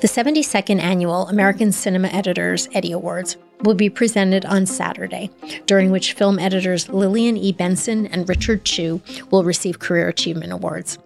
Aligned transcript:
The 0.00 0.08
72nd 0.08 0.80
Annual 0.80 1.28
American 1.28 1.72
Cinema 1.72 2.08
Editors 2.08 2.70
Eddie 2.72 2.92
Awards 2.92 3.36
will 3.64 3.74
be 3.74 3.90
presented 3.90 4.46
on 4.46 4.64
Saturday, 4.64 5.28
during 5.66 5.90
which 5.90 6.14
film 6.14 6.38
editors 6.38 6.88
Lillian 6.88 7.36
E. 7.36 7.52
Benson 7.52 8.06
and 8.06 8.26
Richard 8.26 8.64
Chew 8.64 9.02
will 9.30 9.44
receive 9.44 9.78
Career 9.78 10.08
Achievement 10.08 10.52
Awards. 10.52 10.96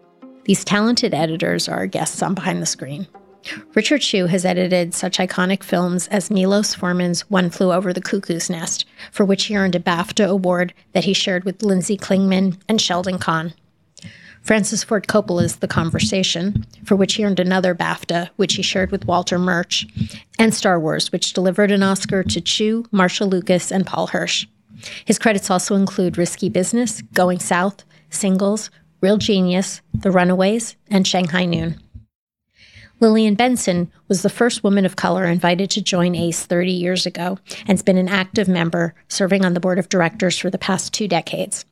These 0.45 0.63
talented 0.63 1.13
editors 1.13 1.69
are 1.69 1.79
our 1.79 1.87
guests 1.89 2.23
on 2.23 2.35
Behind 2.35 2.63
the 2.63 2.67
Screen. 2.67 3.09
Richard 3.75 4.01
Chew 4.01 4.27
has 4.27 4.45
edited 4.45 4.95
such 4.95 5.19
iconic 5.19 5.65
films 5.65 6.07
as 6.07 6.31
Milos 6.31 6.73
Forman's 6.73 7.29
One 7.29 7.51
Flew 7.51 7.73
Over 7.73 7.93
the 7.93 8.01
Cuckoo's 8.01 8.49
Nest, 8.49 8.85
for 9.11 9.25
which 9.25 9.47
he 9.47 9.57
earned 9.57 9.75
a 9.75 9.81
BAFTA 9.81 10.29
award 10.29 10.73
that 10.93 11.05
he 11.05 11.15
shared 11.15 11.43
with 11.43 11.59
Lynzee 11.59 11.99
Klingman 11.99 12.61
and 12.69 12.81
Sheldon 12.81 13.19
Kahn. 13.19 13.55
Francis 14.45 14.85
Ford 14.85 15.09
Coppola's 15.09 15.57
The 15.57 15.67
Conversation, 15.67 16.67
for 16.85 16.97
which 16.97 17.15
he 17.15 17.25
earned 17.25 17.41
another 17.41 17.75
BAFTA, 17.75 18.29
which 18.37 18.55
he 18.55 18.63
shared 18.63 18.93
with 18.93 19.07
Walter 19.07 19.39
Murch, 19.39 19.87
and 20.39 20.55
Star 20.55 20.79
Wars, 20.79 21.11
which 21.11 21.33
delivered 21.33 21.73
an 21.73 21.83
Oscar 21.83 22.23
to 22.23 22.41
Chew, 22.43 22.85
Marcia 22.93 23.25
Lucas, 23.25 23.73
and 23.73 23.87
Paul 23.87 24.09
Hirsch. 24.09 24.47
His 25.07 25.19
credits 25.19 25.51
also 25.51 25.77
include 25.77 26.19
Risky 26.19 26.51
Business, 26.51 27.01
Going 27.15 27.39
South, 27.39 27.85
Singles, 28.11 28.69
Real 29.01 29.17
Genius, 29.17 29.81
The 29.95 30.11
Runaways, 30.11 30.77
and 30.91 31.07
Shanghai 31.07 31.47
Noon. 31.47 31.81
Lillian 33.01 33.37
Benson 33.37 33.91
was 34.09 34.21
the 34.21 34.29
first 34.29 34.63
woman 34.63 34.85
of 34.85 34.95
color 34.95 35.25
invited 35.25 35.71
to 35.71 35.83
join 35.83 36.15
ACE 36.15 36.45
30 36.45 36.71
years 36.71 37.07
ago 37.07 37.39
and 37.61 37.71
has 37.71 37.83
been 37.83 37.99
an 37.99 38.09
active 38.09 38.47
member, 38.47 38.95
serving 39.09 39.43
on 39.43 39.55
the 39.55 39.61
board 39.61 39.79
of 39.79 39.89
directors 39.89 40.39
for 40.39 40.51
the 40.51 40.59
past 40.59 40.93
two 40.93 41.09
decades. 41.09 41.65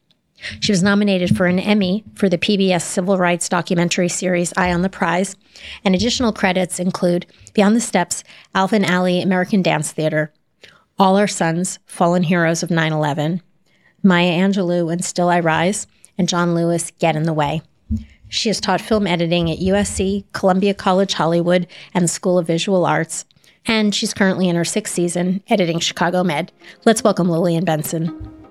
She 0.60 0.72
was 0.72 0.82
nominated 0.82 1.36
for 1.36 1.46
an 1.46 1.58
Emmy 1.58 2.04
for 2.14 2.28
the 2.28 2.38
PBS 2.38 2.82
civil 2.82 3.18
rights 3.18 3.48
documentary 3.48 4.08
series 4.08 4.52
Eyes 4.56 4.74
on 4.74 4.82
the 4.82 4.88
Prize, 4.88 5.36
and 5.84 5.94
additional 5.94 6.32
credits 6.32 6.80
include 6.80 7.26
Beyond 7.54 7.76
the 7.76 7.80
Steps, 7.80 8.24
Alvin 8.54 8.82
Ailey 8.82 9.22
American 9.22 9.62
Dance 9.62 9.92
Theater, 9.92 10.32
All 10.98 11.16
Our 11.16 11.28
Sons, 11.28 11.78
Fallen 11.86 12.24
Heroes 12.24 12.62
of 12.62 12.70
9 12.70 12.92
11, 12.92 13.42
Maya 14.02 14.32
Angelou 14.32 14.92
and 14.92 15.04
Still 15.04 15.28
I 15.28 15.40
Rise, 15.40 15.86
and 16.18 16.28
John 16.28 16.54
Lewis 16.54 16.90
Get 16.98 17.16
in 17.16 17.22
the 17.24 17.32
Way. 17.32 17.62
She 18.28 18.48
has 18.48 18.60
taught 18.60 18.80
film 18.80 19.06
editing 19.06 19.50
at 19.50 19.58
USC, 19.58 20.24
Columbia 20.32 20.74
College 20.74 21.12
Hollywood, 21.12 21.66
and 21.92 22.04
the 22.04 22.08
School 22.08 22.38
of 22.38 22.46
Visual 22.46 22.86
Arts, 22.86 23.26
and 23.66 23.94
she's 23.94 24.14
currently 24.14 24.48
in 24.48 24.56
her 24.56 24.64
sixth 24.64 24.94
season 24.94 25.42
editing 25.48 25.78
Chicago 25.78 26.24
Med. 26.24 26.50
Let's 26.84 27.04
welcome 27.04 27.28
Lillian 27.28 27.64
Benson. 27.64 28.41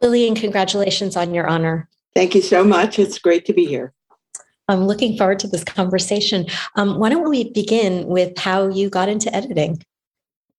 Lillian, 0.00 0.34
congratulations 0.34 1.16
on 1.16 1.34
your 1.34 1.46
honor. 1.46 1.88
Thank 2.14 2.34
you 2.34 2.42
so 2.42 2.64
much. 2.64 2.98
It's 2.98 3.18
great 3.18 3.44
to 3.46 3.52
be 3.52 3.66
here. 3.66 3.92
I'm 4.68 4.86
looking 4.86 5.16
forward 5.16 5.40
to 5.40 5.48
this 5.48 5.64
conversation. 5.64 6.46
Um, 6.76 6.98
why 6.98 7.10
don't 7.10 7.28
we 7.28 7.50
begin 7.52 8.06
with 8.06 8.38
how 8.38 8.68
you 8.68 8.88
got 8.88 9.08
into 9.08 9.34
editing? 9.34 9.82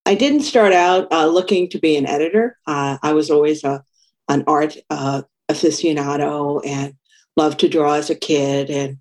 I 0.04 0.14
didn't 0.14 0.42
start 0.42 0.72
out 0.72 1.10
uh, 1.12 1.26
looking 1.26 1.68
to 1.70 1.78
be 1.78 1.96
an 1.96 2.06
editor. 2.06 2.58
Uh, 2.66 2.98
I 3.02 3.12
was 3.14 3.30
always 3.30 3.64
a, 3.64 3.82
an 4.28 4.44
art 4.46 4.76
uh, 4.90 5.22
aficionado 5.48 6.60
and 6.66 6.94
loved 7.36 7.60
to 7.60 7.68
draw 7.68 7.94
as 7.94 8.10
a 8.10 8.14
kid 8.14 8.68
and 8.68 8.98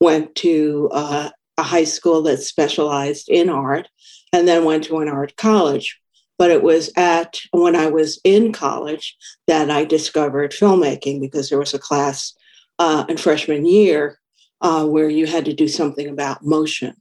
went 0.00 0.34
to 0.36 0.90
uh, 0.92 1.30
a 1.58 1.62
high 1.62 1.84
school 1.84 2.22
that 2.22 2.38
specialized 2.38 3.28
in 3.28 3.48
art 3.48 3.88
and 4.32 4.46
then 4.46 4.64
went 4.64 4.84
to 4.84 4.98
an 4.98 5.08
art 5.08 5.36
college 5.36 6.00
but 6.38 6.50
it 6.50 6.62
was 6.62 6.90
at 6.96 7.40
when 7.52 7.76
I 7.76 7.86
was 7.86 8.20
in 8.24 8.52
college 8.52 9.16
that 9.46 9.70
I 9.70 9.84
discovered 9.84 10.52
filmmaking 10.52 11.20
because 11.20 11.48
there 11.48 11.58
was 11.58 11.74
a 11.74 11.78
class 11.78 12.32
uh, 12.78 13.04
in 13.08 13.16
freshman 13.16 13.66
year 13.66 14.18
uh, 14.60 14.86
where 14.86 15.08
you 15.08 15.26
had 15.26 15.44
to 15.44 15.52
do 15.52 15.68
something 15.68 16.08
about 16.08 16.44
motion. 16.44 16.94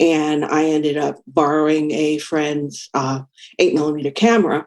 And 0.00 0.44
I 0.44 0.64
ended 0.64 0.96
up 0.96 1.16
borrowing 1.26 1.90
a 1.90 2.18
friend's 2.18 2.88
uh, 2.94 3.22
eight 3.58 3.74
millimeter 3.74 4.10
camera 4.10 4.66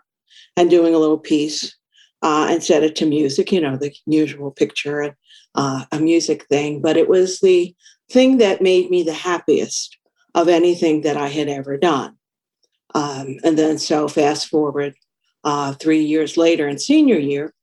and 0.57 0.69
doing 0.69 0.93
a 0.93 0.99
little 0.99 1.19
piece 1.19 1.75
uh, 2.21 2.47
and 2.49 2.63
set 2.63 2.83
it 2.83 2.95
to 2.97 3.05
music, 3.05 3.51
you 3.51 3.61
know, 3.61 3.77
the 3.77 3.93
usual 4.05 4.51
picture 4.51 5.01
and 5.01 5.13
uh, 5.55 5.85
a 5.91 5.99
music 5.99 6.45
thing. 6.47 6.81
But 6.81 6.97
it 6.97 7.07
was 7.07 7.39
the 7.39 7.73
thing 8.11 8.37
that 8.39 8.61
made 8.61 8.89
me 8.89 9.03
the 9.03 9.13
happiest 9.13 9.97
of 10.35 10.47
anything 10.47 11.01
that 11.01 11.17
I 11.17 11.27
had 11.27 11.47
ever 11.47 11.77
done. 11.77 12.17
Um, 12.93 13.37
and 13.43 13.57
then, 13.57 13.77
so 13.77 14.07
fast 14.07 14.47
forward 14.47 14.95
uh, 15.43 15.73
three 15.73 16.01
years 16.03 16.37
later 16.37 16.67
in 16.67 16.77
senior 16.77 17.17
year, 17.17 17.53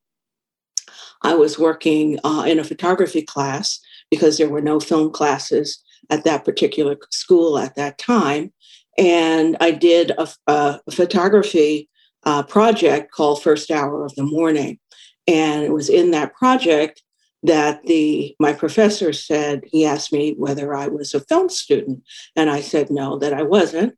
I 1.22 1.34
was 1.34 1.58
working 1.58 2.18
uh, 2.24 2.44
in 2.46 2.58
a 2.58 2.64
photography 2.64 3.22
class 3.22 3.80
because 4.10 4.38
there 4.38 4.48
were 4.48 4.62
no 4.62 4.80
film 4.80 5.10
classes 5.10 5.82
at 6.10 6.24
that 6.24 6.44
particular 6.44 6.96
school 7.10 7.58
at 7.58 7.74
that 7.74 7.98
time. 7.98 8.52
And 8.96 9.56
I 9.60 9.72
did 9.72 10.12
a, 10.12 10.28
a 10.46 10.80
photography 10.90 11.88
uh, 12.24 12.42
project 12.42 13.12
called 13.12 13.42
First 13.42 13.70
Hour 13.70 14.04
of 14.04 14.14
the 14.14 14.24
Morning. 14.24 14.78
And 15.26 15.62
it 15.62 15.72
was 15.72 15.88
in 15.88 16.10
that 16.12 16.34
project 16.34 17.02
that 17.42 17.82
the 17.84 18.34
my 18.40 18.52
professor 18.52 19.12
said 19.12 19.62
he 19.66 19.86
asked 19.86 20.12
me 20.12 20.34
whether 20.36 20.74
I 20.74 20.88
was 20.88 21.14
a 21.14 21.20
film 21.20 21.48
student, 21.48 22.02
and 22.34 22.50
I 22.50 22.60
said 22.60 22.90
no, 22.90 23.18
that 23.18 23.32
I 23.32 23.42
wasn't. 23.42 23.96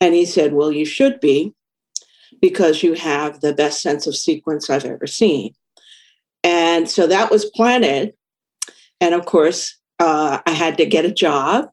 And 0.00 0.14
he 0.14 0.24
said, 0.24 0.52
Well, 0.52 0.72
you 0.72 0.84
should 0.84 1.20
be 1.20 1.54
because 2.40 2.82
you 2.82 2.94
have 2.94 3.40
the 3.40 3.52
best 3.52 3.80
sense 3.80 4.06
of 4.06 4.16
sequence 4.16 4.70
I've 4.70 4.84
ever 4.84 5.06
seen. 5.06 5.54
And 6.44 6.88
so 6.88 7.06
that 7.06 7.30
was 7.30 7.46
planted. 7.46 8.14
And 9.00 9.14
of 9.14 9.26
course, 9.26 9.76
uh, 9.98 10.38
I 10.46 10.50
had 10.50 10.76
to 10.78 10.86
get 10.86 11.04
a 11.04 11.12
job 11.12 11.68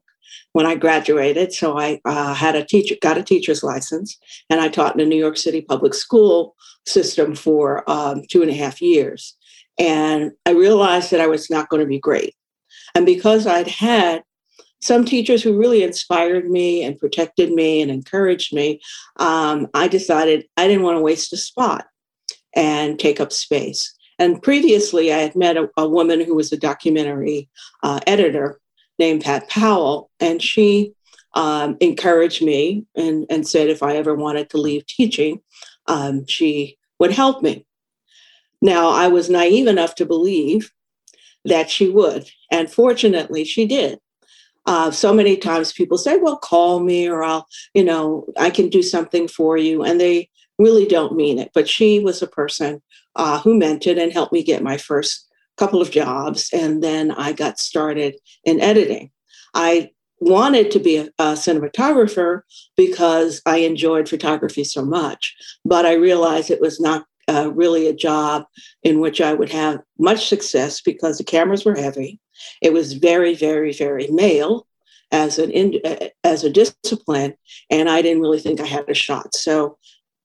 when 0.52 0.66
I 0.66 0.74
graduated. 0.74 1.52
So 1.52 1.78
I 1.78 2.00
uh, 2.04 2.34
had 2.34 2.56
a 2.56 2.64
teacher, 2.64 2.96
got 3.02 3.18
a 3.18 3.22
teacher's 3.22 3.62
license, 3.62 4.18
and 4.48 4.60
I 4.60 4.68
taught 4.68 4.92
in 4.92 4.98
the 4.98 5.04
New 5.06 5.18
York 5.18 5.36
City 5.36 5.60
public 5.60 5.94
school 5.94 6.56
system 6.86 7.34
for 7.34 7.88
um, 7.90 8.22
two 8.30 8.42
and 8.42 8.50
a 8.50 8.54
half 8.54 8.80
years. 8.80 9.36
And 9.78 10.32
I 10.46 10.52
realized 10.52 11.10
that 11.10 11.20
I 11.20 11.26
was 11.26 11.50
not 11.50 11.68
going 11.68 11.80
to 11.80 11.86
be 11.86 11.98
great. 11.98 12.34
And 12.94 13.04
because 13.04 13.46
I'd 13.46 13.68
had 13.68 14.22
some 14.86 15.04
teachers 15.04 15.42
who 15.42 15.58
really 15.58 15.82
inspired 15.82 16.48
me 16.48 16.82
and 16.82 16.98
protected 16.98 17.52
me 17.52 17.82
and 17.82 17.90
encouraged 17.90 18.54
me, 18.54 18.80
um, 19.16 19.68
I 19.74 19.88
decided 19.88 20.46
I 20.56 20.68
didn't 20.68 20.84
want 20.84 20.96
to 20.96 21.02
waste 21.02 21.32
a 21.32 21.36
spot 21.36 21.86
and 22.54 22.98
take 22.98 23.20
up 23.20 23.32
space. 23.32 23.92
And 24.18 24.42
previously, 24.42 25.12
I 25.12 25.18
had 25.18 25.36
met 25.36 25.56
a, 25.56 25.68
a 25.76 25.88
woman 25.88 26.20
who 26.20 26.34
was 26.34 26.52
a 26.52 26.56
documentary 26.56 27.50
uh, 27.82 28.00
editor 28.06 28.60
named 28.98 29.24
Pat 29.24 29.48
Powell, 29.50 30.10
and 30.20 30.40
she 30.40 30.94
um, 31.34 31.76
encouraged 31.80 32.42
me 32.42 32.86
and, 32.94 33.26
and 33.28 33.46
said 33.46 33.68
if 33.68 33.82
I 33.82 33.96
ever 33.96 34.14
wanted 34.14 34.48
to 34.50 34.56
leave 34.56 34.86
teaching, 34.86 35.42
um, 35.86 36.26
she 36.26 36.78
would 36.98 37.12
help 37.12 37.42
me. 37.42 37.66
Now, 38.62 38.88
I 38.88 39.08
was 39.08 39.28
naive 39.28 39.66
enough 39.66 39.96
to 39.96 40.06
believe 40.06 40.72
that 41.44 41.70
she 41.70 41.90
would, 41.90 42.30
and 42.50 42.72
fortunately, 42.72 43.44
she 43.44 43.66
did. 43.66 43.98
Uh, 44.66 44.90
so 44.90 45.12
many 45.12 45.36
times 45.36 45.72
people 45.72 45.96
say, 45.96 46.16
well, 46.16 46.36
call 46.36 46.80
me 46.80 47.08
or 47.08 47.22
I'll, 47.22 47.46
you 47.74 47.84
know, 47.84 48.26
I 48.36 48.50
can 48.50 48.68
do 48.68 48.82
something 48.82 49.28
for 49.28 49.56
you. 49.56 49.82
And 49.82 50.00
they 50.00 50.28
really 50.58 50.86
don't 50.86 51.14
mean 51.14 51.38
it. 51.38 51.50
But 51.54 51.68
she 51.68 52.00
was 52.00 52.20
a 52.20 52.26
person 52.26 52.82
uh, 53.14 53.40
who 53.40 53.56
meant 53.56 53.86
it 53.86 53.98
and 53.98 54.12
helped 54.12 54.32
me 54.32 54.42
get 54.42 54.62
my 54.62 54.76
first 54.76 55.26
couple 55.56 55.80
of 55.80 55.90
jobs. 55.90 56.50
And 56.52 56.82
then 56.82 57.10
I 57.12 57.32
got 57.32 57.58
started 57.58 58.16
in 58.44 58.60
editing. 58.60 59.10
I 59.54 59.90
wanted 60.20 60.70
to 60.70 60.78
be 60.78 60.96
a, 60.96 61.08
a, 61.18 61.32
cinematographer 61.34 62.40
because 62.76 63.42
I 63.46 63.58
enjoyed 63.58 64.08
photography 64.08 64.64
so 64.64 64.84
much, 64.84 65.34
but 65.64 65.84
I 65.84 65.94
realized 65.94 66.50
it 66.50 66.60
was 66.60 66.80
not 66.80 67.06
uh, 67.28 67.50
really 67.52 67.86
a 67.86 67.92
job 67.92 68.44
in 68.82 69.00
which 69.00 69.20
I 69.20 69.34
would 69.34 69.50
have 69.50 69.80
much 69.98 70.28
success 70.28 70.80
because 70.80 71.18
the 71.18 71.24
cameras 71.24 71.64
were 71.64 71.74
heavy. 71.74 72.20
It 72.62 72.72
was 72.72 72.94
very, 72.94 73.34
very, 73.34 73.72
very 73.72 74.08
male 74.08 74.66
as 75.12 75.38
an 75.38 75.50
in, 75.50 75.80
uh, 75.84 76.08
as 76.24 76.44
a 76.44 76.50
discipline, 76.50 77.34
and 77.70 77.88
I 77.88 78.02
didn't 78.02 78.22
really 78.22 78.40
think 78.40 78.60
I 78.60 78.66
had 78.66 78.88
a 78.88 78.94
shot. 78.94 79.34
So 79.34 79.78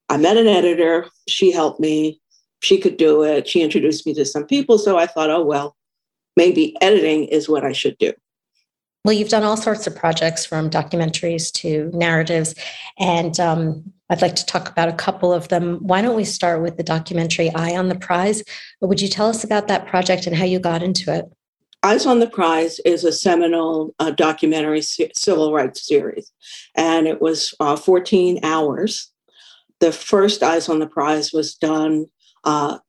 I 0.08 0.16
met 0.16 0.36
an 0.36 0.48
editor. 0.48 1.06
She 1.28 1.52
helped 1.52 1.80
me. 1.80 2.20
She 2.60 2.78
could 2.78 2.96
do 2.96 3.22
it. 3.22 3.48
She 3.48 3.62
introduced 3.62 4.06
me 4.06 4.14
to 4.14 4.24
some 4.24 4.46
people. 4.46 4.78
So 4.78 4.98
I 4.98 5.06
thought, 5.06 5.30
oh 5.30 5.44
well, 5.44 5.76
maybe 6.36 6.76
editing 6.80 7.24
is 7.24 7.48
what 7.48 7.64
I 7.64 7.72
should 7.72 7.96
do. 7.98 8.12
Well, 9.04 9.12
you've 9.12 9.28
done 9.28 9.42
all 9.42 9.56
sorts 9.56 9.88
of 9.88 9.96
projects 9.96 10.46
from 10.46 10.70
documentaries 10.70 11.50
to 11.54 11.90
narratives, 11.92 12.54
and 12.98 13.38
um, 13.40 13.92
I'd 14.12 14.20
like 14.20 14.36
to 14.36 14.44
talk 14.44 14.68
about 14.68 14.90
a 14.90 14.92
couple 14.92 15.32
of 15.32 15.48
them. 15.48 15.78
Why 15.80 16.02
don't 16.02 16.14
we 16.14 16.24
start 16.24 16.60
with 16.60 16.76
the 16.76 16.82
documentary 16.82 17.50
Eyes 17.54 17.78
on 17.78 17.88
the 17.88 17.94
Prize? 17.94 18.42
Would 18.82 19.00
you 19.00 19.08
tell 19.08 19.26
us 19.26 19.42
about 19.42 19.68
that 19.68 19.86
project 19.86 20.26
and 20.26 20.36
how 20.36 20.44
you 20.44 20.58
got 20.58 20.82
into 20.82 21.14
it? 21.14 21.24
Eyes 21.82 22.04
on 22.04 22.20
the 22.20 22.28
Prize 22.28 22.78
is 22.80 23.04
a 23.04 23.10
seminal 23.10 23.94
uh, 23.98 24.10
documentary 24.10 24.82
civil 24.82 25.54
rights 25.54 25.88
series, 25.88 26.30
and 26.74 27.06
it 27.06 27.22
was 27.22 27.54
uh, 27.58 27.74
14 27.74 28.40
hours. 28.42 29.10
The 29.80 29.92
first 29.92 30.42
Eyes 30.42 30.68
on 30.68 30.78
the 30.78 30.86
Prize 30.86 31.32
was 31.32 31.54
done 31.54 32.04
uh, 32.44 32.80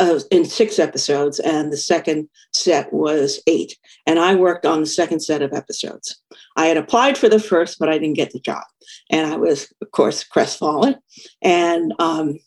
uh, 0.00 0.20
in 0.30 0.44
six 0.44 0.78
episodes, 0.78 1.40
and 1.40 1.72
the 1.72 1.76
second 1.76 2.28
set 2.52 2.92
was 2.92 3.40
eight. 3.46 3.76
And 4.06 4.18
I 4.18 4.34
worked 4.34 4.64
on 4.64 4.80
the 4.80 4.86
second 4.86 5.20
set 5.20 5.42
of 5.42 5.52
episodes. 5.52 6.20
I 6.56 6.66
had 6.66 6.76
applied 6.76 7.18
for 7.18 7.28
the 7.28 7.40
first, 7.40 7.78
but 7.78 7.88
I 7.88 7.98
didn't 7.98 8.16
get 8.16 8.32
the 8.32 8.40
job, 8.40 8.64
and 9.10 9.26
I 9.26 9.36
was, 9.36 9.72
of 9.82 9.90
course, 9.90 10.24
crestfallen. 10.24 10.96
And 11.42 11.92
um, 11.98 12.38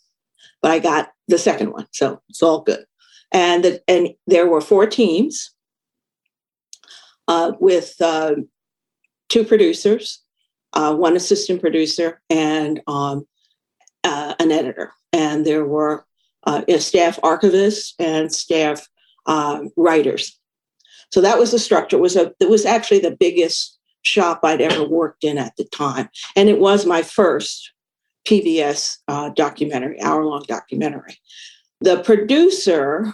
but 0.62 0.71
I 0.71 0.80
got 0.80 1.09
the 1.27 1.38
second 1.38 1.71
one, 1.71 1.88
so 1.92 2.21
it's 2.30 2.44
all 2.44 2.62
good. 2.62 2.86
And 3.31 3.63
the, 3.63 3.81
and 3.88 4.09
there 4.27 4.47
were 4.47 4.62
four 4.62 4.86
teams 4.86 5.51
uh, 7.27 7.54
with 7.59 7.95
uh, 8.01 8.36
two 9.30 9.45
producers, 9.45 10.21
uh, 10.74 10.94
one 10.95 11.15
assistant 11.15 11.62
producer, 11.62 12.21
and 12.30 12.81
um, 12.88 13.25
uh, 14.04 14.36
an 14.39 14.51
editor. 14.51 14.92
And 15.13 15.45
there 15.45 15.65
were 15.65 16.06
uh, 16.43 16.61
staff 16.79 17.19
archivists 17.21 17.93
and 17.99 18.33
staff 18.33 18.88
um, 19.25 19.69
writers. 19.75 20.38
So 21.11 21.21
that 21.21 21.38
was 21.38 21.51
the 21.51 21.59
structure. 21.59 21.97
It 21.97 22.01
was 22.01 22.15
a 22.15 22.33
it 22.39 22.49
was 22.49 22.65
actually 22.65 22.99
the 22.99 23.15
biggest 23.15 23.77
shop 24.03 24.39
I'd 24.43 24.61
ever 24.61 24.88
worked 24.88 25.23
in 25.23 25.38
at 25.38 25.55
the 25.57 25.65
time, 25.65 26.09
and 26.35 26.49
it 26.49 26.59
was 26.59 26.85
my 26.85 27.01
first 27.01 27.71
PBS 28.27 28.97
uh, 29.07 29.29
documentary, 29.29 30.01
hour 30.01 30.25
long 30.25 30.43
documentary. 30.47 31.17
The 31.81 32.01
producer, 32.03 33.11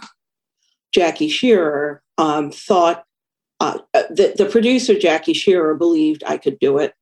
Jackie 0.92 1.28
Shearer, 1.28 2.02
um, 2.18 2.50
thought 2.50 3.04
uh, 3.60 3.78
uh, 3.94 4.02
the, 4.10 4.34
the 4.36 4.46
producer, 4.46 4.96
Jackie 4.98 5.34
Shearer, 5.34 5.74
believed 5.74 6.22
I 6.26 6.36
could 6.36 6.58
do 6.58 6.78
it, 6.78 6.94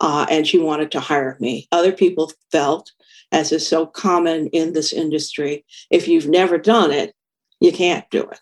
uh, 0.00 0.26
and 0.30 0.46
she 0.46 0.58
wanted 0.58 0.90
to 0.92 1.00
hire 1.00 1.36
me. 1.40 1.66
Other 1.72 1.92
people 1.92 2.32
felt 2.50 2.92
as 3.34 3.50
is 3.50 3.66
so 3.66 3.84
common 3.84 4.46
in 4.48 4.72
this 4.72 4.92
industry. 4.92 5.64
If 5.90 6.06
you've 6.06 6.28
never 6.28 6.56
done 6.56 6.92
it, 6.92 7.14
you 7.60 7.72
can't 7.72 8.08
do 8.10 8.22
it. 8.22 8.40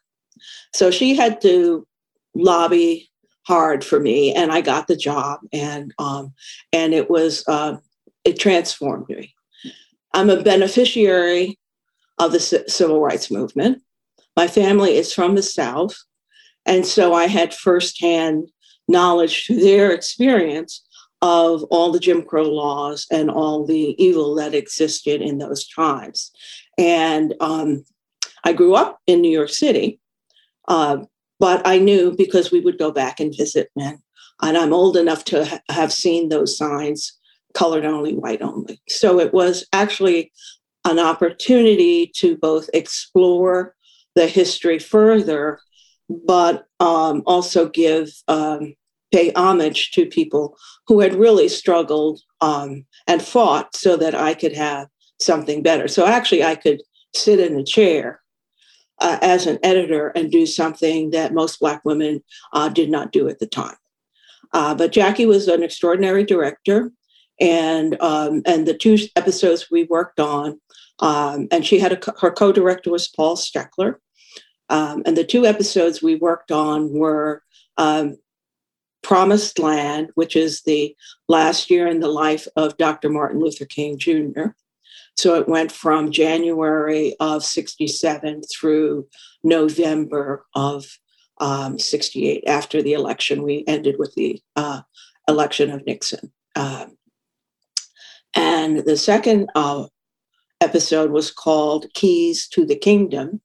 So 0.75 0.91
she 0.91 1.17
had 1.17 1.41
to 1.41 1.87
lobby 2.35 3.11
hard 3.47 3.85
for 3.85 3.99
me, 3.99 4.35
and 4.35 4.53
I 4.53 4.61
got 4.61 4.87
the 4.87 4.97
job, 4.97 5.41
and 5.53 5.93
um, 5.99 6.35
and 6.73 6.93
it 6.93 7.09
was 7.11 7.43
uh, 7.49 7.79
it 8.25 8.39
transformed 8.39 9.09
me. 9.09 9.35
I'm 10.13 10.29
a 10.29 10.43
beneficiary 10.43 11.59
of 12.19 12.33
the 12.33 12.41
civil 12.41 13.01
rights 13.01 13.31
movement. 13.31 13.83
My 14.37 14.47
family 14.47 14.97
is 14.97 15.13
from 15.13 15.35
the 15.35 15.43
South, 15.43 15.97
and 16.67 16.85
so 16.85 17.15
I 17.15 17.29
had 17.29 17.55
firsthand 17.55 18.49
knowledge 18.89 19.47
through 19.47 19.61
their 19.61 19.91
experience 19.91 20.85
of 21.23 21.63
all 21.71 21.93
the 21.93 22.01
Jim 22.01 22.23
Crow 22.23 22.43
laws 22.43 23.07
and 23.11 23.31
all 23.31 23.65
the 23.65 23.95
evil 24.03 24.35
that 24.35 24.55
existed 24.55 25.23
in 25.23 25.39
those 25.39 25.67
times. 25.69 26.33
And 26.77 27.35
um, 27.41 27.85
I 28.45 28.53
grew 28.53 28.75
up 28.75 28.99
in 29.07 29.21
New 29.21 29.31
York 29.31 29.51
City, 29.51 30.01
uh, 30.67 30.99
but 31.39 31.67
I 31.67 31.79
knew 31.79 32.15
because 32.17 32.51
we 32.51 32.61
would 32.61 32.77
go 32.77 32.91
back 32.91 33.21
and 33.21 33.35
visit, 33.37 33.71
men. 33.77 34.03
and 34.43 34.59
I'm 34.59 34.73
old 34.73 34.97
enough 34.97 35.25
to 35.27 35.45
ha- 35.45 35.61
have 35.69 35.93
seen 35.93 36.29
those 36.29 36.59
signs 36.59 37.17
colored 37.55 37.85
only, 37.85 38.15
white 38.15 38.43
only. 38.43 38.83
So 38.89 39.21
it 39.21 39.33
was 39.33 39.65
actually 39.73 40.33
an 40.85 40.99
opportunity 40.99 42.11
to 42.17 42.37
both 42.37 42.69
explore 42.75 43.77
the 44.17 44.27
history 44.27 44.81
further, 44.81 45.61
but 46.09 46.65
um, 46.81 47.23
also 47.27 47.69
give 47.69 48.11
um, 48.27 48.75
pay 49.13 49.33
homage 49.33 49.91
to 49.93 50.07
people 50.07 50.57
who 50.87 51.01
had 51.01 51.15
really 51.15 51.49
struggled 51.49 52.21
um, 52.41 52.85
and 53.07 53.23
fought 53.23 53.77
so 53.77 53.97
that 53.97 54.15
I 54.15 54.35
could 54.35 54.55
have 54.55 54.89
something 55.21 55.63
better. 55.63 55.89
So 55.89 56.07
actually, 56.07 56.43
I 56.43 56.57
could 56.57 56.83
sit 57.15 57.39
in 57.39 57.59
a 57.59 57.65
chair 57.65 58.21
uh, 58.99 59.19
as 59.21 59.47
an 59.47 59.59
editor 59.63 60.09
and 60.09 60.31
do 60.31 60.47
something 60.47 61.11
that 61.11 61.35
most 61.35 61.61
Black 61.61 61.85
women 61.85 62.23
uh, 62.53 62.69
did 62.69 62.91
not 62.91 63.13
do 63.13 63.29
at 63.29 63.39
the 63.39 63.47
time. 63.47 63.77
Uh, 64.53 64.75
but 64.75 64.93
Jackie 64.93 65.27
was 65.27 65.49
an 65.49 65.63
extraordinary 65.63 66.25
director, 66.25 66.93
and 67.41 68.01
um, 68.01 68.43
and 68.45 68.67
the 68.67 68.75
two 68.75 68.99
episodes 69.17 69.71
we 69.71 69.85
worked 69.85 70.21
on, 70.21 70.61
um, 70.99 71.49
and 71.51 71.65
she 71.65 71.79
had 71.79 71.93
a, 71.93 72.13
her 72.21 72.31
co-director 72.31 72.91
was 72.91 73.09
Paul 73.09 73.37
Stekler, 73.37 73.97
um, 74.69 75.03
and 75.07 75.17
the 75.17 75.25
two 75.25 75.47
episodes 75.47 76.03
we 76.03 76.17
worked 76.17 76.53
on 76.53 76.93
were 76.93 77.43
um, 77.79 78.19
Promised 79.03 79.59
Land, 79.59 80.11
which 80.15 80.37
is 80.37 80.63
the 80.63 80.97
last 81.29 81.71
year 81.71 81.87
in 81.87 82.01
the 82.01 82.09
life 82.09 82.47
of 82.57 82.77
Dr. 82.77 83.09
Martin 83.09 83.41
Luther 83.41 83.65
King 83.65 83.99
Jr. 83.99 84.53
So 85.17 85.35
it 85.35 85.49
went 85.49 85.71
from 85.73 86.11
January 86.11 87.15
of 87.21 87.45
67 87.45 88.43
through 88.45 89.07
November 89.43 90.47
of 90.55 90.87
um, 91.39 91.79
68. 91.79 92.45
After 92.47 92.83
the 92.83 92.93
election, 92.93 93.43
we 93.43 93.65
ended 93.67 93.97
with 93.99 94.15
the 94.15 94.41
uh, 94.57 94.83
election 95.29 95.71
of 95.71 95.85
Nixon. 95.87 96.33
Um, 96.55 96.97
and 98.35 98.79
the 98.79 98.97
second 98.97 99.51
uh, 99.55 99.87
episode 100.61 101.11
was 101.11 101.31
called 101.31 101.93
Keys 101.95 102.49
to 102.49 102.65
the 102.65 102.77
Kingdom. 102.77 103.41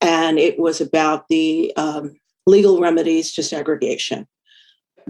And 0.00 0.38
it 0.38 0.58
was 0.58 0.80
about 0.80 1.28
the 1.28 1.72
um, 1.76 2.14
legal 2.46 2.80
remedies 2.80 3.32
to 3.34 3.42
segregation. 3.42 4.26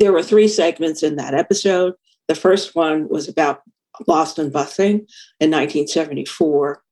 There 0.01 0.15
were 0.15 0.23
three 0.23 0.49
segments 0.49 1.03
in 1.03 1.17
that 1.17 1.35
episode. 1.35 1.93
The 2.27 2.35
first 2.35 2.75
one 2.75 3.07
was 3.11 3.29
about 3.29 3.61
Boston 4.07 4.51
busing 4.51 5.07
in 5.41 5.51
1974. 5.51 6.83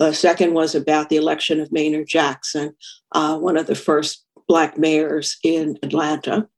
The 0.00 0.12
second 0.12 0.52
was 0.52 0.74
about 0.74 1.08
the 1.08 1.16
election 1.16 1.60
of 1.60 1.70
Maynard 1.70 2.08
Jackson, 2.08 2.74
uh, 3.12 3.38
one 3.38 3.56
of 3.56 3.68
the 3.68 3.76
first 3.76 4.24
Black 4.48 4.76
mayors 4.76 5.38
in 5.44 5.78
Atlanta. 5.84 6.48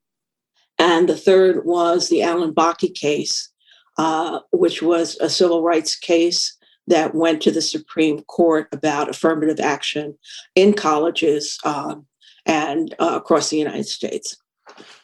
And 0.79 1.11
the 1.11 1.17
third 1.17 1.67
was 1.67 2.09
the 2.09 2.23
Allan 2.23 2.55
Bakke 2.55 2.95
case, 2.95 3.51
uh, 3.99 4.41
which 4.51 4.81
was 4.81 5.19
a 5.21 5.29
civil 5.29 5.63
rights 5.63 5.95
case 5.95 6.57
that 6.87 7.15
went 7.15 7.43
to 7.43 7.51
the 7.51 7.61
Supreme 7.61 8.23
Court 8.23 8.67
about 8.73 9.11
affirmative 9.11 9.61
action 9.61 10.17
in 10.55 10.73
colleges 10.73 11.59
um, 11.65 12.07
and 12.47 12.95
uh, 12.99 13.13
across 13.17 13.51
the 13.51 13.59
United 13.59 13.87
States 13.87 14.35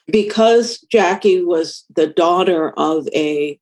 because 0.07 0.81
Jackie 0.91 1.43
was 1.43 1.85
the 1.95 2.07
daughter 2.07 2.71
of 2.77 3.09
a 3.15 3.59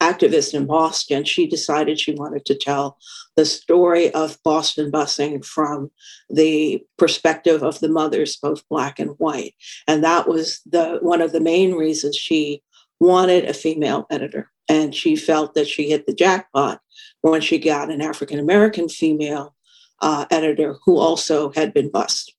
activist 0.00 0.52
in 0.52 0.66
Boston, 0.66 1.24
she 1.24 1.46
decided 1.46 1.98
she 1.98 2.12
wanted 2.12 2.44
to 2.46 2.54
tell 2.54 2.98
the 3.34 3.44
story 3.46 4.12
of 4.12 4.38
Boston 4.42 4.90
busing 4.90 5.44
from 5.44 5.90
the 6.28 6.84
perspective 6.98 7.62
of 7.62 7.80
the 7.80 7.88
mothers, 7.88 8.36
both 8.36 8.68
black 8.68 8.98
and 8.98 9.10
white. 9.18 9.54
And 9.86 10.04
that 10.04 10.28
was 10.28 10.60
the 10.66 10.98
one 11.00 11.22
of 11.22 11.32
the 11.32 11.40
main 11.40 11.74
reasons 11.74 12.16
she 12.16 12.62
wanted 13.00 13.44
a 13.44 13.54
female 13.54 14.06
editor. 14.10 14.50
And 14.68 14.94
she 14.94 15.16
felt 15.16 15.54
that 15.54 15.68
she 15.68 15.88
hit 15.88 16.06
the 16.06 16.14
jackpot 16.14 16.80
when 17.20 17.40
she 17.40 17.58
got 17.58 17.90
an 17.90 18.02
African 18.02 18.38
American 18.38 18.88
female 18.88 19.54
uh, 20.02 20.26
editor 20.30 20.76
who 20.84 20.98
also 20.98 21.52
had 21.52 21.72
been 21.72 21.90
bused. 21.90 22.32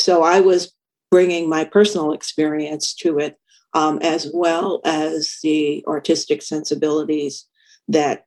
So 0.00 0.22
I 0.22 0.40
was 0.40 0.72
bringing 1.10 1.48
my 1.48 1.64
personal 1.64 2.12
experience 2.12 2.94
to 2.94 3.18
it, 3.18 3.36
um, 3.74 3.98
as 4.02 4.30
well 4.32 4.80
as 4.84 5.38
the 5.42 5.84
artistic 5.86 6.42
sensibilities 6.42 7.46
that 7.88 8.24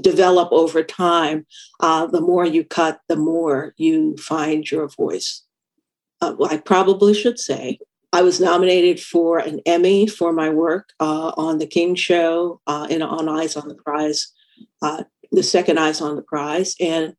develop 0.00 0.48
over 0.52 0.82
time. 0.82 1.46
Uh, 1.80 2.06
the 2.06 2.20
more 2.20 2.44
you 2.44 2.64
cut, 2.64 3.00
the 3.08 3.16
more 3.16 3.74
you 3.76 4.16
find 4.16 4.68
your 4.70 4.88
voice. 4.88 5.42
Uh, 6.20 6.34
I 6.48 6.56
probably 6.56 7.14
should 7.14 7.38
say 7.38 7.78
I 8.12 8.22
was 8.22 8.40
nominated 8.40 9.00
for 9.00 9.38
an 9.38 9.60
Emmy 9.66 10.06
for 10.06 10.32
my 10.32 10.48
work 10.48 10.90
uh, 11.00 11.32
on 11.36 11.58
the 11.58 11.66
King 11.66 11.94
Show 11.94 12.60
uh, 12.66 12.86
in 12.88 13.02
On 13.02 13.28
Eyes 13.28 13.56
on 13.56 13.68
the 13.68 13.74
Prize, 13.74 14.32
uh, 14.80 15.04
the 15.32 15.42
second 15.42 15.78
Eyes 15.78 16.00
on 16.00 16.16
the 16.16 16.22
Prize, 16.22 16.74
and 16.80 17.14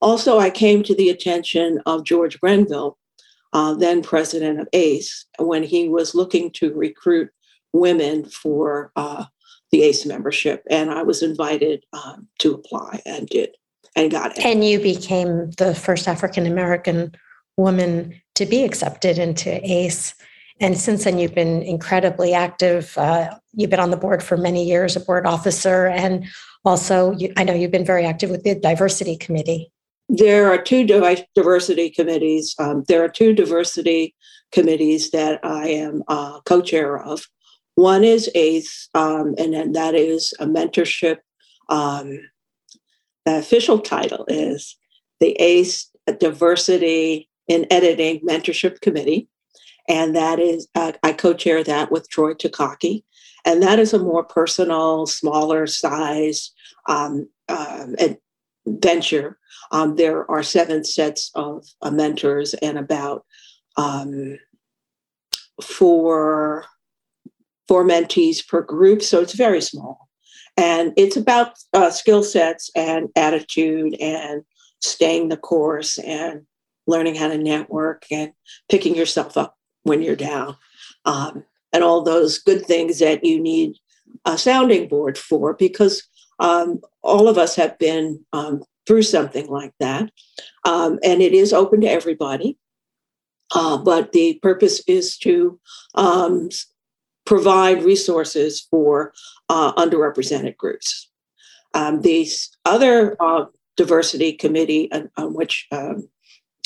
also 0.00 0.38
I 0.38 0.50
came 0.50 0.82
to 0.84 0.94
the 0.94 1.10
attention 1.10 1.80
of 1.86 2.04
George 2.04 2.40
Grenville, 2.40 2.96
uh, 3.52 3.74
then 3.74 4.02
president 4.02 4.60
of 4.60 4.68
ACE, 4.72 5.26
when 5.38 5.62
he 5.62 5.88
was 5.88 6.14
looking 6.14 6.50
to 6.52 6.74
recruit 6.74 7.30
women 7.72 8.24
for 8.24 8.92
uh, 8.96 9.24
the 9.70 9.82
ACE 9.82 10.06
membership, 10.06 10.62
and 10.70 10.90
I 10.90 11.02
was 11.02 11.22
invited 11.22 11.84
um, 11.92 12.28
to 12.40 12.54
apply 12.54 13.02
and 13.04 13.26
did 13.28 13.56
and 13.96 14.10
got 14.10 14.38
it. 14.38 14.44
And 14.44 14.64
you 14.64 14.80
became 14.80 15.50
the 15.52 15.74
first 15.74 16.08
African 16.08 16.46
American 16.46 17.14
woman 17.56 18.20
to 18.36 18.46
be 18.46 18.64
accepted 18.64 19.18
into 19.18 19.60
ACE. 19.68 20.14
And 20.60 20.78
since 20.78 21.04
then, 21.04 21.18
you've 21.18 21.34
been 21.34 21.62
incredibly 21.62 22.34
active. 22.34 22.96
Uh, 22.96 23.30
you've 23.52 23.70
been 23.70 23.80
on 23.80 23.90
the 23.90 23.96
board 23.96 24.22
for 24.22 24.36
many 24.36 24.64
years, 24.64 24.96
a 24.96 25.00
board 25.00 25.26
officer, 25.26 25.86
and 25.86 26.24
also 26.64 27.12
you, 27.12 27.32
I 27.36 27.44
know 27.44 27.54
you've 27.54 27.70
been 27.70 27.84
very 27.84 28.04
active 28.04 28.30
with 28.30 28.44
the 28.44 28.54
diversity 28.54 29.16
committee. 29.16 29.70
There 30.08 30.50
are 30.50 30.60
two 30.60 30.84
diversity 30.84 31.90
committees. 31.90 32.54
Um, 32.58 32.84
there 32.88 33.04
are 33.04 33.08
two 33.08 33.34
diversity 33.34 34.14
committees 34.52 35.10
that 35.10 35.40
I 35.44 35.68
am 35.68 36.02
uh, 36.08 36.40
co-chair 36.42 36.98
of. 36.98 37.26
One 37.74 38.02
is 38.02 38.30
ACE, 38.34 38.88
um, 38.94 39.34
and 39.38 39.54
then 39.54 39.72
that 39.72 39.94
is 39.94 40.32
a 40.40 40.46
mentorship. 40.46 41.18
Um, 41.68 42.18
the 43.24 43.38
official 43.38 43.78
title 43.78 44.24
is 44.28 44.76
the 45.20 45.32
ACE 45.38 45.90
Diversity 46.18 47.28
in 47.46 47.66
Editing 47.70 48.20
Mentorship 48.20 48.80
Committee. 48.80 49.28
And 49.88 50.14
that 50.16 50.38
is, 50.38 50.68
uh, 50.74 50.92
I 51.02 51.12
co 51.12 51.34
chair 51.34 51.64
that 51.64 51.90
with 51.90 52.08
Troy 52.10 52.34
Takaki. 52.34 53.04
And 53.44 53.62
that 53.62 53.78
is 53.78 53.94
a 53.94 53.98
more 53.98 54.24
personal, 54.24 55.06
smaller 55.06 55.66
size 55.66 56.52
um, 56.88 57.28
um, 57.48 57.96
adventure. 58.74 59.38
Um, 59.70 59.96
there 59.96 60.30
are 60.30 60.42
seven 60.42 60.84
sets 60.84 61.30
of 61.34 61.66
uh, 61.82 61.90
mentors 61.90 62.54
and 62.54 62.78
about 62.78 63.24
um, 63.76 64.38
four 65.62 66.64
four 67.66 67.84
mentees 67.84 68.46
per 68.46 68.62
group, 68.62 69.02
so 69.02 69.20
it's 69.20 69.34
very 69.34 69.60
small. 69.60 70.08
And 70.56 70.92
it's 70.96 71.16
about 71.16 71.52
uh, 71.72 71.90
skill 71.90 72.22
sets 72.22 72.70
and 72.74 73.10
attitude 73.14 73.94
and 74.00 74.42
staying 74.80 75.28
the 75.28 75.36
course 75.36 75.98
and 75.98 76.46
learning 76.86 77.14
how 77.14 77.28
to 77.28 77.38
network 77.38 78.04
and 78.10 78.32
picking 78.68 78.94
yourself 78.94 79.36
up 79.36 79.56
when 79.82 80.02
you're 80.02 80.16
down 80.16 80.56
um, 81.04 81.44
and 81.72 81.84
all 81.84 82.02
those 82.02 82.38
good 82.38 82.64
things 82.64 82.98
that 82.98 83.24
you 83.24 83.40
need 83.40 83.76
a 84.24 84.38
sounding 84.38 84.88
board 84.88 85.16
for 85.16 85.54
because 85.54 86.02
um, 86.38 86.80
all 87.02 87.28
of 87.28 87.38
us 87.38 87.56
have 87.56 87.78
been 87.78 88.24
um, 88.32 88.62
through 88.86 89.02
something 89.02 89.48
like 89.48 89.72
that. 89.80 90.10
Um, 90.64 90.98
and 91.04 91.20
it 91.20 91.32
is 91.32 91.52
open 91.52 91.80
to 91.82 91.90
everybody. 91.90 92.56
Uh, 93.54 93.78
but 93.78 94.12
the 94.12 94.38
purpose 94.42 94.82
is 94.86 95.16
to 95.18 95.58
um, 95.94 96.48
provide 97.24 97.82
resources 97.82 98.66
for 98.70 99.12
uh, 99.48 99.72
underrepresented 99.74 100.56
groups. 100.56 101.10
Um, 101.74 102.02
the 102.02 102.28
other 102.64 103.16
uh, 103.20 103.46
diversity 103.76 104.32
committee 104.32 104.90
on, 104.92 105.10
on 105.16 105.34
which 105.34 105.66
um, 105.72 106.08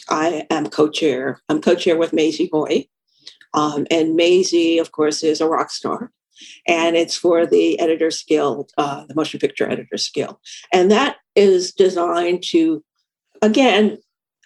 I 0.09 0.47
am 0.51 0.69
co-chair, 0.69 1.41
I'm 1.49 1.61
co-chair 1.61 1.97
with 1.97 2.13
Maisie 2.13 2.51
Hoy. 2.53 2.87
And 3.55 4.17
Maisie, 4.17 4.79
of 4.79 4.93
course, 4.93 5.23
is 5.23 5.41
a 5.41 5.49
rock 5.49 5.71
star. 5.71 6.11
And 6.67 6.97
it's 6.97 7.17
for 7.17 7.47
the 7.47 7.79
Editors 7.81 8.23
Guild, 8.27 8.71
uh, 8.79 9.07
the 9.07 9.15
Motion 9.15 9.41
Picture 9.41 9.69
Editors 9.69 10.11
Guild. 10.15 10.37
And 10.73 10.91
that 10.91 11.17
is 11.35 11.73
designed 11.73 12.43
to, 12.49 12.85
again, 13.41 13.99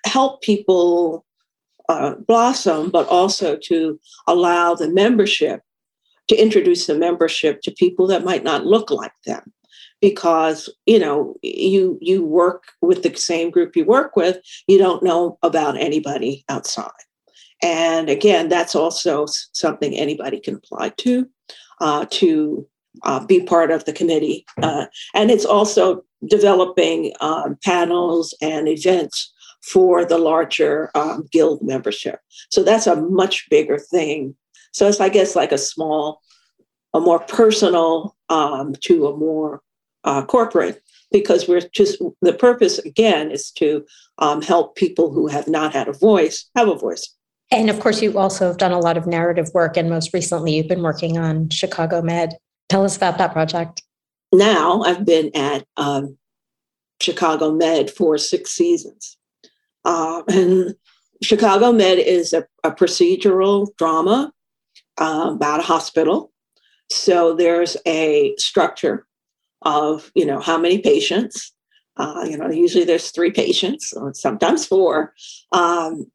help 0.07 0.43
people 0.43 1.25
uh, 1.89 2.15
blossom, 2.27 2.91
but 2.91 3.07
also 3.09 3.57
to 3.57 4.01
allow 4.27 4.75
the 4.75 4.89
membership 4.89 5.61
to 6.29 6.37
introduce 6.37 6.87
the 6.87 6.99
membership 6.99 7.63
to 7.63 7.71
people 7.71 8.07
that 8.09 8.25
might 8.25 8.43
not 8.43 8.67
look 8.67 8.91
like 8.91 9.13
them. 9.25 9.53
Because 10.01 10.69
you 10.85 10.99
know 10.99 11.37
you 11.43 11.99
you 12.03 12.23
work 12.23 12.65
with 12.83 13.03
the 13.03 13.17
same 13.17 13.51
group 13.51 13.75
you 13.75 13.85
work 13.85 14.15
with 14.15 14.39
you 14.67 14.77
don't 14.77 15.03
know 15.03 15.39
about 15.43 15.79
anybody 15.79 16.45
outside. 16.51 16.91
And 17.63 18.11
again 18.11 18.51
that's 18.51 18.75
also 18.75 19.25
something 19.27 19.95
anybody 19.95 20.39
can 20.39 20.57
apply 20.57 20.91
to 20.99 21.27
uh, 21.81 22.07
to 22.11 22.67
uh, 23.03 23.25
be 23.27 23.41
part 23.41 23.71
of 23.71 23.85
the 23.85 23.93
committee. 23.93 24.45
Uh, 24.63 24.87
and 25.15 25.31
it's 25.31 25.45
also 25.45 26.05
developing 26.29 27.13
um, 27.21 27.59
panels 27.65 28.35
and 28.41 28.69
events 28.69 29.33
for 29.63 30.05
the 30.05 30.19
larger 30.19 30.91
um, 30.95 31.27
guild 31.33 31.61
membership. 31.63 32.21
So 32.51 32.63
that's 32.63 32.87
a 32.87 32.97
much 32.97 33.49
bigger 33.51 33.79
thing. 33.79 34.35
So 34.73 34.89
it's, 34.89 35.01
I 35.01 35.09
guess, 35.09 35.35
like 35.35 35.53
a 35.53 35.59
small, 35.59 36.23
a 36.95 37.01
more 37.01 37.21
personal 37.21 38.17
um, 38.29 38.75
to 38.83 39.07
a 39.09 39.17
more 39.17 39.61
uh, 40.05 40.25
corporate, 40.25 40.83
because 41.11 41.49
we're 41.49 41.63
just, 41.73 42.01
the 42.23 42.33
purpose 42.33 42.79
again 42.79 43.31
is 43.31 43.51
to 43.53 43.85
um, 44.19 44.43
help 44.43 44.77
people 44.77 45.11
who 45.11 45.27
have 45.27 45.49
not 45.49 45.73
had 45.73 45.89
a 45.89 45.93
voice 45.93 46.49
have 46.55 46.69
a 46.69 46.75
voice. 46.75 47.16
And 47.51 47.71
of 47.71 47.79
course, 47.79 48.03
you 48.03 48.19
also 48.19 48.49
have 48.49 48.59
done 48.59 48.73
a 48.73 48.79
lot 48.79 48.97
of 48.97 49.07
narrative 49.07 49.51
work, 49.55 49.77
and 49.77 49.89
most 49.89 50.13
recently, 50.13 50.57
you've 50.57 50.69
been 50.69 50.83
working 50.83 51.17
on 51.17 51.49
Chicago 51.51 52.03
Med. 52.03 52.35
Tell 52.69 52.85
us 52.85 52.97
about 52.97 53.19
that 53.19 53.33
project. 53.33 53.83
Now, 54.33 54.83
I've 54.83 55.05
been 55.05 55.31
at 55.35 55.65
um, 55.77 56.19
Chicago 57.01 57.53
Med 57.53 57.91
for 57.91 58.19
six 58.19 58.51
seasons. 58.51 59.17
Uh, 59.85 60.23
and 60.29 60.75
Chicago 61.23 61.71
Med 61.71 61.99
is 61.99 62.33
a, 62.33 62.45
a 62.65 62.73
procedural 62.73 63.69
drama 63.77 64.33
uh, 64.99 65.31
about 65.35 65.61
a 65.61 65.63
hospital. 65.63 66.33
So 66.91 67.35
there's 67.35 67.77
a 67.87 68.35
structure 68.39 69.07
of, 69.63 70.11
you 70.15 70.27
know, 70.27 70.41
how 70.41 70.59
many 70.59 70.79
patients. 70.79 71.53
Uh, 71.97 72.27
you 72.29 72.37
know, 72.37 72.51
usually 72.51 72.85
there's 72.85 73.11
three 73.11 73.31
patients, 73.31 73.93
or 73.93 74.13
sometimes 74.13 74.67
four. 74.67 75.15
Um, 75.53 76.11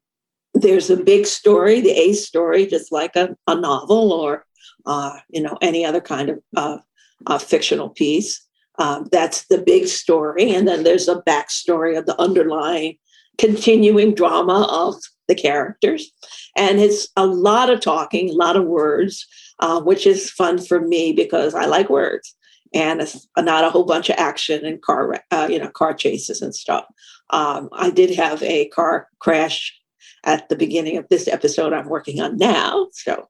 there's 0.53 0.89
a 0.89 0.97
big 0.97 1.25
story, 1.25 1.81
the 1.81 1.91
A 1.91 2.13
story, 2.13 2.65
just 2.65 2.91
like 2.91 3.15
a, 3.15 3.35
a 3.47 3.55
novel 3.55 4.11
or, 4.11 4.45
uh, 4.85 5.17
you 5.29 5.41
know, 5.41 5.57
any 5.61 5.85
other 5.85 6.01
kind 6.01 6.29
of 6.29 6.39
uh, 6.55 6.77
uh, 7.25 7.37
fictional 7.37 7.89
piece. 7.89 8.45
Um, 8.79 9.07
that's 9.11 9.45
the 9.47 9.59
big 9.59 9.87
story. 9.87 10.53
And 10.53 10.67
then 10.67 10.83
there's 10.83 11.07
a 11.07 11.21
backstory 11.21 11.97
of 11.97 12.05
the 12.05 12.19
underlying 12.19 12.97
continuing 13.37 14.13
drama 14.13 14.67
of 14.69 14.95
the 15.27 15.35
characters. 15.35 16.11
And 16.57 16.79
it's 16.79 17.07
a 17.15 17.25
lot 17.25 17.69
of 17.69 17.79
talking, 17.79 18.29
a 18.29 18.33
lot 18.33 18.55
of 18.55 18.65
words, 18.65 19.25
uh, 19.59 19.81
which 19.81 20.05
is 20.05 20.31
fun 20.31 20.57
for 20.57 20.81
me 20.81 21.13
because 21.13 21.53
I 21.55 21.65
like 21.65 21.89
words. 21.89 22.35
And 22.73 23.01
it's 23.01 23.27
not 23.37 23.63
a 23.65 23.69
whole 23.69 23.83
bunch 23.83 24.09
of 24.09 24.15
action 24.17 24.65
and 24.65 24.81
car, 24.81 25.21
uh, 25.31 25.47
you 25.49 25.59
know, 25.59 25.69
car 25.69 25.93
chases 25.93 26.41
and 26.41 26.55
stuff. 26.55 26.85
Um, 27.29 27.69
I 27.73 27.89
did 27.89 28.15
have 28.15 28.41
a 28.43 28.67
car 28.69 29.07
crash 29.19 29.77
at 30.23 30.49
the 30.49 30.55
beginning 30.55 30.97
of 30.97 31.07
this 31.09 31.27
episode 31.27 31.73
I'm 31.73 31.89
working 31.89 32.21
on 32.21 32.37
now. 32.37 32.87
So 32.93 33.27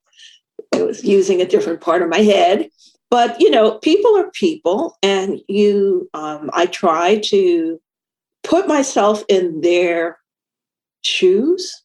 it 0.74 0.86
was 0.86 1.04
using 1.04 1.42
a 1.42 1.48
different 1.48 1.82
part 1.82 2.02
of 2.02 2.10
my 2.10 2.20
head. 2.20 2.70
But 3.10 3.40
you 3.42 3.50
know, 3.50 3.78
people 3.80 4.18
are 4.18 4.32
people, 4.32 4.98
and 5.04 5.42
you. 5.48 6.10
Um, 6.14 6.50
I 6.54 6.66
try 6.66 7.20
to 7.26 7.82
put 8.44 8.68
myself 8.68 9.24
in 9.28 9.62
their 9.62 10.18
shoes 11.02 11.84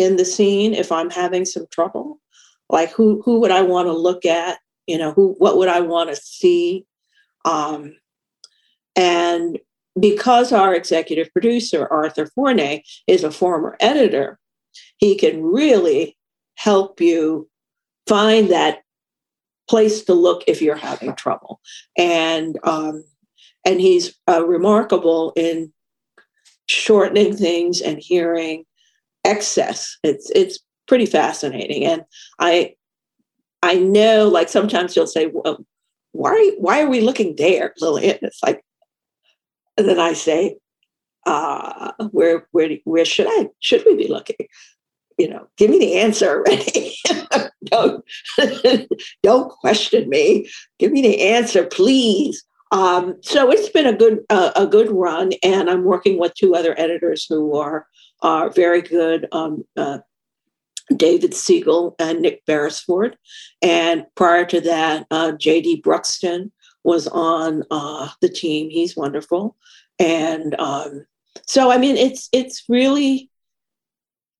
in 0.00 0.16
the 0.16 0.24
scene 0.24 0.72
if 0.72 0.90
I'm 0.90 1.10
having 1.10 1.44
some 1.44 1.66
trouble? 1.70 2.20
Like 2.68 2.90
who 2.90 3.22
who 3.24 3.40
would 3.40 3.50
I 3.50 3.62
want 3.62 3.86
to 3.88 3.92
look 3.92 4.24
at? 4.24 4.58
You 4.86 4.98
know, 4.98 5.12
who 5.12 5.34
what 5.38 5.58
would 5.58 5.68
I 5.68 5.80
want 5.80 6.10
to 6.10 6.16
see? 6.16 6.86
Um, 7.44 7.96
and 8.96 9.58
because 9.98 10.52
our 10.52 10.74
executive 10.74 11.32
producer, 11.32 11.86
Arthur 11.90 12.26
Forney, 12.26 12.84
is 13.06 13.24
a 13.24 13.30
former 13.30 13.76
editor, 13.80 14.38
he 14.98 15.16
can 15.16 15.42
really 15.42 16.16
help 16.54 17.00
you 17.00 17.48
find 18.06 18.50
that 18.50 18.82
place 19.68 20.04
to 20.04 20.14
look 20.14 20.42
if 20.46 20.60
you're 20.60 20.76
having 20.76 21.14
trouble. 21.14 21.60
And 21.96 22.58
um, 22.64 23.04
and 23.64 23.80
he's 23.80 24.18
uh, 24.28 24.44
remarkable 24.46 25.32
in 25.36 25.72
shortening 26.66 27.36
things 27.36 27.80
and 27.80 27.98
hearing 27.98 28.64
excess. 29.24 29.96
It's 30.02 30.30
it's 30.34 30.58
pretty 30.86 31.06
fascinating, 31.06 31.84
and 31.84 32.04
I 32.38 32.74
I 33.62 33.74
know 33.74 34.28
like 34.28 34.48
sometimes 34.48 34.96
you'll 34.96 35.06
say, 35.06 35.30
well, 35.32 35.64
why 36.12 36.52
why 36.58 36.82
are 36.82 36.88
we 36.88 37.00
looking 37.00 37.36
there, 37.36 37.74
Lillian? 37.80 38.18
It's 38.22 38.42
like 38.42 38.64
and 39.80 39.88
then 39.88 39.98
I 39.98 40.12
say, 40.12 40.56
uh, 41.26 41.92
where 42.10 42.46
where 42.52 42.70
where 42.84 43.04
should 43.04 43.26
I 43.28 43.48
should 43.60 43.82
we 43.84 43.96
be 43.96 44.08
looking? 44.08 44.36
You 45.18 45.28
know, 45.28 45.48
give 45.56 45.70
me 45.70 45.78
the 45.78 45.98
answer 45.98 46.38
already. 46.38 46.96
don't 47.64 48.04
don't 49.22 49.50
question 49.50 50.08
me. 50.08 50.48
Give 50.78 50.92
me 50.92 51.02
the 51.02 51.22
answer, 51.22 51.66
please. 51.66 52.44
Um, 52.72 53.16
so 53.22 53.50
it's 53.50 53.70
been 53.70 53.86
a 53.86 53.96
good 53.96 54.20
uh, 54.30 54.52
a 54.54 54.66
good 54.66 54.90
run, 54.90 55.32
and 55.42 55.68
I'm 55.68 55.84
working 55.84 56.18
with 56.18 56.34
two 56.34 56.54
other 56.54 56.78
editors 56.78 57.26
who 57.28 57.56
are 57.56 57.86
are 58.22 58.50
very 58.50 58.82
good. 58.82 59.26
Um, 59.32 59.64
uh, 59.76 59.98
David 60.94 61.34
Siegel 61.34 61.94
and 61.98 62.20
Nick 62.20 62.44
Beresford, 62.46 63.16
and 63.62 64.04
prior 64.14 64.44
to 64.46 64.60
that, 64.60 65.06
uh, 65.10 65.32
J.D. 65.32 65.82
Bruxton 65.82 66.50
was 66.84 67.06
on 67.08 67.64
uh, 67.70 68.08
the 68.20 68.28
team. 68.28 68.70
He's 68.70 68.96
wonderful, 68.96 69.56
and 69.98 70.58
um, 70.58 71.06
so 71.46 71.70
I 71.70 71.78
mean, 71.78 71.96
it's 71.96 72.28
it's 72.32 72.64
really 72.68 73.30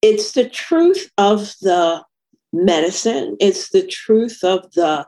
it's 0.02 0.32
the 0.32 0.48
truth 0.48 1.10
of 1.18 1.54
the 1.60 2.02
medicine. 2.52 3.36
It's 3.40 3.70
the 3.70 3.86
truth 3.86 4.42
of 4.42 4.72
the 4.72 5.06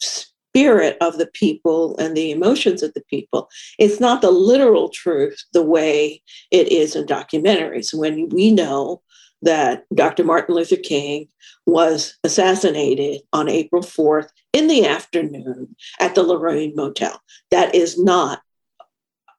spirit 0.00 0.96
of 1.00 1.18
the 1.18 1.26
people 1.26 1.96
and 1.98 2.16
the 2.16 2.30
emotions 2.30 2.82
of 2.82 2.94
the 2.94 3.02
people. 3.10 3.48
It's 3.78 4.00
not 4.00 4.22
the 4.22 4.30
literal 4.30 4.88
truth 4.88 5.42
the 5.52 5.62
way 5.62 6.22
it 6.50 6.70
is 6.70 6.96
in 6.96 7.06
documentaries. 7.06 7.92
When 7.92 8.28
we 8.28 8.50
know 8.50 9.02
that 9.42 9.84
Dr. 9.94 10.24
Martin 10.24 10.54
Luther 10.54 10.76
King 10.76 11.28
was 11.66 12.16
assassinated 12.24 13.20
on 13.32 13.48
April 13.48 13.82
4th 13.82 14.28
in 14.54 14.68
the 14.68 14.86
afternoon 14.86 15.74
at 15.98 16.14
the 16.14 16.22
Lorraine 16.22 16.74
Motel, 16.76 17.20
that 17.50 17.74
is 17.74 17.98
not 17.98 18.40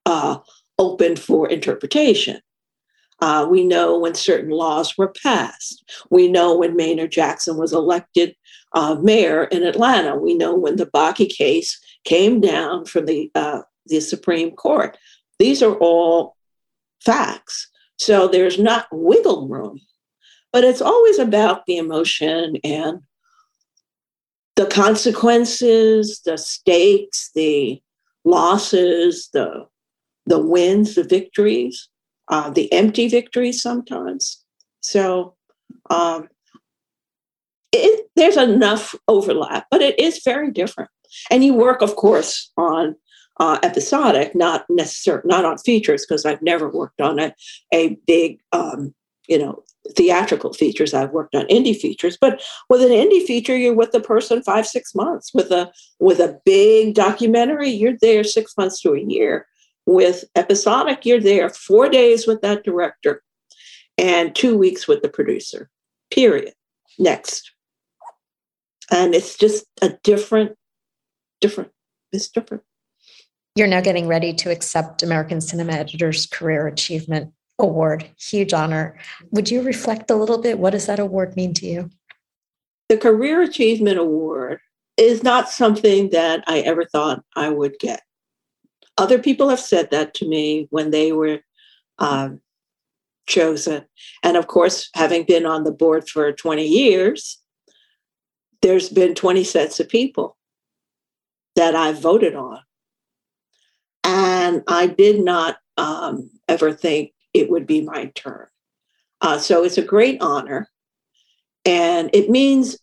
uh, 0.06 0.38
open 0.78 1.16
for 1.16 1.50
interpretation. 1.50 2.42
Uh, 3.22 3.48
we 3.50 3.64
know 3.64 3.98
when 3.98 4.14
certain 4.14 4.50
laws 4.50 4.98
were 4.98 5.14
passed. 5.24 5.90
We 6.12 6.28
know 6.28 6.58
when 6.58 6.76
Maynard 6.76 7.14
Jackson 7.14 7.58
was 7.58 7.72
elected 7.72 8.36
uh, 8.74 8.96
mayor 8.96 9.46
in 9.46 9.64
Atlanta. 9.64 10.18
We 10.18 10.36
know 10.36 10.54
when 10.54 10.76
the 10.76 10.88
Bakke 10.88 11.30
case 11.30 11.80
came 12.04 12.42
down 12.42 12.86
from 12.86 13.06
the, 13.06 13.32
uh, 13.34 13.62
the 13.86 14.02
Supreme 14.02 14.52
Court. 14.52 14.98
These 15.40 15.64
are 15.64 15.76
all 15.76 16.36
facts. 17.06 17.70
So 17.98 18.28
there's 18.28 18.60
not 18.60 18.88
wiggle 18.92 19.48
room, 19.48 19.80
but 20.52 20.66
it's 20.66 20.82
always 20.82 21.18
about 21.18 21.66
the 21.68 21.78
emotion 21.78 22.58
and 22.66 23.00
the 24.56 24.66
consequences, 24.66 26.22
the 26.26 26.38
stakes, 26.38 27.32
the 27.36 27.82
losses, 28.24 29.30
the 29.34 29.68
the 30.26 30.40
wins, 30.40 30.96
the 30.96 31.04
victories, 31.04 31.88
uh, 32.30 32.50
the 32.50 32.72
empty 32.74 33.08
victories 33.08 33.62
sometimes. 33.62 34.44
So 34.82 35.36
um, 35.90 36.30
it, 37.72 38.10
there's 38.16 38.38
enough 38.38 38.96
overlap, 39.08 39.68
but 39.70 39.82
it 39.82 40.00
is 40.00 40.22
very 40.24 40.52
different. 40.52 40.90
And 41.30 41.44
you 41.44 41.54
work, 41.54 41.84
of 41.84 41.96
course, 41.96 42.52
on 42.58 42.96
uh, 43.40 43.60
episodic, 43.62 44.34
not 44.36 44.66
necessarily 44.70 45.28
not 45.28 45.46
on 45.46 45.58
features, 45.60 46.06
because 46.06 46.26
I've 46.26 46.42
never 46.42 46.70
worked 46.70 47.02
on 47.02 47.20
a, 47.20 47.36
a 47.72 47.98
big, 48.08 48.40
um, 48.52 48.96
you 49.28 49.38
know, 49.38 49.64
theatrical 49.96 50.54
features. 50.54 50.94
I've 50.94 51.12
worked 51.12 51.36
on 51.36 51.46
indie 51.48 51.78
features, 51.78 52.18
but 52.20 52.42
with 52.70 52.82
an 52.82 52.90
indie 52.90 53.26
feature, 53.26 53.56
you're 53.56 53.76
with 53.76 53.92
the 53.92 54.00
person 54.00 54.42
five, 54.44 54.68
six 54.68 54.96
months. 54.96 55.34
With 55.34 55.52
a 55.52 55.72
with 56.00 56.20
a 56.20 56.40
big 56.46 56.96
documentary, 56.96 57.70
you're 57.70 57.98
there 58.02 58.24
six 58.24 58.56
months 58.58 58.82
to 58.82 58.94
a 58.94 59.02
year. 59.02 59.48
With 59.86 60.26
episodic, 60.36 61.06
you're 61.06 61.20
there 61.20 61.50
four 61.50 61.90
days 61.90 62.26
with 62.26 62.42
that 62.42 62.64
director 62.64 63.22
and 63.98 64.36
two 64.36 64.58
weeks 64.58 64.88
with 64.88 65.02
the 65.02 65.10
producer. 65.10 65.70
Period. 66.10 66.54
Next 66.98 67.56
and 68.92 69.16
it's 69.16 69.38
just 69.38 69.66
a 69.82 69.90
different 70.04 70.56
different 71.42 71.72
it's 72.12 72.30
different 72.30 72.64
you're 73.56 73.68
now 73.68 73.82
getting 73.82 74.08
ready 74.08 74.34
to 74.34 74.52
accept 74.52 75.04
american 75.04 75.42
cinema 75.42 75.74
editors 75.74 76.26
career 76.26 76.68
achievement 76.68 77.32
award. 77.60 78.10
Huge 78.20 78.54
honor. 78.54 78.98
Would 79.32 79.50
you 79.50 79.62
reflect 79.62 80.12
a 80.12 80.16
little 80.16 80.42
bit? 80.42 80.60
What 80.60 80.72
does 80.72 80.86
that 80.88 81.00
award 81.00 81.36
mean 81.36 81.54
to 81.56 81.66
you? 81.66 81.90
The 82.90 82.98
career 82.98 83.42
achievement 83.42 83.98
award 83.98 84.60
is 84.98 85.24
not 85.24 85.50
something 85.50 86.10
that 86.12 86.44
i 86.48 86.60
ever 86.60 86.86
thought 86.86 87.24
i 87.36 87.50
would 87.50 87.78
get. 87.80 88.02
Other 88.98 89.20
people 89.20 89.50
have 89.50 89.60
said 89.60 89.92
that 89.92 90.14
to 90.16 90.28
me 90.28 90.68
when 90.70 90.92
they 90.92 91.12
were 91.12 91.40
um, 92.00 92.40
chosen. 93.28 93.86
And 94.24 94.38
of 94.38 94.48
course 94.48 94.90
having 94.94 95.26
been 95.26 95.46
on 95.46 95.64
the 95.64 95.72
board 95.72 96.08
for 96.08 96.32
20 96.32 96.66
years 96.66 97.40
there's 98.62 98.90
been 98.90 99.14
20 99.14 99.44
sets 99.44 99.80
of 99.80 99.90
people 99.90 100.38
that 101.56 101.76
I 101.76 101.92
voted 101.92 102.36
on. 102.36 102.60
And 104.04 104.64
I 104.68 104.88
did 104.88 105.24
not 105.24 105.58
um, 105.78 106.32
ever 106.48 106.74
think 106.74 107.12
it 107.36 107.50
would 107.50 107.68
be 107.68 107.82
my 107.82 108.06
turn. 108.16 108.48
Uh, 109.20 109.38
so 109.38 109.64
it's 109.64 109.78
a 109.78 109.84
great 109.84 110.22
honor. 110.22 110.70
And 111.66 112.10
it 112.14 112.30
means 112.30 112.78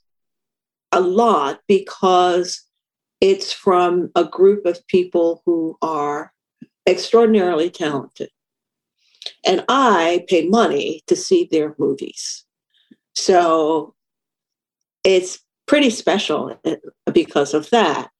a 0.92 1.00
lot 1.00 1.60
because 1.66 2.62
it's 3.20 3.52
from 3.52 4.10
a 4.14 4.24
group 4.24 4.66
of 4.66 4.86
people 4.88 5.42
who 5.46 5.78
are 5.80 6.32
extraordinarily 6.86 7.70
talented. 7.70 8.28
And 9.46 9.64
I 9.68 10.26
pay 10.28 10.48
money 10.48 11.02
to 11.06 11.16
see 11.16 11.48
their 11.50 11.74
movies. 11.78 12.44
So 13.14 13.94
it's 15.04 15.38
pretty 15.66 15.90
special 15.90 16.58
eh, 16.64 16.76
because 17.12 17.54
of 17.54 17.70
that. 17.70 18.10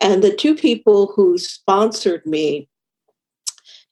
And 0.00 0.22
the 0.22 0.34
two 0.34 0.54
people 0.54 1.12
who 1.14 1.38
sponsored 1.38 2.26
me 2.26 2.68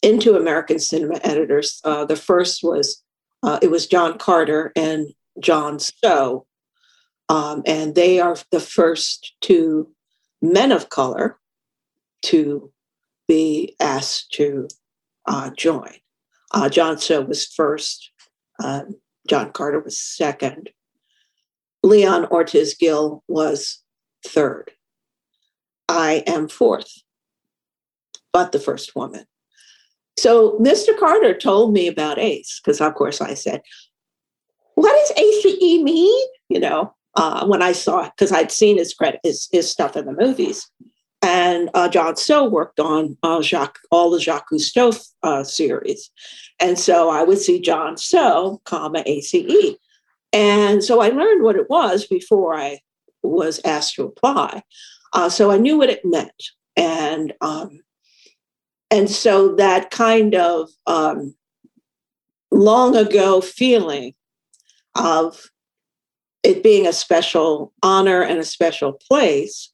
into 0.03 0.37
American 0.37 0.79
Cinema 0.79 1.21
Editors, 1.23 1.81
uh, 1.85 2.05
the 2.05 2.17
first 2.17 2.63
was 2.63 3.03
uh, 3.43 3.59
it 3.63 3.71
was 3.71 3.87
John 3.87 4.19
Carter 4.19 4.73
and 4.77 5.09
John 5.41 5.79
Stowe, 5.79 6.47
um, 7.29 7.63
and 7.67 7.95
they 7.95 8.21
are 8.21 8.37
the 8.51 8.61
first 8.61 9.35
two 9.41 9.91
men 10.43 10.73
of 10.73 10.89
color 10.89 11.39
to 12.23 12.73
be 13.29 13.75
asked 13.81 14.33
to 14.33 14.69
uh, 15.27 15.51
join. 15.57 15.95
Uh, 16.53 16.69
John 16.69 16.99
Stowe 16.99 17.23
was 17.23 17.47
first. 17.47 18.11
Uh, 18.63 18.83
John 19.29 19.53
Carter 19.53 19.81
was 19.81 20.01
second. 20.01 20.71
Leon 21.83 22.27
Ortiz 22.27 22.75
Gill 22.75 23.23
was 23.29 23.83
third. 24.27 24.73
I 25.89 26.25
am 26.27 26.49
fourth, 26.49 27.03
but 28.33 28.53
the 28.53 28.59
first 28.59 28.97
woman. 28.97 29.27
So 30.19 30.59
Mr. 30.59 30.97
Carter 30.99 31.35
told 31.35 31.73
me 31.73 31.89
about 31.89 32.19
ACE, 32.19 32.61
because 32.63 32.81
of 32.81 32.95
course 32.95 33.21
I 33.21 33.35
said, 33.35 33.63
What 34.75 34.93
does 34.93 35.19
ACE 35.19 35.83
mean? 35.83 36.27
You 36.49 36.61
know, 36.61 36.95
uh, 37.17 37.47
when 37.47 37.63
I 37.63 37.73
saw 37.73 38.05
it, 38.05 38.13
because 38.17 38.33
I'd 38.33 38.53
seen 38.53 38.79
his 38.79 38.95
credit, 38.95 39.21
his, 39.23 39.49
his 39.53 39.71
stuff 39.71 39.97
in 39.97 40.07
the 40.07 40.13
movies. 40.13 40.71
And 41.23 41.71
uh, 41.75 41.89
John 41.89 42.17
Stowe 42.17 42.49
worked 42.49 42.79
on 42.79 43.17
uh, 43.23 43.43
Jacques, 43.43 43.81
all 43.91 44.11
the 44.11 44.21
Jacques 44.21 44.51
Cousteau 44.53 44.97
uh, 45.23 45.43
series. 45.43 46.11
And 46.61 46.79
so 46.79 47.11
I 47.11 47.25
would 47.25 47.39
see 47.39 47.61
John 47.61 47.97
Stowe, 47.97 48.61
comma, 48.65 49.03
ACE. 49.07 49.77
And 50.33 50.85
so 50.85 51.01
I 51.01 51.09
learned 51.09 51.43
what 51.43 51.57
it 51.57 51.69
was 51.71 52.07
before 52.07 52.55
I 52.55 52.81
was 53.23 53.61
asked 53.65 53.95
to 53.95 54.05
apply. 54.05 54.63
Uh, 55.13 55.29
so 55.29 55.51
I 55.51 55.57
knew 55.57 55.79
what 55.79 55.91
it 55.91 56.05
meant. 56.05 56.51
And 56.77 57.33
um, 57.41 57.81
and 58.91 59.11
so 59.11 59.55
that 59.57 59.91
kind 59.91 60.35
of 60.35 60.71
um, 60.87 61.35
long 62.51 62.97
ago 62.97 63.41
feeling 63.41 64.15
of 64.95 65.51
it 66.43 66.63
being 66.63 66.87
a 66.87 66.93
special 66.93 67.73
honor 67.83 68.23
and 68.23 68.39
a 68.39 68.45
special 68.45 68.93
place 68.93 69.73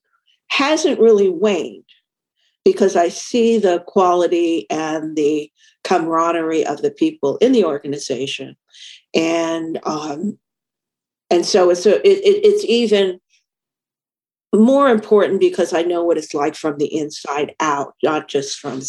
hasn't 0.48 0.98
really 0.98 1.28
waned 1.28 1.84
because 2.64 2.96
I 2.96 3.08
see 3.08 3.58
the 3.58 3.80
quality 3.86 4.66
and 4.70 5.16
the 5.16 5.50
camaraderie 5.84 6.64
of 6.64 6.80
the 6.82 6.90
people 6.90 7.36
in 7.38 7.52
the 7.52 7.64
organization. 7.64 8.56
And 9.14 9.80
um, 9.84 10.38
and 11.30 11.44
so 11.46 11.70
it's 11.70 11.86
a, 11.86 11.96
it, 12.06 12.18
it, 12.18 12.44
it's 12.44 12.64
even 12.66 13.20
more 14.54 14.88
important 14.88 15.40
because 15.40 15.72
I 15.72 15.82
know 15.82 16.04
what 16.04 16.18
it's 16.18 16.34
like 16.34 16.54
from 16.54 16.78
the 16.78 16.94
inside 16.94 17.54
out, 17.60 17.94
not 18.02 18.28
just 18.28 18.58
from 18.58 18.80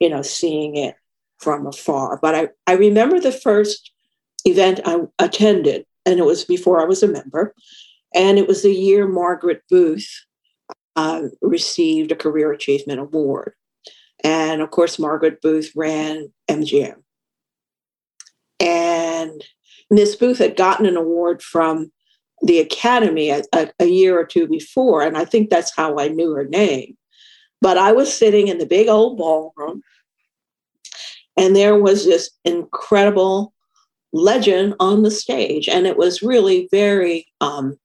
you 0.00 0.08
know 0.08 0.22
seeing 0.22 0.76
it 0.76 0.96
from 1.38 1.66
afar. 1.66 2.18
But 2.20 2.34
I, 2.34 2.48
I 2.66 2.74
remember 2.74 3.20
the 3.20 3.32
first 3.32 3.92
event 4.44 4.80
I 4.84 5.00
attended, 5.18 5.86
and 6.06 6.18
it 6.18 6.24
was 6.24 6.44
before 6.44 6.80
I 6.80 6.84
was 6.84 7.02
a 7.02 7.08
member, 7.08 7.54
and 8.14 8.38
it 8.38 8.48
was 8.48 8.62
the 8.62 8.72
year 8.72 9.06
Margaret 9.06 9.62
Booth 9.68 10.08
uh, 10.96 11.22
received 11.40 12.12
a 12.12 12.16
Career 12.16 12.52
Achievement 12.52 13.00
Award. 13.00 13.54
And 14.24 14.62
of 14.62 14.70
course, 14.70 14.98
Margaret 14.98 15.40
Booth 15.42 15.72
ran 15.74 16.32
MGM. 16.48 16.96
And 18.60 19.44
Miss 19.90 20.14
Booth 20.14 20.38
had 20.38 20.56
gotten 20.56 20.86
an 20.86 20.96
award 20.96 21.42
from 21.42 21.90
the 22.42 22.58
Academy 22.58 23.30
a, 23.30 23.42
a, 23.78 23.86
year 23.86 24.18
or 24.18 24.24
two 24.24 24.48
before. 24.48 25.02
And 25.02 25.16
I 25.16 25.24
think 25.24 25.48
that's 25.48 25.74
how 25.74 25.98
I 25.98 26.08
knew 26.08 26.32
her 26.32 26.44
name. 26.44 26.96
But 27.60 27.78
I 27.78 27.92
was 27.92 28.12
sitting 28.12 28.48
in 28.48 28.58
the 28.58 28.66
big 28.66 28.88
old 28.88 29.16
ballroom, 29.16 29.82
and 31.36 31.54
there 31.54 31.78
was 31.78 32.04
this 32.04 32.30
incredible 32.44 33.54
legend 34.12 34.74
on 34.80 35.02
the 35.02 35.10
stage. 35.10 35.68
And 35.68 35.86
it 35.86 35.96
was 35.96 36.22
really 36.22 36.68
very, 36.72 37.26
um, 37.40 37.78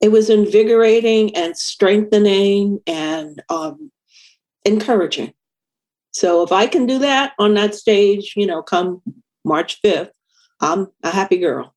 it 0.00 0.10
was 0.10 0.30
invigorating 0.30 1.36
and 1.36 1.56
strengthening 1.56 2.80
and 2.86 3.42
um, 3.50 3.92
encouraging. 4.64 5.34
So 6.12 6.42
if 6.42 6.50
I 6.50 6.66
can 6.66 6.86
do 6.86 6.98
that 7.00 7.34
on 7.38 7.54
that 7.54 7.74
stage, 7.74 8.32
you 8.34 8.46
know, 8.46 8.62
come 8.62 9.02
March 9.44 9.80
5th, 9.82 10.10
I'm 10.60 10.88
a 11.02 11.10
happy 11.10 11.38
girl. 11.38 11.74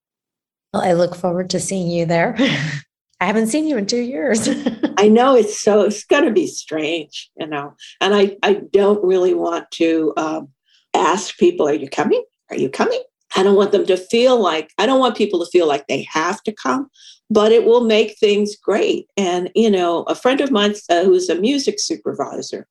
Well, 0.73 0.83
I 0.83 0.93
look 0.93 1.15
forward 1.15 1.51
to 1.51 1.59
seeing 1.59 1.87
you 1.87 2.05
there. 2.05 2.35
I 3.21 3.25
haven't 3.25 3.47
seen 3.47 3.67
you 3.67 3.77
in 3.77 3.85
two 3.85 4.01
years. 4.01 4.49
I 4.97 5.07
know 5.07 5.35
it's 5.35 5.61
so 5.61 5.83
it's 5.83 6.03
going 6.03 6.25
to 6.25 6.31
be 6.31 6.47
strange, 6.47 7.29
you 7.37 7.47
know, 7.47 7.75
and 8.01 8.13
I 8.13 8.37
I 8.43 8.61
don't 8.71 9.03
really 9.03 9.33
want 9.33 9.69
to 9.71 10.13
um, 10.17 10.49
ask 10.93 11.37
people, 11.37 11.67
"Are 11.67 11.73
you 11.73 11.89
coming? 11.89 12.23
Are 12.49 12.57
you 12.57 12.69
coming?" 12.69 13.01
I 13.35 13.43
don't 13.43 13.55
want 13.55 13.71
them 13.71 13.85
to 13.85 13.97
feel 13.97 14.39
like 14.39 14.71
I 14.77 14.85
don't 14.85 14.99
want 14.99 15.15
people 15.15 15.39
to 15.43 15.49
feel 15.51 15.67
like 15.67 15.87
they 15.87 16.03
have 16.11 16.41
to 16.43 16.51
come, 16.51 16.89
but 17.29 17.51
it 17.51 17.65
will 17.65 17.85
make 17.85 18.17
things 18.17 18.55
great. 18.55 19.07
And 19.15 19.51
you 19.55 19.69
know, 19.69 20.03
a 20.03 20.15
friend 20.15 20.41
of 20.41 20.51
mine 20.51 20.75
uh, 20.89 21.03
who's 21.03 21.29
a 21.29 21.35
music 21.35 21.79
supervisor 21.79 22.67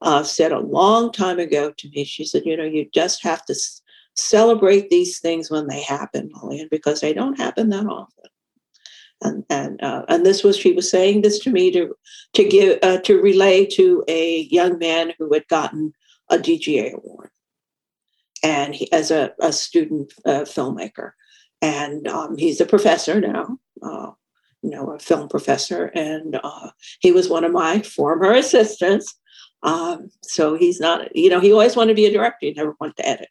uh, 0.00 0.24
said 0.24 0.52
a 0.52 0.58
long 0.58 1.12
time 1.12 1.38
ago 1.38 1.72
to 1.78 1.88
me, 1.90 2.04
she 2.04 2.24
said, 2.24 2.42
"You 2.44 2.56
know, 2.56 2.64
you 2.64 2.88
just 2.92 3.22
have 3.22 3.44
to." 3.44 3.54
Celebrate 4.16 4.90
these 4.90 5.18
things 5.18 5.50
when 5.50 5.66
they 5.66 5.82
happen, 5.82 6.30
Lillian, 6.42 6.68
because 6.70 7.00
they 7.00 7.12
don't 7.12 7.38
happen 7.38 7.70
that 7.70 7.86
often. 7.86 8.24
And 9.22 9.44
and 9.48 9.82
uh, 9.82 10.04
and 10.08 10.26
this 10.26 10.42
was 10.42 10.56
she 10.56 10.72
was 10.72 10.90
saying 10.90 11.22
this 11.22 11.38
to 11.40 11.50
me 11.50 11.70
to 11.70 11.94
to 12.34 12.44
give 12.44 12.78
uh, 12.82 12.98
to 13.02 13.20
relay 13.20 13.64
to 13.66 14.04
a 14.08 14.40
young 14.50 14.78
man 14.78 15.12
who 15.18 15.32
had 15.32 15.46
gotten 15.46 15.92
a 16.28 16.38
DGA 16.38 16.94
award, 16.94 17.30
and 18.42 18.74
he, 18.74 18.90
as 18.90 19.12
a, 19.12 19.32
a 19.40 19.52
student 19.52 20.12
uh, 20.24 20.40
filmmaker, 20.40 21.12
and 21.60 22.08
um, 22.08 22.36
he's 22.36 22.60
a 22.60 22.66
professor 22.66 23.20
now. 23.20 23.58
Uh, 23.80 24.10
you 24.62 24.70
know, 24.70 24.90
a 24.92 24.98
film 24.98 25.28
professor, 25.28 25.86
and 25.94 26.40
uh, 26.42 26.70
he 27.00 27.12
was 27.12 27.28
one 27.28 27.44
of 27.44 27.52
my 27.52 27.80
former 27.80 28.32
assistants. 28.32 29.14
Um, 29.64 30.10
so 30.22 30.56
he's 30.56 30.80
not, 30.80 31.14
you 31.14 31.30
know, 31.30 31.38
he 31.38 31.52
always 31.52 31.76
wanted 31.76 31.92
to 31.92 31.96
be 31.96 32.06
a 32.06 32.12
director. 32.12 32.46
He 32.46 32.52
never 32.52 32.74
wanted 32.80 32.96
to 32.96 33.08
edit 33.08 33.28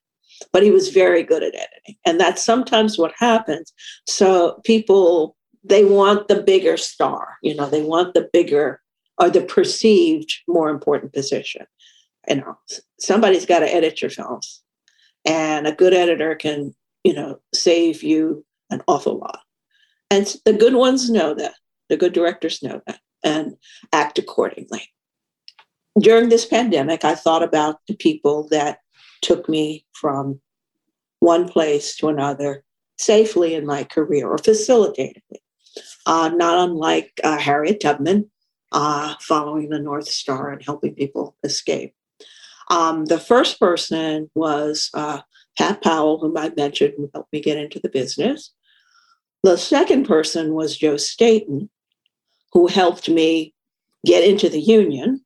but 0.52 0.64
he 0.64 0.72
was 0.72 0.90
very 0.90 1.24
good 1.24 1.44
at 1.44 1.56
editing. 1.56 1.96
And 2.06 2.20
that's 2.20 2.44
sometimes 2.44 2.98
what 2.98 3.14
happens. 3.18 3.74
So 4.08 4.62
people, 4.64 5.36
they 5.64 5.86
want 5.86 6.28
the 6.28 6.42
bigger 6.42 6.78
star, 6.78 7.38
you 7.42 7.56
know, 7.56 7.70
they 7.70 7.84
want 7.84 8.14
the 8.14 8.30
bigger 8.34 8.82
or 9.20 9.30
the 9.30 9.42
perceived 9.42 10.34
more 10.48 10.70
important 10.70 11.14
position. 11.14 11.66
You 12.28 12.38
know, 12.38 12.58
somebody's 13.00 13.46
got 13.46 13.60
to 13.60 13.74
edit 13.74 14.02
your 14.02 14.12
films. 14.12 14.62
And 15.26 15.68
a 15.68 15.72
good 15.72 15.94
editor 15.94 16.36
can, 16.36 16.76
you 17.04 17.14
know, 17.14 17.40
save 17.54 18.04
you 18.04 18.46
an 18.70 18.82
awful 18.88 19.18
lot. 19.18 19.42
And 20.10 20.36
the 20.46 20.54
good 20.54 20.74
ones 20.74 21.10
know 21.10 21.34
that. 21.36 21.54
The 21.90 21.98
good 21.98 22.14
directors 22.14 22.64
know 22.64 22.82
that 22.88 23.00
and 23.24 23.58
act 23.92 24.18
accordingly. 24.18 24.88
During 26.00 26.30
this 26.30 26.46
pandemic, 26.46 27.04
I 27.04 27.16
thought 27.16 27.44
about 27.44 27.78
the 27.88 27.96
people 27.96 28.48
that 28.50 28.80
took 29.22 29.48
me 29.48 29.86
from 29.94 30.40
one 31.20 31.48
place 31.48 31.96
to 31.98 32.08
another 32.08 32.64
safely 32.98 33.56
in 33.56 33.66
my 33.66 33.84
career 33.84 34.28
or 34.28 34.38
facilitated 34.38 35.24
it. 35.30 35.42
Uh, 36.06 36.30
not 36.34 36.70
unlike 36.70 37.12
uh, 37.24 37.38
Harriet 37.38 37.80
Tubman, 37.80 38.30
uh, 38.72 39.16
following 39.22 39.70
the 39.70 39.80
North 39.80 40.08
Star 40.08 40.50
and 40.52 40.64
helping 40.64 40.96
people 40.96 41.36
escape. 41.44 41.94
Um, 42.70 43.06
the 43.06 43.20
first 43.20 43.60
person 43.60 44.30
was 44.34 44.90
uh, 44.94 45.22
Pat 45.58 45.82
Powell, 45.84 46.20
whom 46.20 46.38
I 46.38 46.52
mentioned, 46.56 46.94
who 46.98 47.10
helped 47.14 47.34
me 47.34 47.42
get 47.42 47.58
into 47.58 47.80
the 47.80 47.90
business. 47.90 48.52
The 49.44 49.58
second 49.58 50.06
person 50.06 50.54
was 50.54 50.78
Joe 50.78 50.98
Staten, 50.98 51.70
who 52.54 52.68
helped 52.68 53.10
me 53.10 53.54
get 54.06 54.24
into 54.24 54.50
the 54.50 54.62
union 54.62 55.24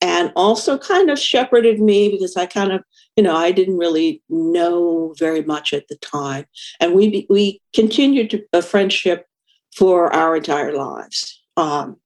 and 0.00 0.32
also 0.36 0.76
kind 0.78 1.10
of 1.10 1.18
shepherded 1.18 1.80
me 1.80 2.10
because 2.10 2.36
I 2.36 2.46
kind 2.46 2.72
of, 2.72 2.82
you 3.16 3.22
know, 3.22 3.34
I 3.34 3.50
didn't 3.50 3.78
really 3.78 4.22
know 4.28 5.14
very 5.18 5.42
much 5.42 5.72
at 5.72 5.88
the 5.88 5.96
time. 5.96 6.44
And 6.80 6.94
we 6.94 7.26
we 7.30 7.62
continued 7.74 8.44
a 8.52 8.62
friendship 8.62 9.26
for 9.74 10.12
our 10.12 10.36
entire 10.36 10.76
lives. 10.76 11.42
Um, 11.56 11.96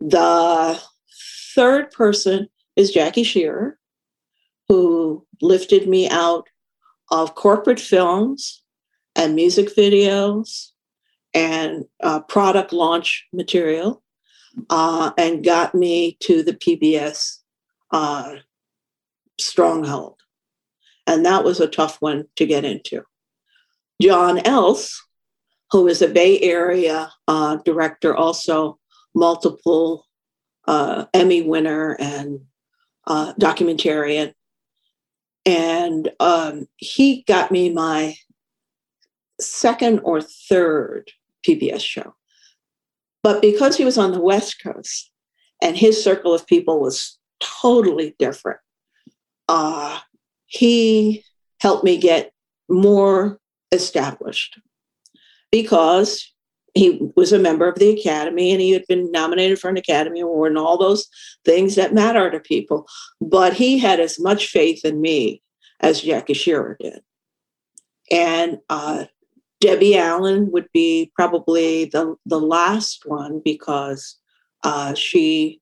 the 0.00 0.80
third 1.54 1.90
person 1.92 2.48
is 2.76 2.90
Jackie 2.90 3.24
Shearer, 3.24 3.78
who 4.68 5.26
lifted 5.40 5.88
me 5.88 6.08
out 6.08 6.46
of 7.10 7.34
corporate 7.34 7.80
films 7.80 8.62
and 9.16 9.34
music 9.34 9.74
videos 9.76 10.68
and 11.34 11.84
uh, 12.02 12.20
product 12.20 12.72
launch 12.72 13.26
material 13.32 14.02
uh, 14.70 15.12
and 15.16 15.44
got 15.44 15.74
me 15.74 16.16
to 16.20 16.42
the 16.42 16.54
PBS 16.54 17.38
uh, 17.90 18.36
stronghold. 19.44 20.16
And 21.06 21.26
that 21.26 21.44
was 21.44 21.60
a 21.60 21.66
tough 21.66 21.96
one 22.00 22.26
to 22.36 22.46
get 22.46 22.64
into. 22.64 23.02
John 24.00 24.38
Else, 24.38 25.02
who 25.70 25.88
is 25.88 26.02
a 26.02 26.08
Bay 26.08 26.40
Area 26.40 27.10
uh, 27.28 27.56
director, 27.64 28.14
also 28.14 28.78
multiple 29.14 30.06
uh, 30.66 31.06
Emmy 31.12 31.42
winner 31.42 31.96
and 31.98 32.40
uh, 33.06 33.32
documentarian. 33.34 34.32
And 35.44 36.10
um, 36.20 36.68
he 36.76 37.24
got 37.26 37.50
me 37.50 37.70
my 37.70 38.14
second 39.40 40.00
or 40.04 40.20
third 40.20 41.10
PBS 41.46 41.80
show. 41.80 42.14
But 43.22 43.40
because 43.40 43.76
he 43.76 43.84
was 43.84 43.98
on 43.98 44.12
the 44.12 44.20
West 44.20 44.62
Coast 44.62 45.10
and 45.60 45.76
his 45.76 46.02
circle 46.02 46.34
of 46.34 46.46
people 46.46 46.80
was 46.80 47.18
totally 47.40 48.14
different, 48.18 48.60
uh, 49.52 49.98
he 50.46 51.22
helped 51.60 51.84
me 51.84 51.98
get 51.98 52.32
more 52.70 53.38
established 53.70 54.58
because 55.50 56.32
he 56.74 57.10
was 57.16 57.34
a 57.34 57.38
member 57.38 57.68
of 57.68 57.78
the 57.78 57.90
Academy 57.90 58.50
and 58.52 58.62
he 58.62 58.70
had 58.70 58.86
been 58.88 59.12
nominated 59.12 59.58
for 59.58 59.68
an 59.68 59.76
Academy 59.76 60.20
Award 60.20 60.52
and 60.52 60.58
all 60.58 60.78
those 60.78 61.06
things 61.44 61.74
that 61.74 61.92
matter 61.92 62.30
to 62.30 62.40
people. 62.40 62.88
But 63.20 63.52
he 63.52 63.78
had 63.78 64.00
as 64.00 64.18
much 64.18 64.46
faith 64.46 64.86
in 64.86 65.02
me 65.02 65.42
as 65.80 66.00
Jackie 66.00 66.32
Shearer 66.32 66.78
did. 66.80 67.00
And 68.10 68.58
uh, 68.70 69.04
Debbie 69.60 69.98
Allen 69.98 70.50
would 70.50 70.68
be 70.72 71.12
probably 71.14 71.84
the, 71.84 72.16
the 72.24 72.40
last 72.40 73.02
one 73.04 73.42
because 73.44 74.16
uh, 74.64 74.94
she 74.94 75.60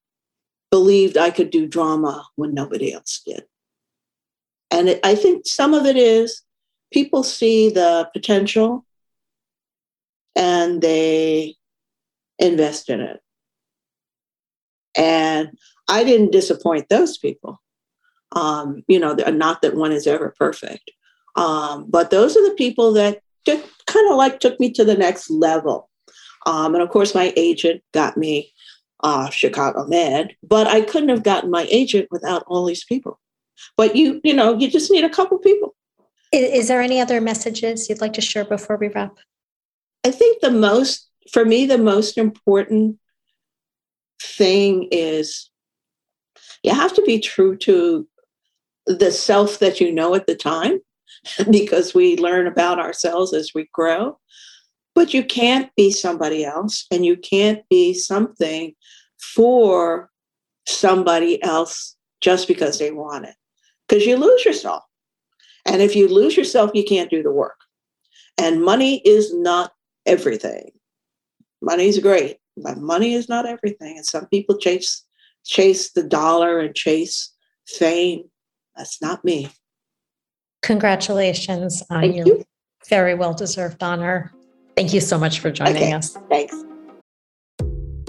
believed 0.71 1.17
I 1.17 1.31
could 1.31 1.51
do 1.51 1.67
drama 1.67 2.25
when 2.37 2.55
nobody 2.55 2.93
else 2.93 3.21
did. 3.27 3.43
And 4.71 4.89
it, 4.89 5.01
I 5.05 5.15
think 5.15 5.47
some 5.47 5.75
of 5.75 5.87
it 5.87 5.97
is 5.97 6.43
people 6.93 7.23
see 7.23 7.71
the 7.71 8.09
potential 8.13 8.85
and 10.37 10.81
they 10.81 11.57
invest 12.39 12.89
in 12.89 13.01
it. 13.01 13.21
And 14.97 15.57
I 15.89 16.05
didn't 16.05 16.33
disappoint 16.33 16.89
those 16.89 17.19
people. 17.19 17.61
Um, 18.33 18.85
you 18.87 18.99
know, 18.99 19.15
not 19.15 19.63
that 19.63 19.75
one 19.75 19.93
is 19.93 20.07
ever 20.07 20.35
perfect, 20.39 20.91
um, 21.35 21.87
but 21.89 22.11
those 22.11 22.37
are 22.37 22.49
the 22.49 22.55
people 22.55 22.93
that 22.93 23.21
just 23.45 23.67
kind 23.87 24.11
of 24.11 24.17
like 24.17 24.39
took 24.39 24.61
me 24.61 24.71
to 24.73 24.85
the 24.85 24.95
next 24.95 25.31
level. 25.31 25.91
Um, 26.47 26.75
and 26.75 26.83
of 26.83 26.91
course, 26.91 27.15
my 27.15 27.33
agent 27.37 27.83
got 27.93 28.17
me 28.17 28.53
uh, 29.03 29.31
Chicago 29.31 29.87
Med, 29.87 30.37
but 30.43 30.67
I 30.69 30.83
couldn't 30.83 31.09
have 31.09 31.25
gotten 31.25 31.51
my 31.51 31.67
agent 31.71 32.09
without 32.11 32.45
all 32.47 32.67
these 32.67 32.85
people. 32.85 33.19
But 33.77 33.97
you, 33.97 34.21
you 34.25 34.35
know, 34.35 34.59
you 34.59 34.71
just 34.71 34.91
need 34.91 35.05
a 35.05 35.11
couple 35.11 35.39
people. 35.39 35.75
Is, 36.33 36.63
is 36.63 36.69
there 36.69 36.81
any 36.81 37.01
other 37.01 37.21
messages 37.21 37.89
you'd 37.89 38.01
like 38.01 38.13
to 38.15 38.21
share 38.21 38.45
before 38.45 38.77
we 38.77 38.89
wrap? 38.89 39.17
I 40.05 40.11
think 40.11 40.41
the 40.41 40.51
most, 40.51 41.09
for 41.33 41.45
me, 41.45 41.67
the 41.67 41.79
most 41.79 42.17
important 42.17 42.99
thing 44.23 44.89
is 44.91 45.51
you 46.63 46.75
have 46.75 46.95
to 46.95 47.03
be 47.03 47.19
true 47.19 47.57
to 47.57 48.07
the 48.87 49.13
self 49.13 49.59
that 49.59 49.81
you 49.81 49.93
know 49.93 50.15
at 50.15 50.27
the 50.27 50.35
time 50.35 50.81
because 51.51 51.95
we 51.95 52.17
learn 52.17 52.47
about 52.47 52.79
ourselves 52.79 53.33
as 53.33 53.53
we 53.55 53.69
grow. 53.73 54.19
But 54.95 55.15
you 55.15 55.25
can't 55.25 55.71
be 55.77 55.93
somebody 55.93 56.45
else 56.45 56.87
and 56.91 57.07
you 57.07 57.17
can't 57.17 57.63
be 57.69 57.95
something 57.95 58.75
for 59.35 60.11
somebody 60.67 61.43
else 61.43 61.97
just 62.21 62.49
because 62.49 62.79
they 62.79 62.91
want 62.91 63.27
it. 63.27 63.35
Because 63.91 64.07
you 64.07 64.17
lose 64.17 64.45
yourself. 64.45 64.85
And 65.67 65.83
if 65.83 65.97
you 65.97 66.07
lose 66.07 66.37
yourself, 66.37 66.71
you 66.75 66.85
can't 66.85 67.11
do 67.11 67.25
the 67.25 67.33
work. 67.33 67.59
And 68.39 68.63
money 68.63 69.01
is 69.05 69.35
not 69.35 69.73
everything. 70.07 70.71
Money's 71.61 71.99
great, 71.99 72.39
but 72.57 72.79
money 72.79 73.15
is 73.15 73.29
not 73.29 73.47
everything. 73.47 73.97
And 73.97 74.07
some 74.07 74.27
people 74.27 74.57
chase 74.57 75.05
chase 75.45 75.91
the 75.91 76.03
dollar 76.03 76.61
and 76.61 76.75
chase 76.75 77.33
fame. 77.67 78.25
That's 78.77 79.03
not 79.03 79.25
me. 79.25 79.51
Congratulations 80.63 81.83
on 81.91 82.03
Thank 82.03 82.17
your 82.17 82.27
you. 82.27 82.45
very 82.89 83.15
well 83.15 83.35
deserved 83.35 83.83
honor. 83.83 84.33
Thank 84.77 84.95
you 84.95 85.01
so 85.01 85.19
much 85.19 85.41
for 85.41 85.51
joining 85.51 85.77
okay. 85.77 85.93
us. 85.93 86.17
Thanks. 86.29 86.55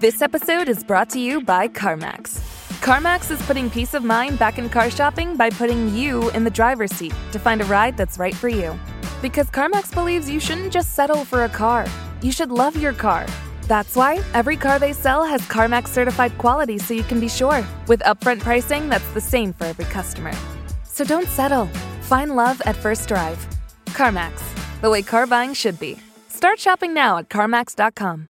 This 0.00 0.22
episode 0.22 0.68
is 0.68 0.84
brought 0.84 1.10
to 1.10 1.20
you 1.20 1.40
by 1.40 1.68
CarMax. 1.68 2.40
CarMax 2.80 3.30
is 3.30 3.42
putting 3.42 3.68
peace 3.68 3.94
of 3.94 4.04
mind 4.04 4.38
back 4.38 4.58
in 4.58 4.68
car 4.68 4.90
shopping 4.90 5.36
by 5.36 5.50
putting 5.50 5.94
you 5.94 6.30
in 6.30 6.44
the 6.44 6.50
driver's 6.50 6.92
seat 6.92 7.14
to 7.32 7.38
find 7.38 7.60
a 7.60 7.64
ride 7.64 7.96
that's 7.96 8.18
right 8.18 8.34
for 8.34 8.48
you. 8.48 8.78
Because 9.20 9.50
CarMax 9.50 9.92
believes 9.92 10.30
you 10.30 10.40
shouldn't 10.40 10.72
just 10.72 10.94
settle 10.94 11.24
for 11.24 11.44
a 11.44 11.48
car, 11.48 11.86
you 12.22 12.32
should 12.32 12.50
love 12.50 12.76
your 12.76 12.92
car 12.92 13.26
that's 13.68 13.94
why 13.94 14.24
every 14.32 14.56
car 14.56 14.78
they 14.78 14.94
sell 14.94 15.24
has 15.24 15.42
CarMax 15.42 15.88
certified 15.88 16.36
quality 16.38 16.78
so 16.78 16.94
you 16.94 17.04
can 17.04 17.20
be 17.20 17.28
sure, 17.28 17.64
with 17.86 18.00
upfront 18.00 18.40
pricing 18.40 18.88
that's 18.88 19.08
the 19.12 19.20
same 19.20 19.52
for 19.52 19.64
every 19.64 19.84
customer. 19.84 20.32
So 20.84 21.04
don't 21.04 21.28
settle. 21.28 21.66
Find 22.00 22.34
love 22.34 22.60
at 22.64 22.76
first 22.76 23.08
drive. 23.08 23.46
CarMax, 23.86 24.42
the 24.80 24.90
way 24.90 25.02
car 25.02 25.26
buying 25.26 25.52
should 25.52 25.78
be. 25.78 25.98
Start 26.28 26.58
shopping 26.58 26.94
now 26.94 27.18
at 27.18 27.28
CarMax.com. 27.28 28.26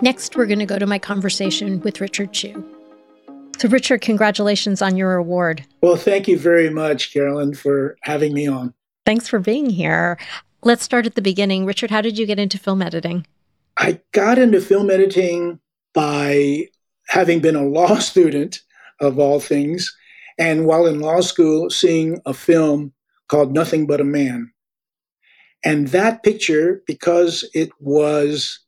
Next, 0.00 0.36
we're 0.36 0.46
going 0.46 0.58
to 0.58 0.66
go 0.66 0.78
to 0.78 0.86
my 0.86 0.98
conversation 0.98 1.80
with 1.80 2.00
Richard 2.00 2.32
Chew. 2.32 2.64
So, 3.58 3.68
Richard, 3.68 4.00
congratulations 4.00 4.82
on 4.82 4.96
your 4.96 5.14
award. 5.14 5.64
Well, 5.80 5.96
thank 5.96 6.26
you 6.26 6.36
very 6.36 6.68
much, 6.68 7.12
Carolyn, 7.12 7.54
for 7.54 7.96
having 8.02 8.34
me 8.34 8.48
on. 8.48 8.74
Thanks 9.06 9.28
for 9.28 9.38
being 9.38 9.70
here. 9.70 10.18
Let's 10.62 10.82
start 10.82 11.06
at 11.06 11.14
the 11.14 11.22
beginning. 11.22 11.64
Richard, 11.64 11.90
how 11.90 12.00
did 12.00 12.18
you 12.18 12.26
get 12.26 12.38
into 12.38 12.58
film 12.58 12.82
editing? 12.82 13.26
I 13.76 14.00
got 14.12 14.38
into 14.38 14.60
film 14.60 14.90
editing 14.90 15.60
by 15.92 16.68
having 17.08 17.40
been 17.40 17.56
a 17.56 17.62
law 17.66 17.98
student 17.98 18.60
of 19.00 19.18
all 19.18 19.38
things, 19.38 19.94
and 20.38 20.66
while 20.66 20.86
in 20.86 21.00
law 21.00 21.20
school, 21.20 21.70
seeing 21.70 22.20
a 22.26 22.34
film 22.34 22.92
called 23.28 23.52
Nothing 23.52 23.86
But 23.86 24.00
a 24.00 24.04
Man. 24.04 24.50
And 25.64 25.88
that 25.88 26.22
picture, 26.22 26.82
because 26.86 27.48
it 27.54 27.70
was 27.80 28.63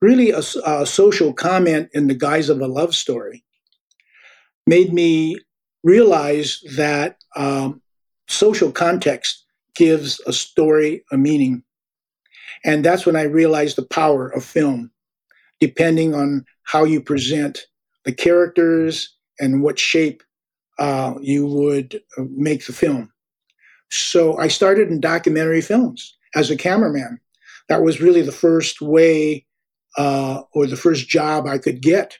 really 0.00 0.30
a, 0.30 0.42
a 0.64 0.86
social 0.86 1.32
comment 1.32 1.88
in 1.94 2.06
the 2.06 2.14
guise 2.14 2.48
of 2.48 2.60
a 2.60 2.66
love 2.66 2.94
story, 2.94 3.44
made 4.66 4.92
me 4.92 5.38
realize 5.82 6.62
that 6.76 7.18
um, 7.36 7.80
social 8.28 8.72
context 8.72 9.44
gives 9.74 10.20
a 10.26 10.32
story 10.32 11.04
a 11.12 11.16
meaning. 11.16 11.62
And 12.64 12.84
that's 12.84 13.06
when 13.06 13.16
I 13.16 13.22
realized 13.22 13.76
the 13.76 13.84
power 13.84 14.28
of 14.28 14.44
film, 14.44 14.90
depending 15.60 16.14
on 16.14 16.44
how 16.64 16.84
you 16.84 17.00
present 17.00 17.66
the 18.04 18.12
characters 18.12 19.14
and 19.38 19.62
what 19.62 19.78
shape 19.78 20.22
uh, 20.78 21.14
you 21.20 21.46
would 21.46 22.00
uh, 22.18 22.24
make 22.30 22.66
the 22.66 22.72
film. 22.72 23.12
So 23.90 24.36
I 24.38 24.48
started 24.48 24.88
in 24.88 25.00
documentary 25.00 25.60
films 25.60 26.16
as 26.34 26.50
a 26.50 26.56
cameraman. 26.56 27.20
That 27.68 27.82
was 27.82 28.00
really 28.00 28.22
the 28.22 28.32
first 28.32 28.80
way 28.80 29.45
uh, 29.96 30.42
or 30.52 30.66
the 30.66 30.76
first 30.76 31.08
job 31.08 31.46
I 31.46 31.58
could 31.58 31.80
get. 31.80 32.18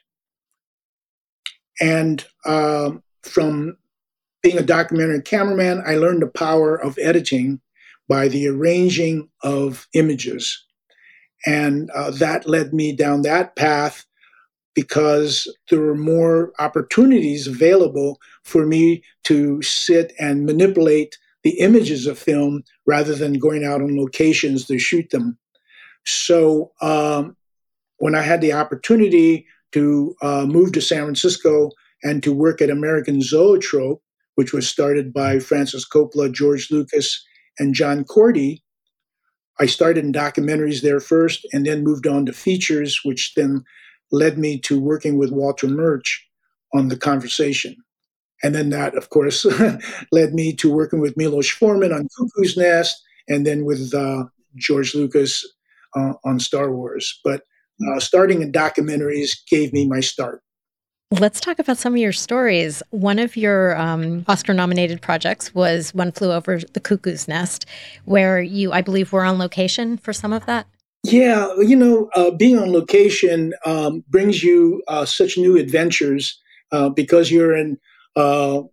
And 1.79 2.25
um, 2.45 3.03
from 3.23 3.77
being 4.41 4.57
a 4.57 4.63
documentary 4.63 5.21
cameraman, 5.21 5.83
I 5.85 5.95
learned 5.95 6.21
the 6.21 6.27
power 6.27 6.75
of 6.75 6.97
editing 6.99 7.61
by 8.07 8.27
the 8.27 8.47
arranging 8.47 9.29
of 9.43 9.87
images. 9.93 10.63
And 11.45 11.89
uh, 11.91 12.11
that 12.11 12.47
led 12.47 12.73
me 12.73 12.95
down 12.95 13.21
that 13.23 13.55
path 13.55 14.05
because 14.73 15.47
there 15.69 15.81
were 15.81 15.95
more 15.95 16.53
opportunities 16.59 17.47
available 17.47 18.19
for 18.43 18.65
me 18.65 19.03
to 19.23 19.61
sit 19.61 20.13
and 20.19 20.45
manipulate 20.45 21.17
the 21.43 21.59
images 21.59 22.05
of 22.05 22.19
film 22.19 22.63
rather 22.85 23.15
than 23.15 23.39
going 23.39 23.63
out 23.63 23.81
on 23.81 23.97
locations 23.97 24.65
to 24.65 24.77
shoot 24.77 25.09
them. 25.09 25.37
So 26.05 26.71
um, 26.81 27.35
when 27.97 28.15
I 28.15 28.21
had 28.21 28.41
the 28.41 28.53
opportunity 28.53 29.45
to 29.73 30.15
uh, 30.21 30.45
move 30.45 30.71
to 30.73 30.81
San 30.81 31.03
Francisco 31.03 31.71
and 32.03 32.21
to 32.23 32.33
work 32.33 32.61
at 32.61 32.69
American 32.69 33.21
Zoetrope, 33.21 34.01
which 34.35 34.53
was 34.53 34.67
started 34.67 35.13
by 35.13 35.39
Francis 35.39 35.87
Coppola, 35.87 36.31
George 36.31 36.69
Lucas, 36.71 37.23
and 37.59 37.73
John 37.73 38.03
Korty. 38.03 38.61
I 39.59 39.65
started 39.65 40.05
in 40.05 40.13
documentaries 40.13 40.81
there 40.81 40.99
first 40.99 41.45
and 41.51 41.65
then 41.65 41.83
moved 41.83 42.05
on 42.05 42.25
to 42.27 42.33
features, 42.33 43.01
which 43.03 43.33
then 43.35 43.63
led 44.11 44.37
me 44.37 44.59
to 44.59 44.79
working 44.79 45.17
with 45.17 45.31
Walter 45.31 45.67
Murch 45.67 46.25
on 46.73 46.89
The 46.89 46.97
Conversation. 46.97 47.75
And 48.43 48.53
then 48.53 48.69
that, 48.69 48.95
of 48.95 49.09
course, 49.09 49.45
led 50.11 50.33
me 50.33 50.53
to 50.57 50.71
working 50.71 50.99
with 50.99 51.17
Milos 51.17 51.49
Forman 51.49 51.91
on 51.91 52.07
Cuckoo's 52.15 52.55
Nest 52.55 53.01
and 53.27 53.45
then 53.45 53.65
with 53.65 53.93
uh, 53.93 54.25
George 54.55 54.93
Lucas 54.93 55.45
uh, 55.95 56.13
on 56.23 56.39
Star 56.39 56.71
Wars. 56.71 57.19
But 57.23 57.41
uh, 57.85 57.99
starting 57.99 58.41
in 58.41 58.51
documentaries 58.51 59.37
gave 59.49 59.73
me 59.73 59.87
my 59.87 59.99
start. 59.99 60.41
Let's 61.11 61.39
talk 61.39 61.57
about 61.57 61.77
some 61.77 61.93
of 61.93 61.99
your 61.99 62.11
stories. 62.11 62.83
One 62.89 63.17
of 63.17 63.37
your 63.37 63.77
um, 63.77 64.25
Oscar 64.27 64.53
nominated 64.53 65.01
projects 65.01 65.55
was 65.55 65.93
One 65.93 66.11
Flew 66.11 66.33
Over 66.33 66.59
the 66.59 66.81
Cuckoo's 66.81 67.29
Nest, 67.29 67.65
where 68.03 68.41
you, 68.41 68.73
I 68.73 68.81
believe, 68.81 69.13
were 69.13 69.23
on 69.23 69.37
location 69.37 69.97
for 69.97 70.11
some 70.11 70.33
of 70.33 70.45
that. 70.47 70.67
Yeah, 71.03 71.53
you 71.59 71.77
know, 71.77 72.09
uh, 72.15 72.31
being 72.31 72.57
on 72.57 72.73
location 72.73 73.53
um, 73.65 74.03
brings 74.09 74.43
you 74.43 74.83
uh, 74.89 75.05
such 75.05 75.37
new 75.37 75.55
adventures 75.55 76.37
uh, 76.73 76.89
because 76.89 77.31
you're 77.31 77.55
in, 77.55 77.77
uh, 78.17 78.63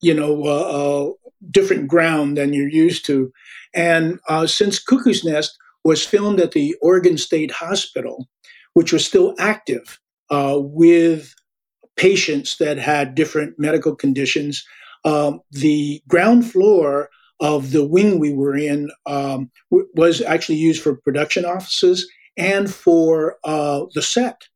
you 0.00 0.14
know, 0.14 0.44
uh, 0.44 1.08
uh, 1.08 1.12
different 1.50 1.88
ground 1.88 2.36
than 2.36 2.52
you're 2.52 2.68
used 2.68 3.04
to. 3.06 3.32
And 3.74 4.20
since 4.46 4.78
Cuckoo's 4.78 5.24
Nest 5.24 5.58
was 5.88 6.04
filmed 6.04 6.38
at 6.38 6.52
the 6.52 6.76
Oregon 6.82 7.16
State 7.16 7.50
Hospital, 7.50 8.28
which 8.74 8.92
was 8.92 9.06
still 9.06 9.34
active 9.38 9.98
with 10.30 11.34
patients 11.96 12.58
that 12.58 12.76
had 12.76 13.14
different 13.14 13.58
medical 13.58 13.96
conditions. 13.96 14.66
Um, 15.06 15.40
the 15.50 16.02
ground 16.06 16.50
floor 16.50 17.08
of 17.40 17.72
the 17.72 17.86
wing 17.86 18.18
we 18.18 18.34
were 18.34 18.54
in 18.54 18.90
um, 19.06 19.50
w- 19.70 19.88
was 19.94 20.20
actually 20.20 20.58
used 20.58 20.82
for 20.82 20.96
production 20.96 21.46
offices 21.46 22.06
and 22.36 22.72
for 22.72 23.38
uh, 23.44 23.86
the 23.94 24.02
set. 24.02 24.46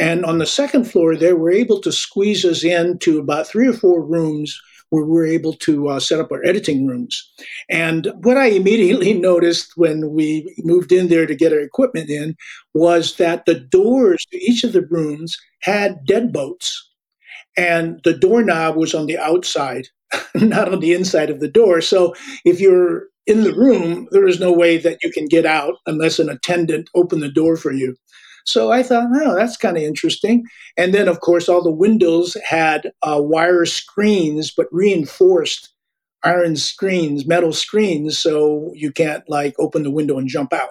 And 0.00 0.24
on 0.24 0.38
the 0.38 0.46
second 0.46 0.90
floor, 0.90 1.14
they 1.14 1.34
were 1.34 1.52
able 1.52 1.80
to 1.82 1.92
squeeze 1.92 2.44
us 2.44 2.64
into 2.64 3.20
about 3.20 3.46
three 3.46 3.68
or 3.68 3.72
four 3.84 4.04
rooms 4.04 4.60
where 4.90 5.04
we 5.04 5.10
were 5.10 5.26
able 5.26 5.52
to 5.52 5.88
uh, 5.88 6.00
set 6.00 6.20
up 6.20 6.32
our 6.32 6.44
editing 6.44 6.86
rooms. 6.86 7.30
And 7.68 8.12
what 8.22 8.36
I 8.36 8.46
immediately 8.46 9.12
noticed 9.18 9.72
when 9.76 10.10
we 10.10 10.54
moved 10.58 10.92
in 10.92 11.08
there 11.08 11.26
to 11.26 11.34
get 11.34 11.52
our 11.52 11.60
equipment 11.60 12.10
in 12.10 12.36
was 12.74 13.16
that 13.16 13.44
the 13.46 13.54
doors 13.54 14.24
to 14.32 14.38
each 14.38 14.64
of 14.64 14.72
the 14.72 14.86
rooms 14.86 15.36
had 15.62 16.06
deadbolts. 16.06 16.74
And 17.56 18.00
the 18.04 18.14
doorknob 18.14 18.76
was 18.76 18.94
on 18.94 19.06
the 19.06 19.18
outside, 19.18 19.88
not 20.34 20.72
on 20.72 20.80
the 20.80 20.94
inside 20.94 21.30
of 21.30 21.40
the 21.40 21.48
door. 21.48 21.80
So 21.80 22.14
if 22.44 22.60
you're 22.60 23.08
in 23.26 23.42
the 23.44 23.54
room, 23.54 24.08
there 24.10 24.26
is 24.26 24.40
no 24.40 24.52
way 24.52 24.78
that 24.78 24.98
you 25.02 25.12
can 25.12 25.26
get 25.26 25.44
out 25.44 25.74
unless 25.86 26.18
an 26.18 26.30
attendant 26.30 26.88
opened 26.94 27.22
the 27.22 27.30
door 27.30 27.56
for 27.56 27.72
you. 27.72 27.94
So 28.48 28.72
I 28.72 28.82
thought, 28.82 29.08
oh, 29.14 29.34
that's 29.34 29.56
kind 29.56 29.76
of 29.76 29.82
interesting. 29.82 30.44
And 30.76 30.94
then, 30.94 31.06
of 31.06 31.20
course, 31.20 31.48
all 31.48 31.62
the 31.62 31.70
windows 31.70 32.36
had 32.44 32.90
uh, 33.02 33.20
wire 33.20 33.66
screens, 33.66 34.50
but 34.50 34.66
reinforced 34.72 35.70
iron 36.24 36.56
screens, 36.56 37.26
metal 37.26 37.52
screens, 37.52 38.18
so 38.18 38.72
you 38.74 38.90
can't 38.90 39.22
like 39.28 39.54
open 39.58 39.82
the 39.82 39.90
window 39.90 40.18
and 40.18 40.28
jump 40.28 40.52
out. 40.52 40.70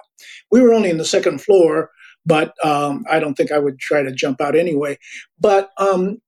We 0.50 0.60
were 0.60 0.74
only 0.74 0.90
in 0.90 0.98
the 0.98 1.04
second 1.04 1.40
floor, 1.40 1.90
but 2.26 2.52
um, 2.64 3.04
I 3.10 3.18
don't 3.18 3.34
think 3.34 3.52
I 3.52 3.58
would 3.58 3.78
try 3.78 4.02
to 4.02 4.12
jump 4.12 4.40
out 4.40 4.56
anyway. 4.56 4.98
But 5.40 5.70
um, 5.78 6.20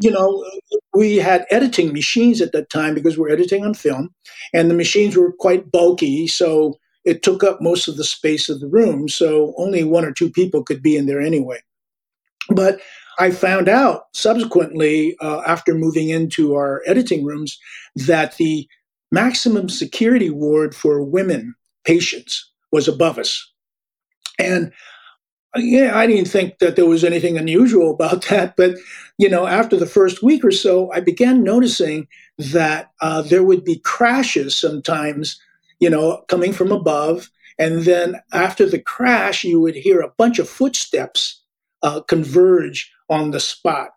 you 0.00 0.10
know, 0.10 0.44
we 0.94 1.16
had 1.16 1.46
editing 1.50 1.92
machines 1.92 2.40
at 2.40 2.52
that 2.52 2.70
time 2.70 2.94
because 2.94 3.16
we're 3.16 3.30
editing 3.30 3.64
on 3.64 3.74
film, 3.74 4.12
and 4.52 4.70
the 4.70 4.74
machines 4.74 5.16
were 5.16 5.32
quite 5.32 5.70
bulky, 5.70 6.26
so 6.26 6.78
it 7.04 7.22
took 7.22 7.44
up 7.44 7.60
most 7.60 7.88
of 7.88 7.96
the 7.96 8.04
space 8.04 8.48
of 8.48 8.60
the 8.60 8.68
room. 8.68 9.08
So 9.08 9.54
only 9.56 9.84
one 9.84 10.04
or 10.04 10.12
two 10.12 10.30
people 10.30 10.62
could 10.62 10.82
be 10.82 10.96
in 10.96 11.06
there 11.06 11.20
anyway. 11.20 11.58
But 12.50 12.80
I 13.18 13.30
found 13.30 13.68
out 13.68 14.06
subsequently, 14.12 15.16
uh, 15.20 15.42
after 15.46 15.74
moving 15.74 16.08
into 16.08 16.54
our 16.54 16.82
editing 16.86 17.24
rooms, 17.24 17.58
that 17.94 18.36
the 18.36 18.68
maximum 19.12 19.68
security 19.68 20.30
ward 20.30 20.74
for 20.74 21.02
women 21.02 21.54
patients 21.84 22.50
was 22.72 22.88
above 22.88 23.18
us. 23.18 23.50
And 24.38 24.72
uh, 25.56 25.60
yeah, 25.60 25.96
I 25.96 26.06
didn't 26.06 26.28
think 26.28 26.58
that 26.58 26.76
there 26.76 26.86
was 26.86 27.04
anything 27.04 27.38
unusual 27.38 27.92
about 27.92 28.26
that. 28.28 28.56
But, 28.56 28.76
you 29.18 29.28
know, 29.28 29.46
after 29.46 29.76
the 29.76 29.86
first 29.86 30.22
week 30.22 30.44
or 30.44 30.50
so, 30.50 30.90
I 30.92 31.00
began 31.00 31.44
noticing 31.44 32.08
that 32.38 32.90
uh, 33.00 33.22
there 33.22 33.44
would 33.44 33.64
be 33.64 33.78
crashes 33.78 34.56
sometimes, 34.56 35.40
you 35.80 35.90
know, 35.90 36.24
coming 36.28 36.52
from 36.52 36.72
above. 36.72 37.30
And 37.58 37.82
then 37.82 38.20
after 38.32 38.68
the 38.68 38.80
crash, 38.80 39.44
you 39.44 39.60
would 39.60 39.76
hear 39.76 40.00
a 40.00 40.12
bunch 40.16 40.38
of 40.38 40.48
footsteps 40.48 41.40
uh, 41.82 42.00
converge 42.00 42.90
on 43.08 43.30
the 43.30 43.40
spot. 43.40 43.90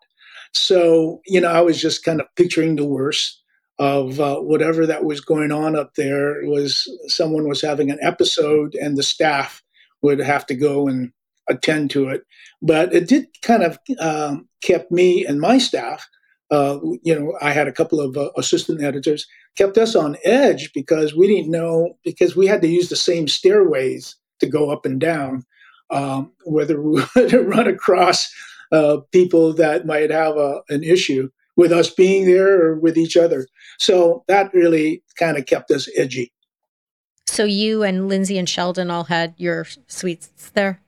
So, 0.54 1.20
you 1.26 1.40
know, 1.40 1.48
I 1.48 1.60
was 1.60 1.80
just 1.80 2.04
kind 2.04 2.20
of 2.20 2.26
picturing 2.36 2.76
the 2.76 2.84
worst 2.84 3.42
of 3.78 4.18
uh, 4.18 4.36
whatever 4.40 4.86
that 4.86 5.04
was 5.04 5.20
going 5.20 5.52
on 5.52 5.76
up 5.76 5.94
there 5.94 6.40
was 6.44 6.88
someone 7.06 7.48
was 7.48 7.62
having 7.62 7.90
an 7.90 7.98
episode 8.02 8.74
and 8.74 8.96
the 8.96 9.02
staff 9.02 9.62
would 10.02 10.18
have 10.18 10.46
to 10.46 10.54
go 10.54 10.88
and 10.88 11.12
attend 11.48 11.90
to 11.90 12.08
it. 12.08 12.24
But 12.60 12.92
it 12.92 13.08
did 13.08 13.26
kind 13.42 13.62
of 13.62 13.78
um, 14.00 14.48
kept 14.62 14.90
me 14.90 15.24
and 15.24 15.40
my 15.40 15.58
staff, 15.58 16.06
uh, 16.50 16.78
you 17.02 17.18
know, 17.18 17.36
I 17.40 17.52
had 17.52 17.68
a 17.68 17.72
couple 17.72 18.00
of 18.00 18.16
uh, 18.16 18.30
assistant 18.36 18.82
editors, 18.82 19.26
kept 19.56 19.76
us 19.76 19.94
on 19.94 20.16
edge 20.24 20.72
because 20.72 21.14
we 21.14 21.26
didn't 21.26 21.50
know, 21.50 21.96
because 22.04 22.36
we 22.36 22.46
had 22.46 22.62
to 22.62 22.68
use 22.68 22.88
the 22.88 22.96
same 22.96 23.28
stairways 23.28 24.16
to 24.40 24.46
go 24.46 24.70
up 24.70 24.86
and 24.86 25.00
down, 25.00 25.44
um, 25.90 26.32
whether 26.44 26.80
we 26.80 27.02
would 27.16 27.32
run 27.32 27.68
across 27.68 28.32
uh, 28.72 28.98
people 29.12 29.52
that 29.54 29.86
might 29.86 30.10
have 30.10 30.36
a, 30.36 30.62
an 30.68 30.82
issue 30.82 31.28
with 31.56 31.72
us 31.72 31.90
being 31.90 32.24
there 32.24 32.62
or 32.62 32.78
with 32.78 32.96
each 32.96 33.16
other. 33.16 33.46
So 33.78 34.24
that 34.28 34.54
really 34.54 35.02
kind 35.18 35.36
of 35.36 35.46
kept 35.46 35.70
us 35.70 35.88
edgy. 35.96 36.32
So 37.26 37.44
you 37.44 37.82
and 37.82 38.10
Lynzee 38.10 38.38
and 38.38 38.48
Sheldon 38.48 38.90
all 38.90 39.04
had 39.04 39.34
your 39.36 39.66
suites 39.86 40.50
there? 40.54 40.80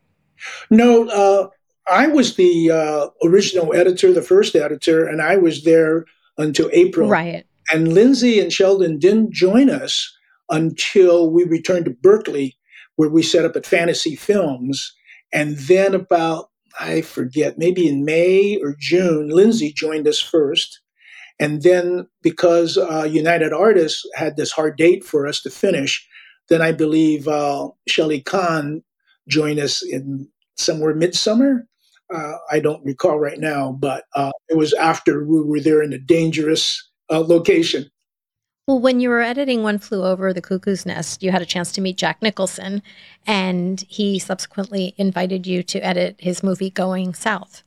No, 0.70 1.08
uh, 1.08 1.48
I 1.88 2.06
was 2.06 2.36
the 2.36 2.70
uh, 2.70 3.08
original 3.26 3.74
editor, 3.74 4.12
the 4.12 4.22
first 4.22 4.54
editor, 4.54 5.06
and 5.06 5.20
I 5.20 5.36
was 5.36 5.64
there 5.64 6.06
until 6.38 6.70
April. 6.72 7.08
Right. 7.08 7.44
And 7.72 7.88
Lynzee 7.88 8.40
and 8.42 8.52
Sheldon 8.52 8.98
didn't 8.98 9.32
join 9.32 9.70
us 9.70 10.12
until 10.50 11.30
we 11.30 11.44
returned 11.44 11.84
to 11.86 11.90
Berkeley, 11.90 12.56
where 12.96 13.08
we 13.08 13.22
set 13.22 13.44
up 13.44 13.56
at 13.56 13.66
Fantasy 13.66 14.16
Films. 14.16 14.92
And 15.32 15.56
then 15.56 15.94
about 15.94 16.50
I 16.78 17.02
forget, 17.02 17.58
maybe 17.58 17.88
in 17.88 18.04
May 18.04 18.58
or 18.62 18.76
June, 18.78 19.30
Lynzee 19.30 19.74
joined 19.74 20.06
us 20.06 20.20
first. 20.20 20.80
And 21.38 21.62
then 21.62 22.06
because 22.22 22.76
uh, 22.76 23.08
United 23.10 23.52
Artists 23.52 24.06
had 24.14 24.36
this 24.36 24.52
hard 24.52 24.76
date 24.76 25.04
for 25.04 25.26
us 25.26 25.40
to 25.42 25.50
finish, 25.50 26.06
then 26.48 26.62
I 26.62 26.72
believe 26.72 27.26
uh, 27.26 27.68
Shelley 27.88 28.20
Kahn 28.20 28.82
joined 29.28 29.58
us 29.58 29.82
in 29.82 30.28
somewhere 30.60 30.94
midsummer. 30.94 31.66
Uh, 32.12 32.34
I 32.50 32.58
don't 32.60 32.84
recall 32.84 33.18
right 33.18 33.38
now, 33.38 33.72
but 33.72 34.04
uh, 34.14 34.32
it 34.48 34.56
was 34.56 34.72
after 34.74 35.24
we 35.24 35.42
were 35.42 35.60
there 35.60 35.82
in 35.82 35.92
a 35.92 35.98
dangerous 35.98 36.90
uh, 37.10 37.20
location. 37.20 37.90
Well, 38.66 38.80
when 38.80 39.00
you 39.00 39.08
were 39.08 39.20
editing 39.20 39.62
One 39.62 39.78
Flew 39.78 40.04
Over 40.04 40.32
the 40.32 40.42
Cuckoo's 40.42 40.86
Nest, 40.86 41.22
you 41.22 41.32
had 41.32 41.42
a 41.42 41.46
chance 41.46 41.72
to 41.72 41.80
meet 41.80 41.96
Jack 41.96 42.22
Nicholson, 42.22 42.82
and 43.26 43.84
he 43.88 44.18
subsequently 44.18 44.94
invited 44.96 45.46
you 45.46 45.62
to 45.64 45.84
edit 45.84 46.16
his 46.18 46.42
movie 46.42 46.70
Going 46.70 47.14
South. 47.14 47.62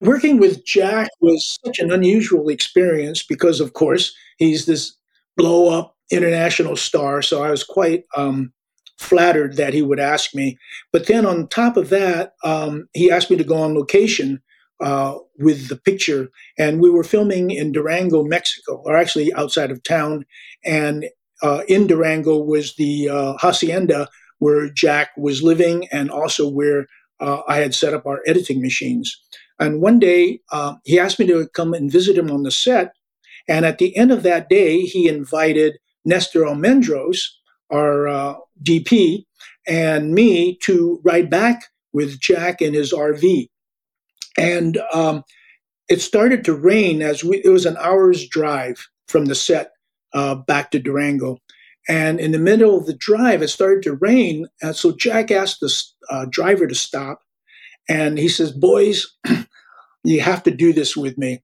Working 0.00 0.38
with 0.38 0.64
Jack 0.64 1.10
was 1.20 1.58
such 1.64 1.78
an 1.80 1.90
unusual 1.90 2.48
experience 2.48 3.22
because, 3.22 3.60
of 3.60 3.72
course, 3.72 4.14
he's 4.38 4.64
this 4.64 4.96
blow 5.36 5.68
up 5.68 5.96
international 6.10 6.76
star. 6.76 7.20
So 7.20 7.42
I 7.42 7.50
was 7.50 7.64
quite 7.64 8.04
um, 8.16 8.52
flattered 8.98 9.56
that 9.56 9.74
he 9.74 9.82
would 9.82 10.00
ask 10.00 10.34
me. 10.34 10.58
But 10.92 11.06
then 11.06 11.24
on 11.24 11.48
top 11.48 11.76
of 11.76 11.88
that, 11.90 12.34
um, 12.44 12.88
he 12.92 13.10
asked 13.10 13.30
me 13.30 13.36
to 13.36 13.44
go 13.44 13.56
on 13.56 13.74
location 13.74 14.42
uh, 14.80 15.14
with 15.38 15.68
the 15.68 15.76
picture. 15.76 16.30
And 16.58 16.80
we 16.80 16.90
were 16.90 17.04
filming 17.04 17.50
in 17.50 17.72
Durango, 17.72 18.22
Mexico, 18.24 18.82
or 18.84 18.96
actually 18.96 19.32
outside 19.34 19.70
of 19.70 19.82
town. 19.82 20.24
And 20.64 21.06
uh, 21.42 21.62
in 21.68 21.86
Durango 21.86 22.38
was 22.38 22.74
the 22.76 23.08
uh, 23.08 23.36
hacienda 23.38 24.08
where 24.38 24.70
Jack 24.70 25.10
was 25.16 25.42
living 25.42 25.88
and 25.90 26.10
also 26.10 26.48
where 26.48 26.86
uh, 27.20 27.42
I 27.48 27.58
had 27.58 27.74
set 27.74 27.94
up 27.94 28.06
our 28.06 28.20
editing 28.26 28.60
machines. 28.60 29.20
And 29.58 29.80
one 29.80 29.98
day 29.98 30.40
uh, 30.52 30.76
he 30.84 30.98
asked 30.98 31.18
me 31.18 31.26
to 31.26 31.48
come 31.48 31.74
and 31.74 31.90
visit 31.90 32.16
him 32.16 32.30
on 32.30 32.44
the 32.44 32.50
set. 32.50 32.92
And 33.48 33.64
at 33.64 33.78
the 33.78 33.96
end 33.96 34.12
of 34.12 34.22
that 34.22 34.48
day, 34.48 34.82
he 34.82 35.08
invited 35.08 35.78
Nestor 36.04 36.42
Almendros, 36.42 37.18
our 37.70 38.08
uh, 38.08 38.34
DP, 38.62 39.24
and 39.66 40.14
me 40.14 40.56
to 40.62 41.00
ride 41.04 41.30
back 41.30 41.64
with 41.92 42.20
Jack 42.20 42.62
in 42.62 42.74
his 42.74 42.92
RV. 42.92 43.48
And 44.38 44.78
um, 44.92 45.24
it 45.88 46.00
started 46.00 46.44
to 46.44 46.54
rain 46.54 47.02
as 47.02 47.24
we, 47.24 47.42
it 47.44 47.48
was 47.48 47.66
an 47.66 47.76
hour's 47.78 48.26
drive 48.28 48.86
from 49.08 49.26
the 49.26 49.34
set 49.34 49.72
uh, 50.12 50.36
back 50.36 50.70
to 50.70 50.78
Durango. 50.78 51.38
And 51.88 52.20
in 52.20 52.32
the 52.32 52.38
middle 52.38 52.76
of 52.76 52.86
the 52.86 52.94
drive, 52.94 53.42
it 53.42 53.48
started 53.48 53.82
to 53.84 53.94
rain. 53.94 54.46
And 54.60 54.76
so 54.76 54.92
Jack 54.92 55.30
asked 55.30 55.60
the 55.60 55.74
uh, 56.10 56.26
driver 56.30 56.66
to 56.66 56.74
stop. 56.74 57.22
And 57.88 58.18
he 58.18 58.28
says, 58.28 58.52
Boys, 58.52 59.06
you 60.04 60.20
have 60.20 60.42
to 60.42 60.50
do 60.50 60.74
this 60.74 60.96
with 60.96 61.16
me. 61.16 61.42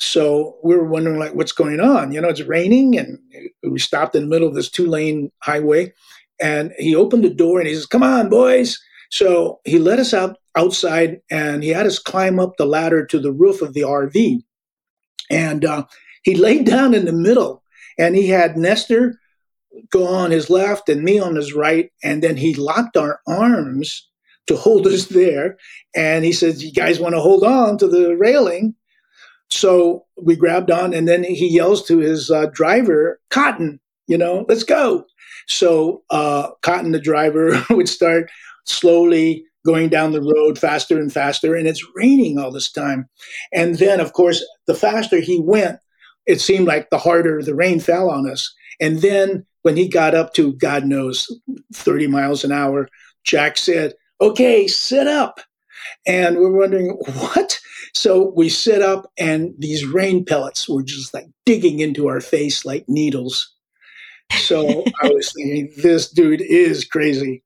So 0.00 0.56
we 0.64 0.74
were 0.74 0.84
wondering, 0.84 1.18
like, 1.18 1.34
what's 1.34 1.52
going 1.52 1.78
on? 1.78 2.12
You 2.12 2.20
know, 2.20 2.28
it's 2.28 2.42
raining. 2.42 2.98
And 2.98 3.18
we 3.62 3.78
stopped 3.78 4.14
in 4.14 4.22
the 4.22 4.28
middle 4.28 4.48
of 4.48 4.54
this 4.54 4.70
two 4.70 4.86
lane 4.86 5.30
highway. 5.42 5.92
And 6.40 6.72
he 6.78 6.94
opened 6.96 7.22
the 7.22 7.30
door 7.30 7.60
and 7.60 7.68
he 7.68 7.74
says, 7.74 7.86
Come 7.86 8.02
on, 8.02 8.30
boys. 8.30 8.78
So 9.10 9.60
he 9.64 9.78
let 9.78 9.98
us 9.98 10.14
out 10.14 10.36
outside 10.56 11.20
and 11.30 11.62
he 11.62 11.70
had 11.70 11.86
us 11.86 11.98
climb 11.98 12.40
up 12.40 12.56
the 12.56 12.64
ladder 12.64 13.04
to 13.06 13.18
the 13.18 13.32
roof 13.32 13.60
of 13.60 13.74
the 13.74 13.82
RV. 13.82 14.42
And 15.30 15.64
uh, 15.64 15.84
he 16.22 16.34
laid 16.36 16.64
down 16.64 16.94
in 16.94 17.04
the 17.04 17.12
middle 17.12 17.62
and 17.98 18.16
he 18.16 18.28
had 18.28 18.56
Nestor 18.56 19.20
go 19.90 20.06
on 20.06 20.30
his 20.30 20.48
left 20.48 20.88
and 20.88 21.02
me 21.02 21.18
on 21.18 21.36
his 21.36 21.52
right. 21.52 21.90
And 22.02 22.22
then 22.22 22.36
he 22.36 22.54
locked 22.54 22.96
our 22.96 23.20
arms 23.26 24.08
to 24.46 24.56
hold 24.56 24.86
us 24.86 25.06
there. 25.08 25.58
And 25.94 26.24
he 26.24 26.32
says, 26.32 26.64
You 26.64 26.72
guys 26.72 26.98
want 26.98 27.14
to 27.14 27.20
hold 27.20 27.44
on 27.44 27.76
to 27.78 27.86
the 27.86 28.16
railing? 28.16 28.74
So 29.50 30.06
we 30.16 30.36
grabbed 30.36 30.70
on, 30.70 30.94
and 30.94 31.08
then 31.08 31.24
he 31.24 31.48
yells 31.48 31.84
to 31.86 31.98
his 31.98 32.30
uh, 32.30 32.46
driver, 32.52 33.20
Cotton, 33.30 33.80
you 34.06 34.16
know, 34.16 34.44
let's 34.48 34.64
go. 34.64 35.04
So 35.48 36.02
uh, 36.10 36.50
Cotton, 36.62 36.92
the 36.92 37.00
driver, 37.00 37.64
would 37.70 37.88
start 37.88 38.30
slowly 38.64 39.44
going 39.66 39.88
down 39.88 40.12
the 40.12 40.22
road 40.22 40.58
faster 40.58 40.98
and 40.98 41.12
faster, 41.12 41.54
and 41.54 41.66
it's 41.66 41.86
raining 41.94 42.38
all 42.38 42.50
this 42.50 42.70
time. 42.70 43.08
And 43.52 43.76
then, 43.76 44.00
of 44.00 44.12
course, 44.12 44.44
the 44.66 44.74
faster 44.74 45.20
he 45.20 45.40
went, 45.40 45.78
it 46.26 46.40
seemed 46.40 46.66
like 46.66 46.90
the 46.90 46.98
harder 46.98 47.42
the 47.42 47.54
rain 47.54 47.80
fell 47.80 48.10
on 48.10 48.30
us. 48.30 48.52
And 48.80 49.00
then 49.00 49.46
when 49.62 49.76
he 49.76 49.88
got 49.88 50.14
up 50.14 50.32
to, 50.34 50.54
God 50.54 50.86
knows, 50.86 51.28
30 51.74 52.06
miles 52.06 52.44
an 52.44 52.52
hour, 52.52 52.88
Jack 53.24 53.58
said, 53.58 53.94
Okay, 54.20 54.66
sit 54.66 55.06
up. 55.06 55.40
And 56.06 56.38
we're 56.38 56.52
wondering, 56.52 56.90
what? 56.90 57.59
So 57.94 58.32
we 58.36 58.48
sit 58.48 58.82
up, 58.82 59.10
and 59.18 59.54
these 59.58 59.84
rain 59.84 60.24
pellets 60.24 60.68
were 60.68 60.82
just 60.82 61.12
like 61.12 61.26
digging 61.44 61.80
into 61.80 62.08
our 62.08 62.20
face 62.20 62.64
like 62.64 62.88
needles. 62.88 63.54
So 64.38 64.84
I 65.02 65.08
was 65.08 65.32
thinking, 65.36 65.72
this 65.82 66.10
dude 66.10 66.40
is 66.40 66.84
crazy. 66.84 67.42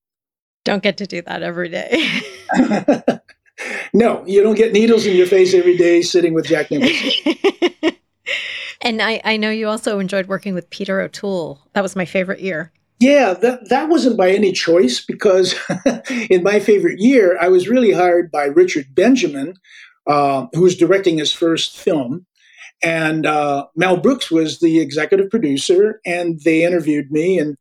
Don't 0.64 0.82
get 0.82 0.96
to 0.98 1.06
do 1.06 1.22
that 1.22 1.42
every 1.42 1.68
day. 1.68 2.08
no, 3.92 4.24
you 4.26 4.42
don't 4.42 4.54
get 4.54 4.72
needles 4.72 5.06
in 5.06 5.16
your 5.16 5.26
face 5.26 5.54
every 5.54 5.76
day 5.76 6.02
sitting 6.02 6.32
with 6.32 6.46
Jack 6.46 6.70
Nicholson. 6.70 7.34
and 8.80 9.02
I, 9.02 9.20
I 9.24 9.36
know 9.36 9.50
you 9.50 9.68
also 9.68 9.98
enjoyed 9.98 10.26
working 10.26 10.54
with 10.54 10.70
Peter 10.70 11.00
O'Toole. 11.00 11.60
That 11.74 11.82
was 11.82 11.94
my 11.94 12.06
favorite 12.06 12.40
year. 12.40 12.72
Yeah, 12.98 13.34
that, 13.34 13.68
that 13.68 13.88
wasn't 13.88 14.16
by 14.16 14.30
any 14.30 14.52
choice 14.52 15.04
because 15.04 15.54
in 16.30 16.42
my 16.42 16.60
favorite 16.60 17.00
year, 17.00 17.36
I 17.38 17.48
was 17.48 17.68
really 17.68 17.92
hired 17.92 18.30
by 18.30 18.44
Richard 18.44 18.94
Benjamin, 18.94 19.54
uh, 20.06 20.46
who 20.52 20.62
was 20.62 20.76
directing 20.76 21.18
his 21.18 21.32
first 21.32 21.78
film. 21.78 22.26
And 22.82 23.24
uh, 23.24 23.66
Mel 23.76 23.96
Brooks 23.96 24.30
was 24.30 24.60
the 24.60 24.80
executive 24.80 25.30
producer, 25.30 26.00
and 26.04 26.40
they 26.44 26.64
interviewed 26.64 27.10
me. 27.10 27.38
And 27.38 27.56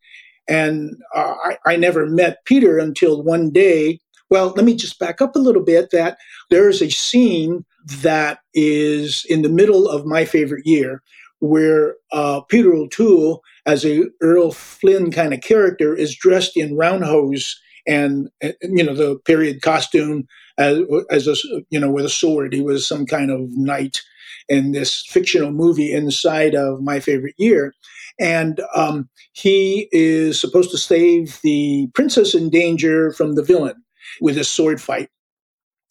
and 0.47 0.95
uh, 1.15 1.35
I, 1.43 1.57
I, 1.65 1.75
never 1.77 2.05
met 2.05 2.43
Peter 2.43 2.77
until 2.77 3.23
one 3.23 3.49
day 3.49 3.99
Well, 4.29 4.53
let 4.57 4.65
me 4.65 4.75
just 4.75 4.99
back 4.99 5.21
up 5.21 5.37
a 5.37 5.39
little 5.39 5.63
bit 5.63 5.91
that 5.91 6.17
there 6.49 6.67
is 6.67 6.81
a 6.81 6.89
scene 6.89 7.63
that 8.01 8.39
is 8.53 9.25
in 9.29 9.41
the 9.41 9.49
middle 9.49 9.87
of 9.87 10.05
my 10.05 10.25
favorite 10.25 10.65
year 10.65 11.01
where 11.39 11.95
uh, 12.11 12.41
Peter 12.41 12.73
O'Toole, 12.73 13.41
as 13.65 13.85
a 13.85 14.03
Errol 14.21 14.51
Flynn 14.51 15.11
kind 15.11 15.33
of 15.33 15.41
character, 15.41 15.95
is 15.95 16.15
dressed 16.15 16.57
in 16.57 16.75
roundhose 16.75 17.55
and, 17.85 18.29
and 18.41 18.55
you 18.61 18.83
know 18.83 18.93
the 18.93 19.17
period 19.25 19.61
costume 19.61 20.25
as, 20.57 20.79
as 21.09 21.27
a 21.27 21.35
you 21.69 21.79
know 21.79 21.91
with 21.91 22.05
a 22.05 22.09
sword. 22.09 22.53
He 22.53 22.61
was 22.61 22.87
some 22.87 23.05
kind 23.05 23.31
of 23.31 23.49
knight 23.51 24.01
in 24.49 24.71
this 24.71 25.05
fictional 25.07 25.51
movie 25.51 25.91
inside 25.91 26.55
of 26.55 26.81
my 26.81 26.99
favorite 26.99 27.35
year, 27.37 27.73
and 28.19 28.61
um, 28.75 29.09
he 29.33 29.87
is 29.91 30.39
supposed 30.39 30.71
to 30.71 30.77
save 30.77 31.39
the 31.41 31.87
princess 31.93 32.35
in 32.35 32.49
danger 32.49 33.11
from 33.11 33.35
the 33.35 33.43
villain 33.43 33.83
with 34.21 34.37
a 34.37 34.43
sword 34.43 34.81
fight 34.81 35.09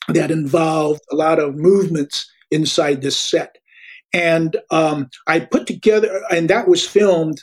that 0.09 0.31
involved 0.31 1.01
a 1.11 1.17
lot 1.17 1.39
of 1.39 1.57
movements 1.57 2.31
inside 2.51 3.03
this 3.03 3.17
set. 3.17 3.57
And 4.13 4.57
um, 4.71 5.09
I 5.27 5.41
put 5.41 5.67
together, 5.67 6.23
and 6.31 6.51
that 6.51 6.69
was 6.69 6.87
filmed 6.87 7.43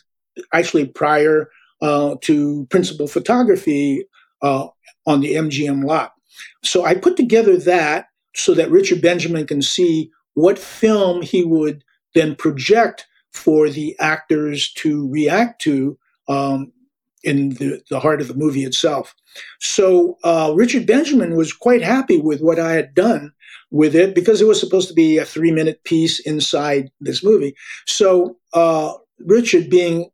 actually 0.53 0.86
prior 0.86 1.49
uh, 1.82 2.15
to 2.22 2.67
principal 2.70 3.07
photography 3.07 4.05
uh, 4.41 4.67
on 5.07 5.22
the 5.22 5.34
MGM 5.36 5.84
lot. 5.84 6.13
So 6.63 6.86
I 6.86 6.95
put 6.95 7.17
together 7.17 7.57
that 7.57 8.07
so 8.36 8.53
that 8.53 8.71
Richard 8.71 9.01
Benjamin 9.01 9.47
can 9.47 9.61
see 9.61 10.11
what 10.34 10.59
film 10.59 11.21
he 11.21 11.43
would 11.43 11.84
then 12.15 12.36
project 12.36 13.05
for 13.34 13.69
the 13.69 13.97
actors 13.99 14.71
to 14.73 15.09
react 15.09 15.61
to 15.61 15.97
um, 16.27 16.71
in 17.23 17.49
the, 17.51 17.82
the 17.89 17.99
heart 17.99 18.21
of 18.21 18.27
the 18.27 18.34
movie 18.34 18.63
itself. 18.63 19.13
So 19.59 20.17
uh, 20.23 20.53
Richard 20.55 20.86
Benjamin 20.86 21.36
was 21.36 21.53
quite 21.53 21.82
happy 21.82 22.19
with 22.19 22.41
what 22.41 22.59
I 22.59 22.73
had 22.73 22.93
done 22.93 23.34
with 23.71 23.95
it 23.95 24.15
because 24.15 24.41
it 24.41 24.47
was 24.47 24.59
supposed 24.59 24.88
to 24.88 24.93
be 24.93 25.17
a 25.17 25.25
three 25.25 25.51
minute 25.51 25.84
piece 25.84 26.19
inside 26.19 26.91
this 26.99 27.23
movie. 27.23 27.55
So 27.86 28.38
uh, 28.53 28.93
Richard, 29.19 29.69
being 29.69 30.09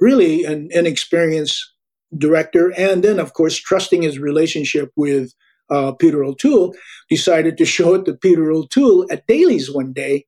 really 0.00 0.44
an 0.44 0.68
inexperienced 0.72 1.72
director, 2.16 2.72
and 2.76 3.02
then 3.02 3.18
of 3.18 3.32
course 3.32 3.56
trusting 3.56 4.02
his 4.02 4.18
relationship 4.18 4.92
with 4.96 5.32
uh, 5.72 5.92
Peter 5.92 6.22
O'Toole, 6.22 6.74
decided 7.08 7.56
to 7.58 7.64
show 7.64 7.94
it 7.94 8.04
to 8.04 8.14
Peter 8.14 8.52
O'Toole 8.52 9.06
at 9.10 9.26
dailies 9.26 9.72
one 9.72 9.92
day, 9.92 10.26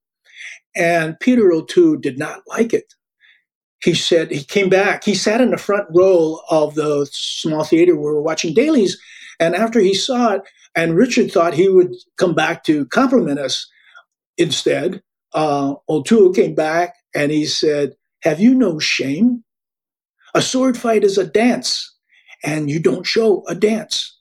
and 0.74 1.18
Peter 1.20 1.52
O'Toole 1.52 1.96
did 1.96 2.18
not 2.18 2.40
like 2.48 2.72
it 2.72 2.94
he 3.84 3.94
said 3.94 4.30
he 4.30 4.42
came 4.42 4.70
back. 4.70 5.04
He 5.04 5.14
sat 5.14 5.42
in 5.42 5.50
the 5.50 5.58
front 5.58 5.86
row 5.94 6.40
of 6.48 6.74
the 6.74 7.06
small 7.12 7.64
theater 7.64 7.94
where 7.94 8.12
we 8.12 8.16
were 8.16 8.22
watching 8.22 8.54
dailies. 8.54 8.98
And 9.38 9.54
after 9.54 9.78
he 9.78 9.94
saw 9.94 10.32
it, 10.32 10.42
and 10.74 10.96
Richard 10.96 11.30
thought 11.30 11.54
he 11.54 11.68
would 11.68 11.94
come 12.16 12.34
back 12.34 12.64
to 12.64 12.86
compliment 12.86 13.38
us 13.38 13.70
instead, 14.38 15.02
uh, 15.34 15.74
O'Toole 15.88 16.32
came 16.32 16.54
back 16.54 16.94
and 17.14 17.30
he 17.30 17.44
said, 17.44 17.94
Have 18.22 18.40
you 18.40 18.54
no 18.54 18.78
shame? 18.78 19.44
A 20.34 20.40
sword 20.40 20.78
fight 20.78 21.04
is 21.04 21.18
a 21.18 21.26
dance, 21.26 21.94
and 22.42 22.70
you 22.70 22.80
don't 22.80 23.06
show 23.06 23.44
a 23.46 23.54
dance. 23.54 24.13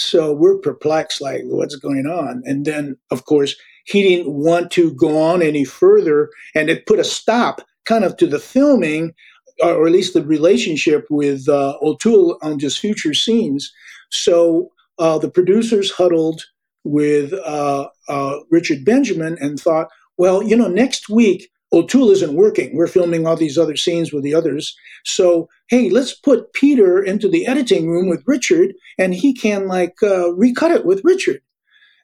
So 0.00 0.32
we're 0.32 0.58
perplexed, 0.58 1.20
like, 1.20 1.42
what's 1.44 1.76
going 1.76 2.06
on? 2.06 2.42
And 2.46 2.64
then, 2.64 2.96
of 3.10 3.26
course, 3.26 3.54
he 3.84 4.02
didn't 4.02 4.32
want 4.32 4.70
to 4.72 4.94
go 4.94 5.20
on 5.20 5.42
any 5.42 5.64
further, 5.64 6.30
and 6.54 6.70
it 6.70 6.86
put 6.86 6.98
a 6.98 7.04
stop 7.04 7.60
kind 7.84 8.04
of 8.04 8.16
to 8.16 8.26
the 8.26 8.38
filming, 8.38 9.12
or 9.62 9.86
at 9.86 9.92
least 9.92 10.14
the 10.14 10.24
relationship 10.24 11.06
with 11.10 11.48
uh, 11.48 11.76
O'Toole 11.82 12.38
on 12.40 12.58
just 12.58 12.78
future 12.78 13.14
scenes. 13.14 13.72
So 14.10 14.70
uh, 14.98 15.18
the 15.18 15.30
producers 15.30 15.90
huddled 15.90 16.44
with 16.84 17.32
uh, 17.32 17.88
uh, 18.08 18.36
Richard 18.50 18.84
Benjamin 18.84 19.36
and 19.40 19.60
thought, 19.60 19.88
well, 20.16 20.42
you 20.42 20.56
know, 20.56 20.68
next 20.68 21.08
week 21.10 21.50
O'Toole 21.72 22.10
isn't 22.10 22.34
working. 22.34 22.74
We're 22.74 22.86
filming 22.86 23.26
all 23.26 23.36
these 23.36 23.58
other 23.58 23.76
scenes 23.76 24.12
with 24.12 24.24
the 24.24 24.34
others. 24.34 24.74
So, 25.04 25.48
hey, 25.70 25.88
let's 25.88 26.12
put 26.12 26.52
Peter 26.52 27.00
into 27.00 27.28
the 27.28 27.46
editing 27.46 27.88
room 27.88 28.08
with 28.08 28.24
Richard 28.26 28.74
and 28.98 29.14
he 29.14 29.32
can 29.32 29.68
like 29.68 29.94
uh, 30.02 30.32
recut 30.34 30.72
it 30.72 30.84
with 30.84 31.00
Richard. 31.04 31.40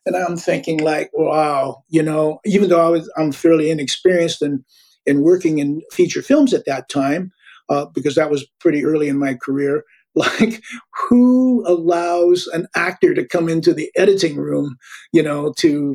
And 0.06 0.16
I'm 0.16 0.36
thinking 0.36 0.78
like, 0.78 1.10
wow, 1.12 1.82
you 1.88 2.00
know, 2.00 2.38
even 2.44 2.68
though 2.68 2.86
I 2.86 2.88
was, 2.88 3.12
I'm 3.16 3.32
fairly 3.32 3.70
inexperienced 3.70 4.40
and 4.40 4.64
and 5.08 5.22
working 5.22 5.58
in 5.58 5.82
feature 5.92 6.22
films 6.22 6.52
at 6.52 6.64
that 6.66 6.88
time, 6.88 7.30
uh, 7.68 7.86
because 7.94 8.16
that 8.16 8.30
was 8.30 8.44
pretty 8.60 8.84
early 8.84 9.08
in 9.08 9.18
my 9.18 9.34
career. 9.34 9.84
Like, 10.16 10.62
who 10.94 11.62
allows 11.68 12.46
an 12.46 12.66
actor 12.74 13.12
to 13.12 13.22
come 13.22 13.50
into 13.50 13.74
the 13.74 13.90
editing 13.96 14.36
room, 14.36 14.78
you 15.12 15.22
know, 15.22 15.52
to 15.58 15.94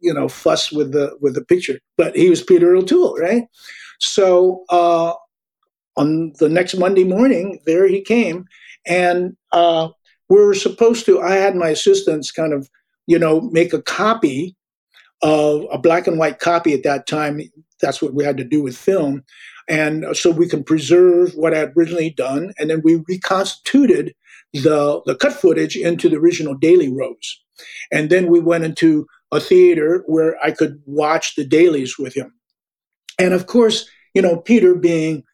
you 0.00 0.14
know 0.14 0.28
fuss 0.28 0.70
with 0.70 0.92
the 0.92 1.18
with 1.20 1.34
the 1.34 1.44
picture? 1.44 1.80
But 1.96 2.14
he 2.14 2.30
was 2.30 2.40
Peter 2.40 2.76
O'Toole, 2.76 3.16
right? 3.16 3.48
So 3.98 4.62
uh, 4.70 5.14
on 5.98 6.32
the 6.38 6.48
next 6.48 6.76
Monday 6.76 7.04
morning, 7.04 7.60
there 7.66 7.86
he 7.86 8.00
came, 8.00 8.46
and 8.86 9.36
uh, 9.52 9.88
we 10.28 10.36
were 10.38 10.54
supposed 10.54 11.04
to. 11.06 11.20
I 11.20 11.34
had 11.34 11.56
my 11.56 11.68
assistants 11.68 12.30
kind 12.30 12.52
of, 12.52 12.70
you 13.06 13.18
know, 13.18 13.40
make 13.40 13.72
a 13.72 13.82
copy 13.82 14.56
of 15.22 15.66
a 15.72 15.78
black 15.78 16.06
and 16.06 16.18
white 16.18 16.38
copy 16.38 16.72
at 16.72 16.84
that 16.84 17.06
time 17.06 17.40
that's 17.80 18.02
what 18.02 18.14
we 18.14 18.24
had 18.24 18.36
to 18.36 18.44
do 18.44 18.62
with 18.62 18.76
film. 18.76 19.24
And 19.68 20.16
so 20.16 20.30
we 20.30 20.48
can 20.48 20.64
preserve 20.64 21.34
what 21.34 21.54
I 21.54 21.58
had 21.58 21.72
originally 21.76 22.10
done. 22.10 22.52
And 22.58 22.70
then 22.70 22.80
we 22.82 23.02
reconstituted 23.08 24.14
the, 24.52 25.02
the 25.04 25.14
cut 25.14 25.34
footage 25.34 25.76
into 25.76 26.08
the 26.08 26.16
original 26.16 26.54
daily 26.54 26.90
rows. 26.90 27.42
And 27.92 28.08
then 28.08 28.28
we 28.28 28.40
went 28.40 28.64
into 28.64 29.06
a 29.30 29.40
theater 29.40 30.02
where 30.06 30.42
I 30.42 30.52
could 30.52 30.80
watch 30.86 31.34
the 31.34 31.44
dailies 31.44 31.98
with 31.98 32.14
him. 32.14 32.32
And 33.18 33.34
of 33.34 33.46
course, 33.46 33.88
you 34.14 34.22
know, 34.22 34.38
Peter 34.38 34.74
being 34.74 35.24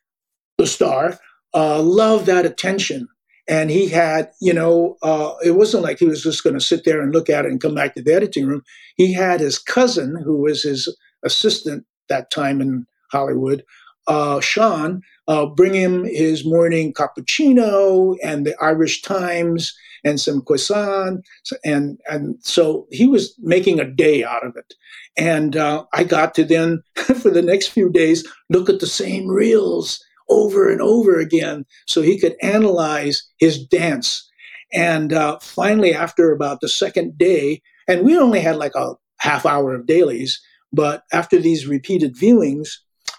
the 0.59 0.66
star, 0.66 1.18
uh, 1.55 1.80
loved 1.82 2.26
that 2.26 2.46
attention. 2.46 3.09
And 3.46 3.70
he 3.70 3.88
had, 3.88 4.30
you 4.40 4.55
know, 4.55 4.96
uh, 5.02 5.34
it 5.44 5.52
wasn't 5.52 5.82
like 5.82 5.98
he 5.98 6.07
was 6.07 6.22
just 6.22 6.42
going 6.42 6.55
to 6.55 6.64
sit 6.64 6.84
there 6.84 7.02
and 7.02 7.12
look 7.12 7.28
at 7.28 7.44
it 7.44 7.50
and 7.50 7.61
come 7.61 7.74
back 7.74 7.94
to 7.94 8.02
the 8.02 8.14
editing 8.14 8.46
room. 8.46 8.62
He 8.96 9.12
had 9.12 9.40
his 9.40 9.59
cousin, 9.59 10.16
who 10.24 10.40
was 10.40 10.62
his 10.62 10.88
assistant 11.24 11.84
that 12.09 12.30
time 12.30 12.61
in 12.61 12.86
Hollywood, 13.12 13.64
uh, 14.07 14.40
Sean, 14.40 15.02
uh, 15.28 15.46
bring 15.46 15.74
him 15.74 16.05
his 16.05 16.44
morning 16.44 16.92
cappuccino 16.92 18.16
and 18.22 18.46
the 18.46 18.55
Irish 18.62 19.02
Times 19.02 19.74
and 20.05 20.20
some 20.20 20.42
croissant, 20.42 21.26
and 21.64 21.98
and 22.11 22.36
so 22.40 22.86
he 22.90 23.07
was 23.07 23.34
making 23.38 23.80
a 23.80 23.90
day 23.90 24.22
out 24.22 24.44
of 24.46 24.55
it. 24.57 24.74
And 25.16 25.57
uh, 25.57 25.84
I 25.94 26.05
got 26.05 26.34
to 26.34 26.44
then, 26.44 26.82
for 26.96 27.30
the 27.30 27.40
next 27.40 27.68
few 27.68 27.90
days, 27.90 28.26
look 28.50 28.68
at 28.68 28.80
the 28.80 28.86
same 28.86 29.28
reels 29.28 30.05
over 30.29 30.70
and 30.70 30.81
over 30.81 31.18
again, 31.18 31.66
so 31.87 32.03
he 32.03 32.18
could 32.18 32.37
analyze 32.43 33.25
his 33.39 33.64
dance. 33.64 34.29
And 34.72 35.12
uh, 35.12 35.39
finally, 35.41 35.95
after 35.95 36.33
about 36.33 36.61
the 36.61 36.68
second 36.68 37.16
day, 37.18 37.62
and 37.87 38.05
we 38.05 38.18
only 38.18 38.41
had 38.41 38.57
like 38.57 38.75
a 38.75 38.95
half 39.18 39.47
hour 39.47 39.75
of 39.75 39.87
dailies, 39.87 40.41
but 40.72 41.05
after 41.12 41.39
these 41.39 41.66
repeated 41.66 42.16
viewings, 42.16 42.68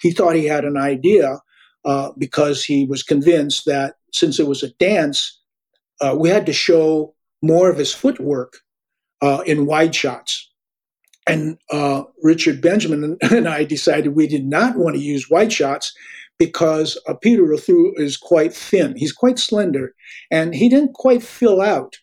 he 0.02 0.12
thought 0.12 0.36
he 0.36 0.46
had 0.46 0.66
an 0.66 0.78
idea 0.78 1.40
uh, 1.86 2.12
because 2.18 2.66
he 2.66 2.86
was 2.86 3.04
convinced 3.04 3.66
that 3.66 3.96
since 4.12 4.40
it 4.40 4.48
was 4.48 4.64
a 4.64 4.74
dance, 4.74 5.40
uh, 6.02 6.16
we 6.18 6.30
had 6.30 6.46
to 6.46 6.54
show 6.54 7.14
more 7.42 7.70
of 7.70 7.78
his 7.78 7.94
footwork 7.94 8.58
uh, 9.22 9.44
in 9.46 9.66
wide 9.66 9.96
shots. 9.96 10.52
And 11.28 11.58
uh, 11.72 12.04
Richard 12.22 12.62
Benjamin 12.62 13.18
and 13.22 13.48
I 13.48 13.64
decided 13.64 14.16
we 14.16 14.28
did 14.28 14.46
not 14.46 14.78
want 14.78 14.96
to 14.96 15.02
use 15.02 15.30
wide 15.30 15.54
shots 15.54 15.94
because 16.38 17.00
uh, 17.08 17.14
Peter 17.14 17.54
O'Toole 17.54 17.94
is 17.96 18.18
quite 18.18 18.54
thin. 18.54 18.96
He's 18.96 19.14
quite 19.14 19.40
slender, 19.40 19.94
and 20.32 20.54
he 20.54 20.70
didn't 20.70 20.94
quite 20.94 21.24
fill 21.24 21.62
out 21.62 21.98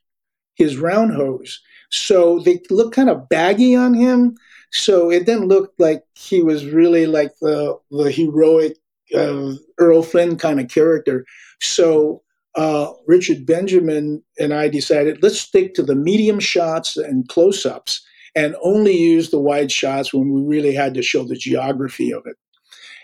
his 0.55 0.77
round 0.77 1.13
hose. 1.13 1.61
So 1.91 2.39
they 2.39 2.61
look 2.71 2.95
kind 2.95 3.11
of 3.11 3.29
baggy 3.29 3.75
on 3.75 3.95
him. 3.95 4.37
So 4.71 5.11
it 5.11 5.27
didn't 5.27 5.49
look 5.49 5.73
like 5.79 6.03
he 6.15 6.43
was 6.43 6.65
really 6.65 7.07
like 7.07 7.33
the 7.41 7.79
the 7.91 8.11
heroic 8.11 8.79
uh, 9.15 9.55
Errol 9.79 10.03
Flynn 10.03 10.37
kind 10.37 10.61
of 10.61 10.69
character. 10.69 11.27
So 11.61 12.23
uh, 12.55 12.93
Richard 13.07 13.47
Benjamin 13.47 14.23
and 14.39 14.55
I 14.55 14.69
decided 14.69 15.23
let's 15.23 15.41
stick 15.41 15.75
to 15.75 15.83
the 15.83 15.95
medium 15.95 16.41
shots 16.41 16.97
and 16.97 17.29
close 17.29 17.67
ups 17.67 18.03
and 18.35 18.57
only 18.63 18.97
use 18.97 19.31
the 19.31 19.39
wide 19.39 19.71
shots 19.71 20.13
when 20.13 20.33
we 20.33 20.43
really 20.43 20.75
had 20.75 20.95
to 20.95 21.03
show 21.03 21.25
the 21.25 21.37
geography 21.37 22.13
of 22.13 22.23
it. 22.27 22.37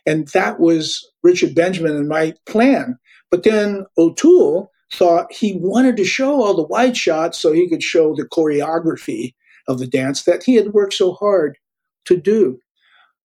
And 0.07 0.29
that 0.29 0.61
was 0.61 1.07
Richard 1.23 1.55
Benjamin 1.55 1.97
and 1.97 2.09
my 2.09 2.35
plan. 2.47 2.99
But 3.31 3.43
then 3.43 3.87
O'Toole 3.97 4.71
thought 4.93 5.33
he 5.33 5.59
wanted 5.61 5.97
to 5.99 6.05
show 6.05 6.43
all 6.43 6.55
the 6.55 6.67
wide 6.67 6.97
shots 6.97 7.39
so 7.39 7.53
he 7.53 7.69
could 7.69 7.83
show 7.83 8.15
the 8.15 8.25
choreography 8.25 9.35
of 9.67 9.79
the 9.79 9.87
dance 9.87 10.25
that 10.25 10.43
he 10.43 10.55
had 10.55 10.73
worked 10.73 10.95
so 10.95 11.13
hard 11.13 11.59
to 12.07 12.17
do. 12.17 12.59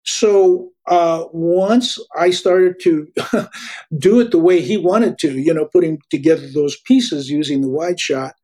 So 0.05 0.71
uh, 0.87 1.25
once 1.31 1.97
I 2.17 2.31
started 2.31 2.79
to 2.81 3.07
do 3.97 4.19
it 4.19 4.31
the 4.31 4.39
way 4.39 4.59
he 4.61 4.75
wanted 4.75 5.17
to, 5.19 5.39
you 5.39 5.53
know, 5.53 5.65
putting 5.65 5.99
together 6.09 6.45
those 6.53 6.77
pieces 6.81 7.29
using 7.29 7.61
the 7.61 7.69
wide 7.69 7.99
shot, 7.99 8.35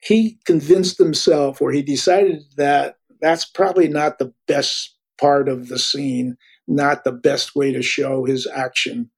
he 0.00 0.38
convinced 0.44 0.98
himself, 0.98 1.60
or 1.60 1.72
he 1.72 1.82
decided 1.82 2.42
that 2.56 2.96
that's 3.20 3.44
probably 3.44 3.88
not 3.88 4.18
the 4.18 4.32
best 4.46 4.94
part 5.18 5.48
of 5.48 5.68
the 5.68 5.78
scene, 5.78 6.36
not 6.68 7.04
the 7.04 7.12
best 7.12 7.56
way 7.56 7.72
to 7.72 7.82
show 7.82 8.24
his 8.24 8.46
action. 8.46 9.10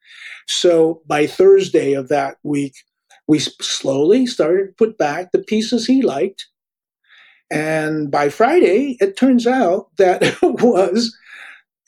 So 0.49 1.03
by 1.07 1.27
Thursday 1.27 1.93
of 1.93 2.09
that 2.09 2.37
week, 2.43 2.75
we 3.27 3.39
slowly 3.39 4.27
started 4.27 4.67
to 4.67 4.73
put 4.73 4.99
back 4.99 5.33
the 5.33 5.39
pieces 5.39 5.87
he 5.87 6.03
liked. 6.03 6.47
And 7.51 8.11
by 8.11 8.29
Friday, 8.29 8.97
it 9.01 9.17
turns 9.17 9.47
out 9.47 9.89
that 9.99 10.23
it 10.43 10.43
was, 10.43 11.17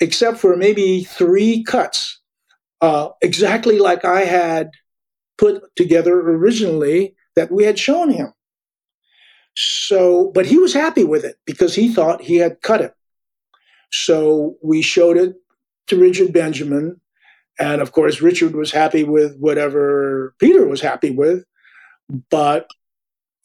except 0.00 0.38
for 0.38 0.56
maybe 0.56 1.04
three 1.04 1.64
cuts, 1.64 2.20
uh, 2.80 3.10
exactly 3.20 3.78
like 3.78 4.04
I 4.04 4.20
had 4.20 4.70
put 5.38 5.62
together 5.76 6.18
originally 6.20 7.14
that 7.36 7.50
we 7.50 7.64
had 7.64 7.78
shown 7.78 8.10
him. 8.10 8.32
So, 9.56 10.30
but 10.34 10.46
he 10.46 10.58
was 10.58 10.72
happy 10.72 11.04
with 11.04 11.24
it 11.24 11.36
because 11.44 11.74
he 11.74 11.92
thought 11.92 12.22
he 12.22 12.36
had 12.36 12.62
cut 12.62 12.80
it. 12.80 12.94
So 13.92 14.56
we 14.62 14.80
showed 14.80 15.16
it 15.16 15.34
to 15.88 15.98
Richard 15.98 16.32
Benjamin. 16.32 17.00
And 17.58 17.80
of 17.80 17.92
course, 17.92 18.20
Richard 18.20 18.54
was 18.54 18.72
happy 18.72 19.04
with 19.04 19.36
whatever 19.38 20.34
Peter 20.38 20.66
was 20.66 20.80
happy 20.80 21.10
with. 21.10 21.44
But, 22.30 22.68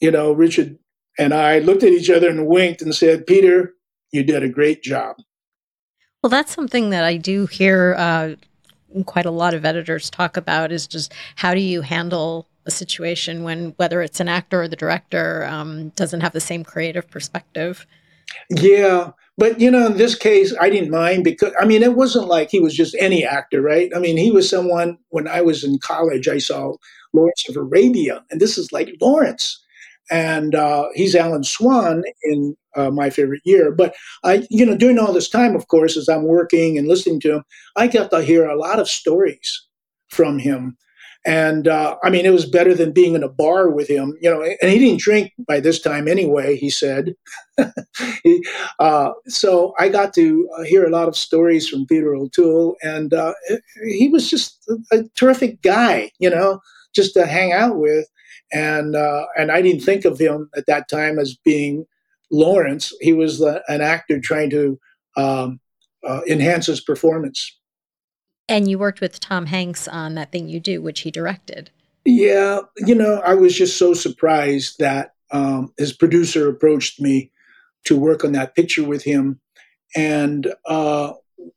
you 0.00 0.10
know, 0.10 0.32
Richard 0.32 0.78
and 1.18 1.34
I 1.34 1.58
looked 1.58 1.82
at 1.82 1.92
each 1.92 2.10
other 2.10 2.28
and 2.28 2.46
winked 2.46 2.82
and 2.82 2.94
said, 2.94 3.26
Peter, 3.26 3.74
you 4.12 4.22
did 4.22 4.42
a 4.42 4.48
great 4.48 4.82
job. 4.82 5.16
Well, 6.22 6.30
that's 6.30 6.54
something 6.54 6.90
that 6.90 7.04
I 7.04 7.16
do 7.16 7.46
hear 7.46 7.94
uh, 7.96 8.34
quite 9.04 9.26
a 9.26 9.30
lot 9.30 9.54
of 9.54 9.64
editors 9.64 10.10
talk 10.10 10.36
about 10.36 10.72
is 10.72 10.86
just 10.86 11.12
how 11.36 11.54
do 11.54 11.60
you 11.60 11.82
handle 11.82 12.48
a 12.66 12.70
situation 12.70 13.42
when 13.44 13.70
whether 13.76 14.02
it's 14.02 14.20
an 14.20 14.28
actor 14.28 14.62
or 14.62 14.68
the 14.68 14.76
director 14.76 15.44
um, 15.46 15.88
doesn't 15.90 16.20
have 16.20 16.32
the 16.32 16.40
same 16.40 16.62
creative 16.64 17.08
perspective. 17.10 17.86
Yeah, 18.50 19.12
but 19.38 19.60
you 19.60 19.70
know, 19.70 19.86
in 19.86 19.96
this 19.96 20.16
case, 20.16 20.52
I 20.60 20.68
didn't 20.68 20.90
mind 20.90 21.22
because 21.22 21.52
I 21.60 21.64
mean, 21.64 21.82
it 21.84 21.94
wasn't 21.94 22.26
like 22.26 22.50
he 22.50 22.58
was 22.58 22.74
just 22.74 22.96
any 22.98 23.24
actor, 23.24 23.62
right? 23.62 23.90
I 23.94 24.00
mean, 24.00 24.16
he 24.16 24.32
was 24.32 24.50
someone. 24.50 24.98
When 25.10 25.28
I 25.28 25.40
was 25.42 25.62
in 25.62 25.78
college, 25.78 26.26
I 26.26 26.38
saw 26.38 26.74
Lawrence 27.14 27.48
of 27.48 27.56
Arabia, 27.56 28.24
and 28.30 28.40
this 28.40 28.58
is 28.58 28.72
like 28.72 28.96
Lawrence, 29.00 29.64
and 30.10 30.56
uh, 30.56 30.88
he's 30.94 31.14
Alan 31.14 31.44
Swan 31.44 32.02
in 32.24 32.56
uh, 32.76 32.90
My 32.90 33.10
Favorite 33.10 33.42
Year. 33.44 33.70
But 33.70 33.94
I, 34.24 34.44
you 34.50 34.66
know, 34.66 34.76
during 34.76 34.98
all 34.98 35.12
this 35.12 35.28
time, 35.28 35.54
of 35.54 35.68
course, 35.68 35.96
as 35.96 36.08
I'm 36.08 36.24
working 36.24 36.76
and 36.76 36.88
listening 36.88 37.20
to 37.20 37.36
him, 37.36 37.44
I 37.76 37.86
got 37.86 38.10
to 38.10 38.22
hear 38.22 38.48
a 38.48 38.58
lot 38.58 38.80
of 38.80 38.88
stories 38.88 39.64
from 40.08 40.40
him 40.40 40.76
and 41.28 41.68
uh, 41.68 41.96
I 42.02 42.08
mean, 42.08 42.24
it 42.24 42.32
was 42.32 42.46
better 42.46 42.72
than 42.72 42.90
being 42.90 43.14
in 43.14 43.22
a 43.22 43.28
bar 43.28 43.68
with 43.68 43.86
him, 43.86 44.16
you 44.18 44.30
know. 44.30 44.42
And 44.42 44.72
he 44.72 44.78
didn't 44.78 45.00
drink 45.00 45.32
by 45.46 45.60
this 45.60 45.78
time 45.78 46.08
anyway. 46.08 46.56
He 46.56 46.70
said. 46.70 47.14
uh, 48.78 49.10
so 49.26 49.74
I 49.78 49.90
got 49.90 50.14
to 50.14 50.48
uh, 50.56 50.62
hear 50.62 50.86
a 50.86 50.90
lot 50.90 51.06
of 51.06 51.16
stories 51.16 51.68
from 51.68 51.84
Peter 51.86 52.14
O'Toole, 52.14 52.76
and 52.82 53.12
uh, 53.12 53.34
he 53.86 54.08
was 54.08 54.30
just 54.30 54.66
a, 54.90 55.02
terrific 55.16 55.60
guy, 55.60 56.10
you 56.18 56.30
know, 56.30 56.60
just 56.94 57.12
to 57.12 57.26
hang 57.26 57.52
out 57.52 57.76
with. 57.76 58.08
And 58.50 58.96
uh, 58.96 59.26
and 59.36 59.52
I 59.52 59.60
didn't 59.60 59.82
think 59.82 60.06
of 60.06 60.18
him 60.18 60.48
at 60.56 60.64
that 60.64 60.88
time 60.88 61.18
as 61.18 61.36
being 61.44 61.84
Lawrence. 62.30 62.90
He 63.02 63.12
was 63.12 63.42
an 63.42 63.82
actor 63.82 64.18
trying 64.18 64.48
to 64.50 64.80
um, 65.18 65.60
uh, 66.06 66.22
enhance 66.26 66.66
his 66.66 66.80
performance. 66.80 67.57
And 68.48 68.68
you 68.68 68.78
worked 68.78 69.00
with 69.00 69.20
Tom 69.20 69.46
Hanks 69.46 69.86
on 69.86 70.14
that 70.14 70.32
thing 70.32 70.48
you 70.48 70.60
do, 70.60 70.80
which 70.80 71.00
he 71.00 71.10
directed. 71.10 71.70
Yeah, 72.04 72.60
you 72.78 72.94
know, 72.94 73.20
I 73.24 73.34
was 73.34 73.54
just 73.54 73.76
so 73.76 73.92
surprised 73.92 74.78
that 74.78 75.14
um, 75.30 75.72
his 75.76 75.92
producer 75.92 76.48
approached 76.48 77.00
me 77.00 77.30
to 77.84 77.98
work 77.98 78.24
on 78.24 78.32
that 78.32 78.54
picture 78.54 78.84
with 78.84 79.02
him. 79.02 79.40
And 79.94 80.52
uh, 80.66 81.12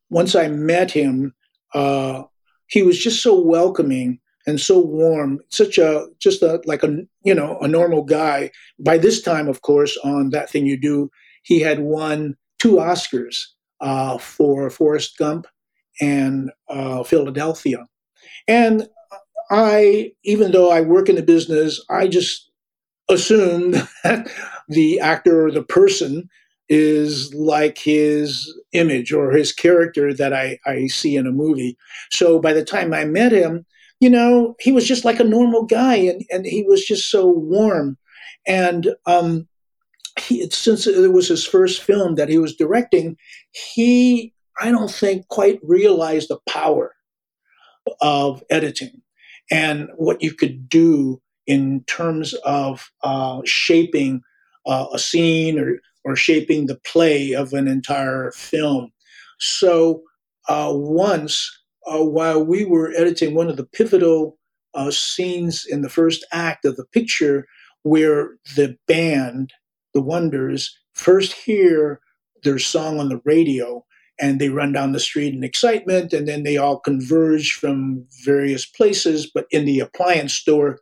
once 0.09 0.35
I 0.35 0.49
met 0.49 0.91
him, 0.91 1.33
uh, 1.73 2.23
he 2.67 2.83
was 2.83 3.01
just 3.01 3.23
so 3.23 3.39
welcoming 3.39 4.19
and 4.45 4.59
so 4.59 4.79
warm, 4.79 5.39
such 5.49 5.77
a 5.77 6.07
just 6.19 6.41
a 6.41 6.61
like 6.65 6.83
a 6.83 6.97
you 7.23 7.35
know 7.35 7.57
a 7.59 7.67
normal 7.67 8.03
guy. 8.03 8.51
By 8.79 8.97
this 8.97 9.21
time, 9.21 9.47
of 9.47 9.61
course, 9.61 9.97
on 10.03 10.31
that 10.31 10.49
thing 10.49 10.65
you 10.65 10.79
do, 10.79 11.11
he 11.43 11.59
had 11.59 11.79
won 11.79 12.35
two 12.59 12.73
Oscars 12.73 13.43
uh, 13.79 14.17
for 14.17 14.69
Forrest 14.69 15.17
Gump 15.17 15.47
and 16.01 16.51
uh, 16.67 17.03
Philadelphia. 17.03 17.85
And 18.47 18.89
I, 19.49 20.11
even 20.23 20.51
though 20.51 20.71
I 20.71 20.81
work 20.81 21.07
in 21.07 21.15
the 21.15 21.23
business, 21.23 21.83
I 21.89 22.07
just 22.07 22.49
assumed 23.09 23.75
that 24.03 24.29
the 24.67 24.99
actor 24.99 25.45
or 25.45 25.51
the 25.51 25.63
person 25.63 26.29
is 26.67 27.33
like 27.33 27.77
his 27.77 28.51
image 28.71 29.11
or 29.11 29.31
his 29.31 29.51
character 29.51 30.13
that 30.13 30.33
I, 30.33 30.57
I 30.65 30.87
see 30.87 31.17
in 31.17 31.27
a 31.27 31.31
movie. 31.31 31.77
So 32.11 32.39
by 32.39 32.53
the 32.53 32.63
time 32.63 32.93
I 32.93 33.03
met 33.03 33.33
him, 33.33 33.65
you 33.99 34.09
know, 34.09 34.55
he 34.59 34.71
was 34.71 34.87
just 34.87 35.03
like 35.03 35.19
a 35.19 35.25
normal 35.25 35.63
guy 35.63 35.95
and, 35.95 36.23
and 36.31 36.45
he 36.45 36.63
was 36.63 36.85
just 36.85 37.11
so 37.11 37.27
warm. 37.27 37.97
And 38.47 38.95
um, 39.05 39.47
he, 40.17 40.49
since 40.49 40.87
it 40.87 41.11
was 41.11 41.27
his 41.27 41.45
first 41.45 41.83
film 41.83 42.15
that 42.15 42.29
he 42.29 42.37
was 42.37 42.55
directing, 42.55 43.17
he 43.51 44.33
I 44.59 44.71
don't 44.71 44.91
think 44.91 45.27
quite 45.27 45.59
realize 45.63 46.27
the 46.27 46.39
power 46.47 46.93
of 48.01 48.43
editing 48.49 49.01
and 49.49 49.89
what 49.95 50.21
you 50.21 50.33
could 50.33 50.69
do 50.69 51.21
in 51.47 51.83
terms 51.85 52.33
of 52.45 52.89
uh, 53.03 53.41
shaping 53.45 54.21
uh, 54.65 54.85
a 54.93 54.99
scene 54.99 55.59
or, 55.59 55.79
or 56.03 56.15
shaping 56.15 56.67
the 56.67 56.79
play 56.85 57.33
of 57.33 57.53
an 57.53 57.67
entire 57.67 58.31
film. 58.31 58.91
So 59.39 60.03
uh, 60.47 60.71
once, 60.73 61.49
uh, 61.87 62.03
while 62.03 62.43
we 62.43 62.63
were 62.63 62.93
editing 62.95 63.33
one 63.33 63.49
of 63.49 63.57
the 63.57 63.65
pivotal 63.65 64.37
uh, 64.73 64.91
scenes 64.91 65.65
in 65.65 65.81
the 65.81 65.89
first 65.89 66.25
act 66.31 66.63
of 66.65 66.75
the 66.75 66.85
picture, 66.85 67.45
where 67.83 68.37
the 68.55 68.77
band, 68.87 69.53
the 69.93 70.01
Wonders, 70.01 70.77
first 70.93 71.33
hear 71.33 71.99
their 72.43 72.59
song 72.59 72.99
on 72.99 73.09
the 73.09 73.21
radio 73.25 73.83
and 74.21 74.39
they 74.39 74.49
run 74.49 74.71
down 74.71 74.91
the 74.91 74.99
street 74.99 75.33
in 75.33 75.43
excitement 75.43 76.13
and 76.13 76.27
then 76.27 76.43
they 76.43 76.57
all 76.57 76.79
converge 76.79 77.53
from 77.53 78.05
various 78.23 78.65
places 78.65 79.29
but 79.33 79.45
in 79.51 79.65
the 79.65 79.79
appliance 79.79 80.33
store 80.33 80.79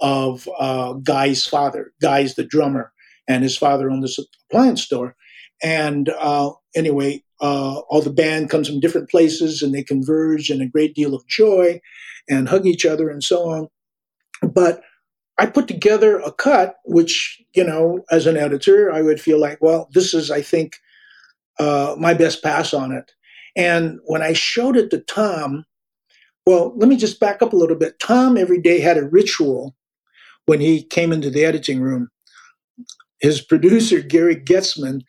of 0.00 0.48
uh, 0.58 0.92
guy's 0.94 1.46
father 1.46 1.92
guy's 2.00 2.34
the 2.34 2.44
drummer 2.44 2.92
and 3.28 3.42
his 3.42 3.56
father 3.56 3.90
owned 3.90 4.02
this 4.02 4.18
appliance 4.50 4.82
store. 4.82 5.16
And 5.62 6.10
uh, 6.10 6.52
anyway 6.74 7.22
uh, 7.40 7.80
all 7.88 8.00
the 8.00 8.10
band 8.10 8.50
comes 8.50 8.68
from 8.68 8.80
different 8.80 9.10
places 9.10 9.62
and 9.62 9.74
they 9.74 9.82
converge 9.82 10.50
in 10.50 10.60
a 10.60 10.68
great 10.68 10.94
deal 10.94 11.14
of 11.14 11.26
joy 11.26 11.80
and 12.28 12.48
hug 12.48 12.66
each 12.66 12.86
other 12.86 13.08
and 13.08 13.22
so 13.22 13.48
on. 13.48 13.68
But 14.42 14.82
I 15.38 15.46
put 15.46 15.68
together 15.68 16.18
a 16.18 16.32
cut, 16.32 16.76
which, 16.84 17.42
you 17.54 17.62
know, 17.62 18.04
as 18.10 18.26
an 18.26 18.38
editor, 18.38 18.90
I 18.90 19.02
would 19.02 19.20
feel 19.20 19.38
like, 19.38 19.58
well, 19.60 19.88
this 19.92 20.14
is, 20.14 20.30
I 20.30 20.40
think, 20.40 20.76
uh, 21.58 21.94
my 21.98 22.14
best 22.14 22.42
pass 22.42 22.74
on 22.74 22.92
it. 22.92 23.12
And 23.56 23.98
when 24.04 24.22
I 24.22 24.32
showed 24.32 24.76
it 24.76 24.90
to 24.90 25.00
Tom, 25.00 25.64
well, 26.46 26.74
let 26.76 26.88
me 26.88 26.96
just 26.96 27.18
back 27.18 27.42
up 27.42 27.52
a 27.52 27.56
little 27.56 27.76
bit. 27.76 27.98
Tom 27.98 28.36
every 28.36 28.60
day 28.60 28.80
had 28.80 28.98
a 28.98 29.06
ritual 29.06 29.74
when 30.46 30.60
he 30.60 30.82
came 30.82 31.12
into 31.12 31.30
the 31.30 31.44
editing 31.44 31.80
room. 31.80 32.08
His 33.20 33.40
producer, 33.40 34.00
Gary 34.00 34.36
Goetzman, 34.36 35.00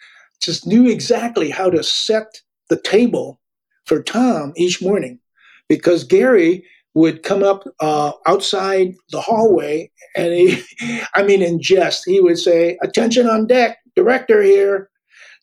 just 0.41 0.65
knew 0.65 0.89
exactly 0.89 1.49
how 1.49 1.69
to 1.69 1.83
set 1.83 2.41
the 2.69 2.79
table 2.79 3.39
for 3.85 4.01
Tom 4.01 4.53
each 4.55 4.81
morning 4.81 5.19
because 5.69 6.03
Gary 6.03 6.65
would 6.93 7.23
come 7.23 7.43
up 7.43 7.63
uh, 7.79 8.11
outside 8.25 8.95
the 9.11 9.21
hallway 9.21 9.91
and 10.15 10.33
he, 10.33 10.63
I 11.15 11.23
mean, 11.23 11.41
in 11.41 11.61
jest, 11.61 12.03
he 12.05 12.19
would 12.19 12.39
say, 12.39 12.77
Attention 12.81 13.27
on 13.27 13.47
deck, 13.47 13.77
director 13.95 14.41
here. 14.41 14.89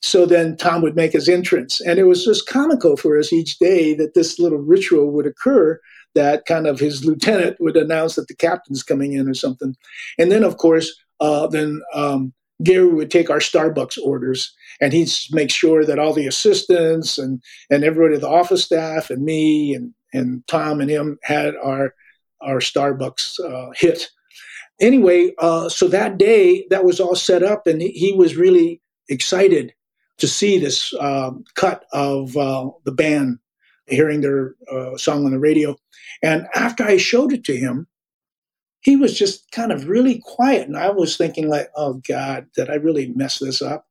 So 0.04 0.26
then 0.26 0.58
Tom 0.58 0.82
would 0.82 0.96
make 0.96 1.12
his 1.12 1.30
entrance. 1.30 1.80
And 1.80 1.98
it 1.98 2.04
was 2.04 2.26
just 2.26 2.46
comical 2.46 2.94
for 2.94 3.18
us 3.18 3.32
each 3.32 3.58
day 3.58 3.94
that 3.94 4.12
this 4.12 4.38
little 4.38 4.58
ritual 4.58 5.10
would 5.12 5.26
occur 5.26 5.80
that 6.14 6.44
kind 6.44 6.66
of 6.66 6.78
his 6.78 7.06
lieutenant 7.06 7.56
would 7.58 7.74
announce 7.74 8.16
that 8.16 8.28
the 8.28 8.36
captain's 8.36 8.82
coming 8.82 9.14
in 9.14 9.26
or 9.26 9.32
something. 9.32 9.74
And 10.18 10.30
then, 10.30 10.44
of 10.44 10.58
course, 10.58 10.94
uh, 11.20 11.46
then 11.46 11.80
um, 11.94 12.34
Gary 12.62 12.92
would 12.92 13.10
take 13.10 13.30
our 13.30 13.38
Starbucks 13.38 13.96
orders 14.04 14.54
and 14.78 14.92
he'd 14.92 15.08
make 15.30 15.50
sure 15.50 15.86
that 15.86 15.98
all 15.98 16.12
the 16.12 16.26
assistants 16.26 17.16
and, 17.16 17.42
and 17.70 17.82
everybody, 17.82 18.18
the 18.18 18.28
office 18.28 18.62
staff 18.62 19.08
and 19.08 19.24
me 19.24 19.74
and, 19.74 19.94
and 20.12 20.46
Tom 20.48 20.82
and 20.82 20.90
him 20.90 21.18
had 21.22 21.54
our, 21.56 21.94
our 22.42 22.58
Starbucks 22.58 23.40
uh, 23.40 23.70
hit. 23.74 24.10
Anyway, 24.82 25.32
uh, 25.38 25.70
so 25.70 25.88
that 25.88 26.18
day 26.18 26.66
that 26.68 26.84
was 26.84 27.00
all 27.00 27.16
set 27.16 27.42
up 27.42 27.66
and 27.66 27.80
he, 27.80 27.88
he 27.88 28.12
was 28.12 28.36
really 28.36 28.82
excited 29.08 29.72
to 30.18 30.28
see 30.28 30.58
this 30.58 30.94
uh, 30.94 31.32
cut 31.54 31.84
of 31.92 32.36
uh, 32.36 32.70
the 32.84 32.92
band 32.92 33.38
hearing 33.86 34.20
their 34.20 34.54
uh, 34.72 34.96
song 34.96 35.26
on 35.26 35.32
the 35.32 35.38
radio. 35.38 35.76
And 36.22 36.46
after 36.54 36.84
I 36.84 36.96
showed 36.96 37.32
it 37.32 37.44
to 37.44 37.56
him, 37.56 37.86
he 38.80 38.96
was 38.96 39.18
just 39.18 39.50
kind 39.50 39.72
of 39.72 39.88
really 39.88 40.20
quiet. 40.24 40.68
And 40.68 40.76
I 40.76 40.90
was 40.90 41.16
thinking, 41.16 41.48
like, 41.48 41.70
oh 41.76 42.02
God, 42.06 42.46
did 42.54 42.70
I 42.70 42.74
really 42.74 43.08
mess 43.14 43.38
this 43.38 43.62
up? 43.62 43.86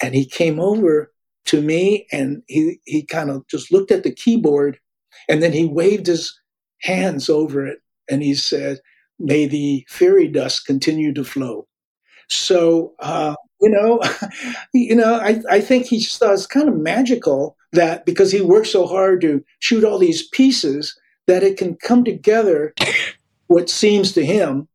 And 0.00 0.14
he 0.14 0.24
came 0.24 0.60
over 0.60 1.12
to 1.46 1.60
me 1.60 2.06
and 2.12 2.42
he, 2.46 2.80
he 2.84 3.04
kind 3.04 3.30
of 3.30 3.46
just 3.48 3.72
looked 3.72 3.90
at 3.90 4.02
the 4.02 4.12
keyboard 4.12 4.78
and 5.28 5.42
then 5.42 5.52
he 5.52 5.64
waved 5.64 6.06
his 6.06 6.38
hands 6.82 7.28
over 7.28 7.66
it 7.66 7.80
and 8.08 8.22
he 8.22 8.34
said, 8.34 8.78
May 9.18 9.46
the 9.46 9.86
fairy 9.88 10.28
dust 10.28 10.66
continue 10.66 11.12
to 11.14 11.24
flow. 11.24 11.66
So, 12.28 12.94
uh, 12.98 13.34
you 13.60 13.70
know, 13.70 14.00
you 14.74 14.94
know, 14.94 15.14
I, 15.14 15.40
I 15.50 15.60
think 15.60 15.86
he 15.86 15.98
just 15.98 16.18
thought 16.18 16.34
it's 16.34 16.46
kind 16.46 16.68
of 16.68 16.76
magical 16.76 17.56
that 17.72 18.06
because 18.06 18.32
he 18.32 18.40
worked 18.40 18.68
so 18.68 18.86
hard 18.86 19.20
to 19.22 19.44
shoot 19.60 19.84
all 19.84 19.98
these 19.98 20.28
pieces, 20.28 20.98
that 21.26 21.42
it 21.42 21.56
can 21.56 21.74
come 21.76 22.04
together 22.04 22.74
what 23.48 23.68
seems 23.68 24.12
to 24.12 24.24
him 24.24 24.68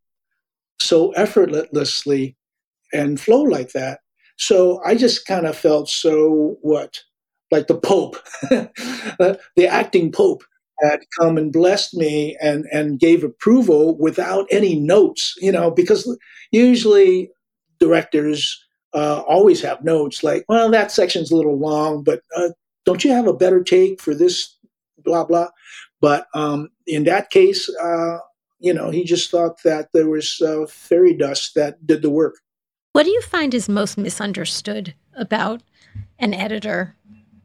so 0.80 1.12
effortlessly 1.12 2.36
and 2.94 3.20
flow 3.20 3.42
like 3.42 3.72
that. 3.72 4.00
So 4.38 4.82
I 4.84 4.96
just 4.96 5.26
kind 5.26 5.46
of 5.46 5.56
felt 5.56 5.90
so 5.90 6.58
what, 6.62 7.00
like 7.52 7.68
the 7.68 7.78
Pope, 7.78 8.18
the 8.50 9.68
acting 9.68 10.12
Pope 10.12 10.44
had 10.82 11.02
come 11.20 11.38
and 11.38 11.54
blessed 11.54 11.94
me 11.94 12.36
and 12.42 12.66
and 12.72 13.00
gave 13.00 13.24
approval 13.24 13.96
without 14.00 14.48
any 14.50 14.80
notes, 14.80 15.36
you 15.40 15.52
know, 15.52 15.70
because 15.70 16.18
usually 16.52 17.30
directors 17.80 18.58
uh, 18.94 19.22
always 19.28 19.62
have 19.62 19.84
notes 19.84 20.24
like, 20.24 20.46
well, 20.48 20.70
that 20.72 20.92
section's 20.92 21.32
a 21.32 21.36
little 21.36 21.58
long, 21.58 22.04
but 22.04 22.22
uh, 22.36 22.50
don't 22.86 23.04
you 23.04 23.12
have 23.12 23.28
a 23.28 23.34
better 23.34 23.64
take 23.64 24.02
for 24.02 24.14
this, 24.14 24.58
blah 25.04 25.24
blah. 25.24 25.50
But 26.02 26.28
um, 26.34 26.70
in 26.88 27.04
that 27.06 27.30
case, 27.30 27.70
uh, 27.78 28.18
you 28.60 28.74
know, 28.74 28.90
he 28.90 29.04
just 29.04 29.32
thought 29.32 29.62
that 29.64 29.90
there 29.94 30.10
was 30.10 30.42
uh, 30.42 30.66
fairy 30.68 31.14
dust 31.14 31.56
that 31.56 31.86
did 31.86 32.02
the 32.02 32.10
work. 32.10 32.40
What 32.94 33.04
do 33.04 33.10
you 33.10 33.22
find 33.22 33.54
is 33.54 33.70
most 33.70 33.98
misunderstood 33.98 34.94
about 35.16 35.62
an 36.20 36.34
editor? 36.34 36.96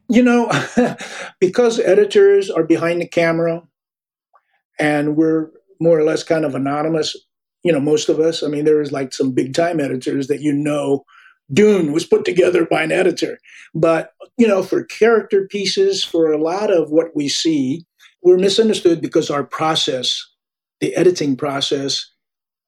You 0.09 0.23
know, 0.23 0.51
because 1.39 1.79
editors 1.79 2.49
are 2.49 2.63
behind 2.63 3.01
the 3.01 3.07
camera 3.07 3.63
and 4.79 5.15
we're 5.15 5.51
more 5.79 5.97
or 5.97 6.03
less 6.03 6.23
kind 6.23 6.45
of 6.45 6.55
anonymous, 6.55 7.15
you 7.63 7.71
know, 7.71 7.79
most 7.79 8.09
of 8.09 8.19
us. 8.19 8.43
I 8.43 8.47
mean, 8.47 8.65
there's 8.65 8.91
like 8.91 9.13
some 9.13 9.31
big 9.31 9.53
time 9.53 9.79
editors 9.79 10.27
that 10.27 10.41
you 10.41 10.53
know 10.53 11.05
Dune 11.51 11.91
was 11.91 12.05
put 12.05 12.25
together 12.25 12.65
by 12.65 12.83
an 12.83 12.91
editor. 12.91 13.39
But, 13.73 14.11
you 14.37 14.47
know, 14.47 14.63
for 14.63 14.83
character 14.83 15.47
pieces, 15.47 16.03
for 16.03 16.31
a 16.31 16.41
lot 16.41 16.71
of 16.71 16.91
what 16.91 17.15
we 17.15 17.29
see, 17.29 17.85
we're 18.21 18.37
misunderstood 18.37 19.01
because 19.01 19.29
our 19.29 19.43
process, 19.43 20.25
the 20.81 20.95
editing 20.95 21.37
process, 21.37 22.05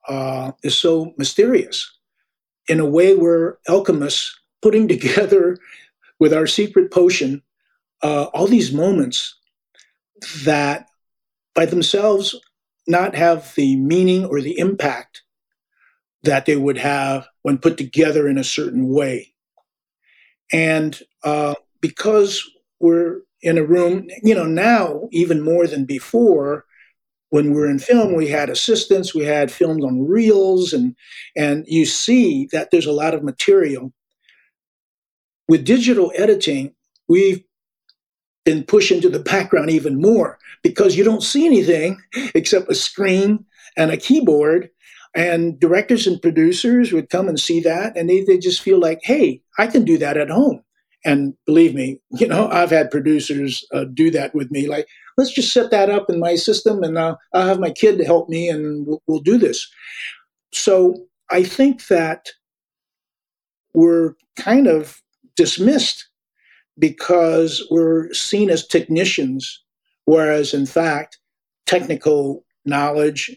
uh, 0.08 0.54
is 0.64 0.78
so 0.78 1.14
mysterious 1.18 1.92
in 2.68 2.80
a 2.80 2.86
way 2.86 3.16
we're 3.16 3.58
alchemists 3.68 4.38
putting 4.62 4.88
together 4.88 5.58
with 6.20 6.34
our 6.34 6.48
secret 6.48 6.92
potion 6.92 7.42
uh, 8.02 8.26
all 8.34 8.48
these 8.48 8.72
moments 8.72 9.36
that 10.44 10.88
by 11.54 11.66
themselves 11.66 12.36
not 12.88 13.16
have 13.16 13.54
the 13.56 13.76
meaning 13.76 14.26
or 14.26 14.42
the 14.42 14.58
impact 14.58 15.24
that 16.24 16.46
they 16.46 16.56
would 16.56 16.78
have 16.78 17.28
when 17.44 17.58
put 17.58 17.78
together 17.78 18.28
in 18.28 18.38
a 18.38 18.44
certain 18.44 18.88
way. 18.90 19.34
And 20.52 21.00
uh, 21.24 21.56
because 21.82 22.44
we're 22.80 23.22
in 23.42 23.58
a 23.58 23.64
room, 23.64 24.08
you 24.24 24.36
know, 24.36 24.46
now 24.46 25.08
even 25.12 25.42
more 25.42 25.68
than 25.68 25.86
before, 25.86 26.66
when 27.30 27.54
we 27.54 27.62
are 27.62 27.70
in 27.70 27.80
film, 27.80 28.16
we 28.16 28.28
had 28.28 28.50
assistants, 28.50 29.14
we 29.14 29.24
had 29.24 29.52
films 29.52 29.84
on 29.86 30.08
reels, 30.08 30.74
and 30.74 30.96
and 31.36 31.64
you 31.68 31.86
see 31.86 32.48
that 32.52 32.72
there's 32.72 32.88
a 32.88 32.92
lot 32.92 33.14
of 33.14 33.24
material. 33.24 33.94
With 35.48 35.66
digital 35.66 36.12
editing, 36.16 36.74
we've 37.08 37.44
been 38.46 38.64
pushed 38.64 38.92
into 38.92 39.10
the 39.10 39.20
background 39.20 39.70
even 39.70 40.02
more 40.02 40.40
because 40.64 40.96
you 40.96 41.04
don't 41.04 41.24
see 41.24 41.46
anything 41.46 42.00
except 42.34 42.72
a 42.72 42.76
screen 42.76 43.46
and 43.78 43.92
a 43.92 43.98
keyboard. 43.98 44.70
And 45.16 45.60
directors 45.60 46.06
and 46.06 46.22
producers 46.22 46.92
would 46.92 47.10
come 47.10 47.28
and 47.28 47.40
see 47.40 47.60
that, 47.62 47.98
and 47.98 48.10
they, 48.10 48.24
they 48.24 48.38
just 48.38 48.62
feel 48.62 48.80
like, 48.80 49.00
hey, 49.04 49.42
I 49.58 49.68
can 49.68 49.84
do 49.84 49.98
that 49.98 50.18
at 50.18 50.30
home. 50.30 50.64
And 51.06 51.34
believe 51.46 51.74
me, 51.74 52.00
you 52.12 52.28
know, 52.28 52.48
I've 52.50 52.70
had 52.70 52.92
producers 52.92 53.66
uh, 53.74 53.86
do 53.94 54.12
that 54.12 54.36
with 54.36 54.52
me. 54.52 54.68
Like, 54.68 54.88
let's 55.18 55.34
just 55.34 55.52
set 55.52 55.72
that 55.72 55.90
up 55.90 56.10
in 56.10 56.20
my 56.20 56.36
system, 56.36 56.84
and 56.84 56.98
uh, 56.98 57.16
I'll 57.34 57.48
have 57.48 57.60
my 57.60 57.72
kid 57.72 57.98
to 57.98 58.06
help 58.06 58.30
me, 58.30 58.50
and 58.50 58.86
we'll, 58.86 59.02
we'll 59.08 59.20
do 59.20 59.38
this. 59.38 59.68
So 60.54 60.96
I 61.32 61.44
think 61.44 61.88
that 61.88 62.30
we're 63.74 64.16
kind 64.36 64.68
of 64.68 65.02
dismissed 65.36 66.08
because 66.78 67.66
we're 67.70 68.12
seen 68.14 68.50
as 68.50 68.66
technicians, 68.66 69.64
whereas 70.06 70.54
in 70.54 70.66
fact, 70.66 71.18
technical 71.66 72.46
knowledge 72.66 73.36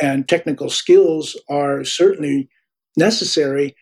and 0.00 0.28
technical 0.28 0.70
skills 0.70 1.36
are 1.48 1.84
certainly 1.84 2.48
necessary 2.96 3.74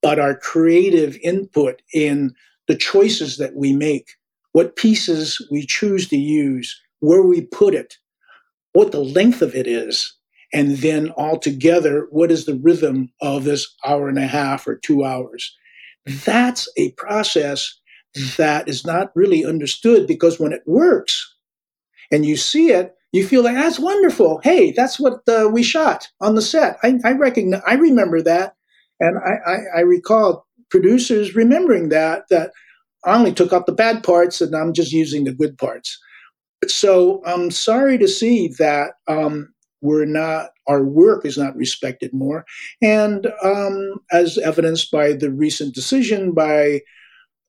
but 0.00 0.18
our 0.18 0.36
creative 0.36 1.16
input 1.22 1.82
in 1.92 2.34
the 2.68 2.76
choices 2.76 3.38
that 3.38 3.56
we 3.56 3.72
make, 3.72 4.12
what 4.52 4.76
pieces 4.76 5.44
we 5.50 5.66
choose 5.66 6.08
to 6.08 6.16
use, 6.16 6.80
where 7.00 7.22
we 7.22 7.40
put 7.40 7.74
it, 7.74 7.96
what 8.72 8.92
the 8.92 9.00
length 9.00 9.42
of 9.42 9.54
it 9.54 9.66
is, 9.66 10.16
and 10.52 10.78
then 10.78 11.10
altogether, 11.16 12.06
what 12.10 12.30
is 12.30 12.44
the 12.44 12.60
rhythm 12.62 13.10
of 13.20 13.44
this 13.44 13.74
hour 13.84 14.08
and 14.08 14.18
a 14.18 14.26
half 14.26 14.66
or 14.66 14.76
two 14.76 15.04
hours? 15.04 15.56
That's 16.24 16.68
a 16.76 16.92
process 16.92 17.74
that 18.36 18.68
is 18.68 18.84
not 18.84 19.10
really 19.14 19.44
understood 19.44 20.06
because 20.06 20.38
when 20.38 20.52
it 20.52 20.62
works 20.66 21.34
and 22.10 22.26
you 22.26 22.36
see 22.36 22.70
it, 22.70 22.94
you 23.12 23.26
feel 23.26 23.44
like 23.44 23.54
that's 23.54 23.78
wonderful. 23.78 24.40
Hey, 24.42 24.72
that's 24.72 24.98
what 24.98 25.20
uh, 25.28 25.48
we 25.52 25.62
shot 25.62 26.08
on 26.20 26.34
the 26.34 26.42
set. 26.42 26.78
I, 26.82 26.98
I 27.04 27.12
recognize, 27.12 27.62
I 27.66 27.74
remember 27.74 28.22
that. 28.22 28.54
And 29.00 29.18
I, 29.18 29.50
I, 29.50 29.58
I 29.76 29.80
recall 29.80 30.46
producers 30.70 31.34
remembering 31.34 31.90
that, 31.90 32.24
that 32.30 32.52
I 33.04 33.14
only 33.14 33.32
took 33.32 33.52
out 33.52 33.66
the 33.66 33.72
bad 33.72 34.02
parts 34.02 34.40
and 34.40 34.54
I'm 34.54 34.72
just 34.72 34.92
using 34.92 35.24
the 35.24 35.32
good 35.32 35.58
parts. 35.58 35.98
So 36.68 37.22
I'm 37.26 37.50
sorry 37.50 37.98
to 37.98 38.08
see 38.08 38.48
that 38.58 38.92
um, 39.08 39.52
we're 39.82 40.06
not, 40.06 40.50
our 40.68 40.84
work 40.84 41.26
is 41.26 41.36
not 41.36 41.56
respected 41.56 42.14
more. 42.14 42.44
And 42.80 43.26
um, 43.42 43.96
as 44.12 44.38
evidenced 44.38 44.90
by 44.90 45.12
the 45.12 45.30
recent 45.30 45.74
decision 45.74 46.32
by 46.32 46.80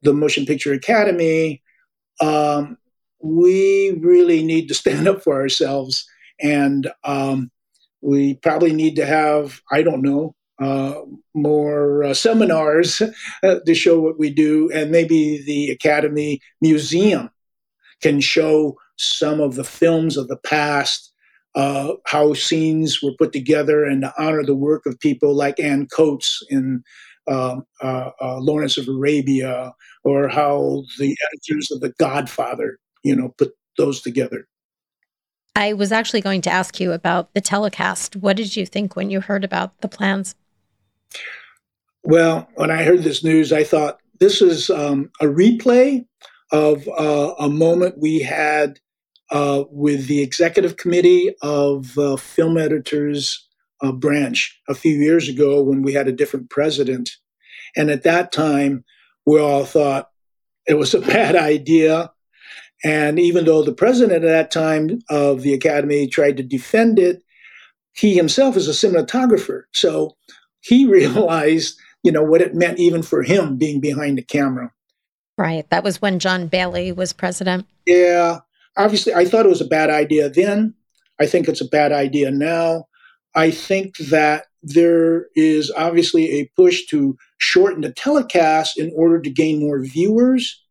the 0.02 0.14
Motion 0.14 0.46
Picture 0.46 0.74
Academy, 0.74 1.62
um, 2.20 2.78
we 3.24 3.98
really 4.02 4.44
need 4.44 4.68
to 4.68 4.74
stand 4.74 5.08
up 5.08 5.24
for 5.24 5.34
ourselves. 5.34 6.06
And 6.42 6.92
um, 7.04 7.50
we 8.02 8.36
probably 8.36 8.74
need 8.74 8.96
to 8.98 9.06
have, 9.06 9.62
I 9.72 9.82
don't 9.82 10.02
know, 10.02 10.36
uh, 10.60 11.02
more 11.34 12.04
uh, 12.04 12.14
seminars 12.14 13.02
uh, 13.44 13.60
to 13.66 13.74
show 13.74 14.00
what 14.00 14.20
we 14.20 14.30
do, 14.30 14.70
and 14.72 14.92
maybe 14.92 15.44
the 15.46 15.72
Academy 15.72 16.40
Museum 16.62 17.30
can 18.02 18.20
show 18.20 18.78
some 18.98 19.40
of 19.40 19.56
the 19.56 19.64
films 19.64 20.16
of 20.16 20.28
the 20.28 20.38
past, 20.38 21.12
uh, 21.56 21.94
how 22.06 22.34
scenes 22.34 23.02
were 23.02 23.16
put 23.18 23.34
together, 23.34 23.84
and 23.84 24.02
to 24.02 24.14
honor 24.18 24.44
the 24.44 24.56
work 24.56 24.86
of 24.86 25.00
people 25.00 25.34
like 25.34 25.60
Anne 25.60 25.88
Coates 25.88 26.44
in 26.50 26.84
um, 27.28 27.66
uh, 27.82 28.12
uh, 28.22 28.38
Lawrence 28.40 28.78
of 28.78 28.88
Arabia, 28.88 29.74
or 30.04 30.28
how 30.28 30.84
the 31.00 31.16
editors 31.28 31.72
of 31.72 31.80
The 31.80 31.94
Godfather, 31.98 32.78
you 33.04 33.16
know, 33.16 33.30
put 33.38 33.54
those 33.78 34.02
together. 34.02 34.48
I 35.56 35.74
was 35.74 35.92
actually 35.92 36.22
going 36.22 36.42
to 36.42 36.50
ask 36.50 36.80
you 36.80 36.92
about 36.92 37.34
the 37.34 37.42
telecast. 37.42 38.16
What 38.16 38.38
did 38.38 38.56
you 38.56 38.66
think 38.66 38.96
when 38.96 39.10
you 39.10 39.22
heard 39.22 39.44
about 39.44 39.80
the 39.82 39.88
plans? 39.88 40.36
Well, 42.04 42.50
when 42.56 42.72
I 42.72 42.84
heard 42.84 43.04
this 43.04 43.24
news, 43.24 43.54
I 43.54 43.64
thought 43.64 44.00
this 44.20 44.42
is 44.42 44.70
um, 44.70 45.12
a 45.22 45.26
replay 45.26 46.06
of 46.52 46.88
uh, 46.88 47.34
a 47.40 47.50
moment 47.50 48.00
we 48.00 48.20
had 48.20 48.80
uh, 49.32 49.64
with 49.72 50.08
the 50.08 50.22
executive 50.22 50.78
committee 50.78 51.34
of 51.42 51.98
uh, 51.98 52.16
Film 52.16 52.58
Editors 52.58 53.48
uh, 53.82 53.92
Branch 53.92 54.62
a 54.68 54.76
few 54.76 54.96
years 54.96 55.28
ago 55.28 55.62
when 55.62 55.82
we 55.82 55.94
had 55.94 56.08
a 56.08 56.12
different 56.12 56.50
president. 56.50 57.10
And 57.76 57.90
at 57.90 58.04
that 58.04 58.32
time, 58.32 58.84
we 59.26 59.40
all 59.40 59.66
thought 59.66 60.10
it 60.68 60.76
was 60.76 60.94
a 60.94 61.02
bad 61.16 61.36
idea. 61.36 62.12
And 62.84 63.18
even 63.20 63.46
though 63.46 63.64
the 63.64 63.74
president 63.74 64.24
at 64.24 64.28
that 64.28 64.52
time 64.52 65.00
of 65.10 65.42
the 65.42 65.54
academy 65.54 66.08
tried 66.08 66.38
to 66.38 66.44
defend 66.44 67.00
it, 67.00 67.24
he 67.94 68.16
himself 68.16 68.58
is 68.58 68.68
a 68.68 68.72
cinematographer. 68.72 69.64
So 69.74 70.16
he 70.62 70.86
realized, 70.90 71.78
you 72.04 72.12
know, 72.12 72.24
what 72.24 72.42
it 72.42 72.56
meant 72.56 72.80
even 72.80 73.02
for 73.02 73.24
him 73.24 73.58
being 73.58 73.80
behind 73.80 74.18
the 74.18 74.24
camera. 74.24 74.72
Right. 75.38 75.68
That 75.70 75.84
was 75.84 76.02
when 76.02 76.20
John 76.20 76.48
Bailey 76.48 76.92
was 76.92 77.14
president. 77.14 77.66
Yeah. 77.86 78.40
Obviously, 78.78 79.14
I 79.14 79.26
thought 79.26 79.46
it 79.46 79.50
was 79.50 79.62
a 79.62 79.66
bad 79.66 79.90
idea 79.90 80.30
then. 80.30 80.74
I 81.20 81.26
think 81.26 81.48
it's 81.48 81.62
a 81.62 81.68
bad 81.68 81.92
idea 81.92 82.32
now. 82.32 82.88
I 83.36 83.52
think 83.52 83.98
that 83.98 84.46
there 84.62 85.28
is 85.36 85.72
obviously 85.76 86.40
a 86.40 86.50
push 86.56 86.86
to 86.88 87.18
shorten 87.38 87.82
the 87.82 87.92
telecast 87.92 88.78
in 88.78 88.92
order 88.96 89.20
to 89.20 89.30
gain 89.30 89.60
more 89.60 89.84
viewers. 89.84 90.63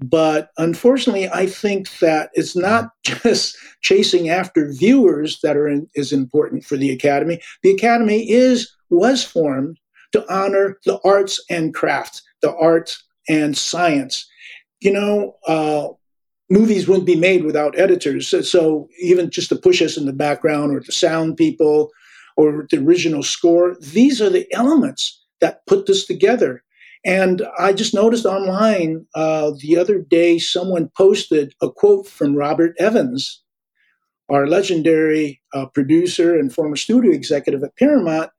But 0.00 0.50
unfortunately, 0.58 1.28
I 1.28 1.46
think 1.46 1.98
that 1.98 2.30
it's 2.34 2.54
not 2.54 2.90
just 3.04 3.56
chasing 3.82 4.28
after 4.28 4.72
viewers 4.72 5.40
that 5.42 5.56
are 5.56 5.68
in, 5.68 5.88
is 5.94 6.12
important 6.12 6.64
for 6.64 6.76
the 6.76 6.90
Academy. 6.90 7.40
The 7.62 7.70
Academy 7.70 8.30
is 8.30 8.72
was 8.90 9.22
formed 9.24 9.78
to 10.12 10.24
honor 10.32 10.78
the 10.86 10.98
arts 11.04 11.42
and 11.50 11.74
crafts, 11.74 12.22
the 12.40 12.54
arts 12.56 13.04
and 13.28 13.56
science. 13.56 14.26
You 14.80 14.92
know, 14.92 15.36
uh, 15.46 15.88
movies 16.48 16.88
wouldn't 16.88 17.06
be 17.06 17.16
made 17.16 17.44
without 17.44 17.78
editors. 17.78 18.28
So, 18.28 18.40
so, 18.40 18.88
even 19.00 19.30
just 19.30 19.48
to 19.50 19.56
push 19.56 19.82
us 19.82 19.96
in 19.96 20.06
the 20.06 20.12
background 20.12 20.74
or 20.74 20.80
the 20.80 20.92
sound 20.92 21.36
people 21.36 21.90
or 22.36 22.66
the 22.70 22.78
original 22.78 23.22
score, 23.22 23.76
these 23.80 24.22
are 24.22 24.30
the 24.30 24.46
elements 24.54 25.22
that 25.40 25.66
put 25.66 25.86
this 25.86 26.06
together. 26.06 26.62
And 27.04 27.42
I 27.58 27.72
just 27.72 27.94
noticed 27.94 28.26
online 28.26 29.06
uh, 29.14 29.52
the 29.60 29.76
other 29.76 29.98
day 30.00 30.38
someone 30.38 30.90
posted 30.96 31.54
a 31.62 31.70
quote 31.70 32.06
from 32.06 32.34
Robert 32.34 32.74
Evans, 32.78 33.42
our 34.28 34.46
legendary 34.46 35.40
uh, 35.54 35.66
producer 35.66 36.38
and 36.38 36.52
former 36.52 36.76
studio 36.76 37.12
executive 37.12 37.62
at 37.62 37.76
Paramount, 37.76 38.30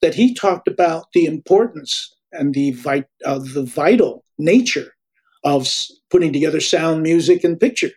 that 0.00 0.14
he 0.14 0.34
talked 0.34 0.68
about 0.68 1.06
the 1.14 1.24
importance 1.26 2.14
and 2.32 2.54
the, 2.54 2.72
vit- 2.72 3.08
uh, 3.24 3.38
the 3.38 3.62
vital 3.62 4.24
nature 4.38 4.92
of 5.44 5.68
putting 6.10 6.32
together 6.32 6.60
sound, 6.60 7.02
music, 7.02 7.44
and 7.44 7.60
picture. 7.60 7.90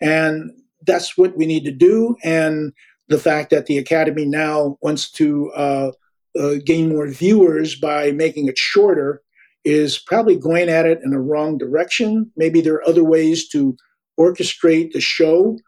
And 0.00 0.50
that's 0.86 1.18
what 1.18 1.36
we 1.36 1.46
need 1.46 1.64
to 1.64 1.72
do. 1.72 2.16
And 2.22 2.72
the 3.08 3.18
fact 3.18 3.50
that 3.50 3.66
the 3.66 3.78
Academy 3.78 4.24
now 4.24 4.78
wants 4.80 5.10
to 5.12 5.50
uh, 5.52 5.90
uh, 6.38 6.54
gain 6.64 6.88
more 6.88 7.08
viewers 7.08 7.74
by 7.74 8.12
making 8.12 8.46
it 8.46 8.56
shorter 8.56 9.20
is 9.64 9.98
probably 9.98 10.36
going 10.36 10.68
at 10.68 10.86
it 10.86 11.00
in 11.04 11.12
a 11.12 11.20
wrong 11.20 11.58
direction. 11.58 12.30
Maybe 12.36 12.60
there 12.60 12.74
are 12.74 12.88
other 12.88 13.04
ways 13.04 13.48
to 13.48 13.76
orchestrate 14.18 14.92
the 14.92 15.00
show, 15.00 15.58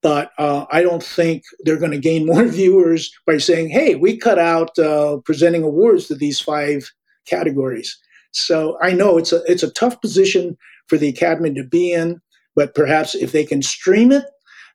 but 0.00 0.32
uh, 0.38 0.66
I 0.70 0.82
don't 0.82 1.02
think 1.02 1.42
they're 1.60 1.78
going 1.78 1.92
to 1.92 1.98
gain 1.98 2.26
more 2.32 2.44
viewers 2.44 3.12
by 3.26 3.38
saying, 3.38 3.70
"Hey, 3.70 3.94
we 3.94 4.16
cut 4.16 4.38
out 4.38 4.78
uh, 4.78 5.18
presenting 5.24 5.62
awards 5.62 6.06
to 6.08 6.14
these 6.14 6.40
five 6.40 6.90
categories." 7.26 7.96
So 8.32 8.78
I 8.80 8.92
know 8.92 9.18
it's 9.18 9.32
a 9.32 9.42
it's 9.44 9.62
a 9.62 9.70
tough 9.70 10.00
position 10.00 10.56
for 10.88 10.96
the 10.96 11.08
academy 11.08 11.52
to 11.54 11.64
be 11.64 11.92
in, 11.92 12.20
but 12.54 12.74
perhaps 12.74 13.14
if 13.14 13.32
they 13.32 13.44
can 13.44 13.62
stream 13.62 14.12
it, 14.12 14.24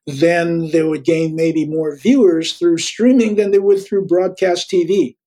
then 0.06 0.70
they 0.72 0.84
would 0.84 1.04
gain 1.04 1.36
maybe 1.36 1.66
more 1.66 1.98
viewers 1.98 2.54
through 2.54 2.78
streaming 2.78 3.36
than 3.36 3.52
they 3.52 3.60
would 3.60 3.86
through 3.86 4.08
broadcast 4.08 4.70
TV. 4.70 5.18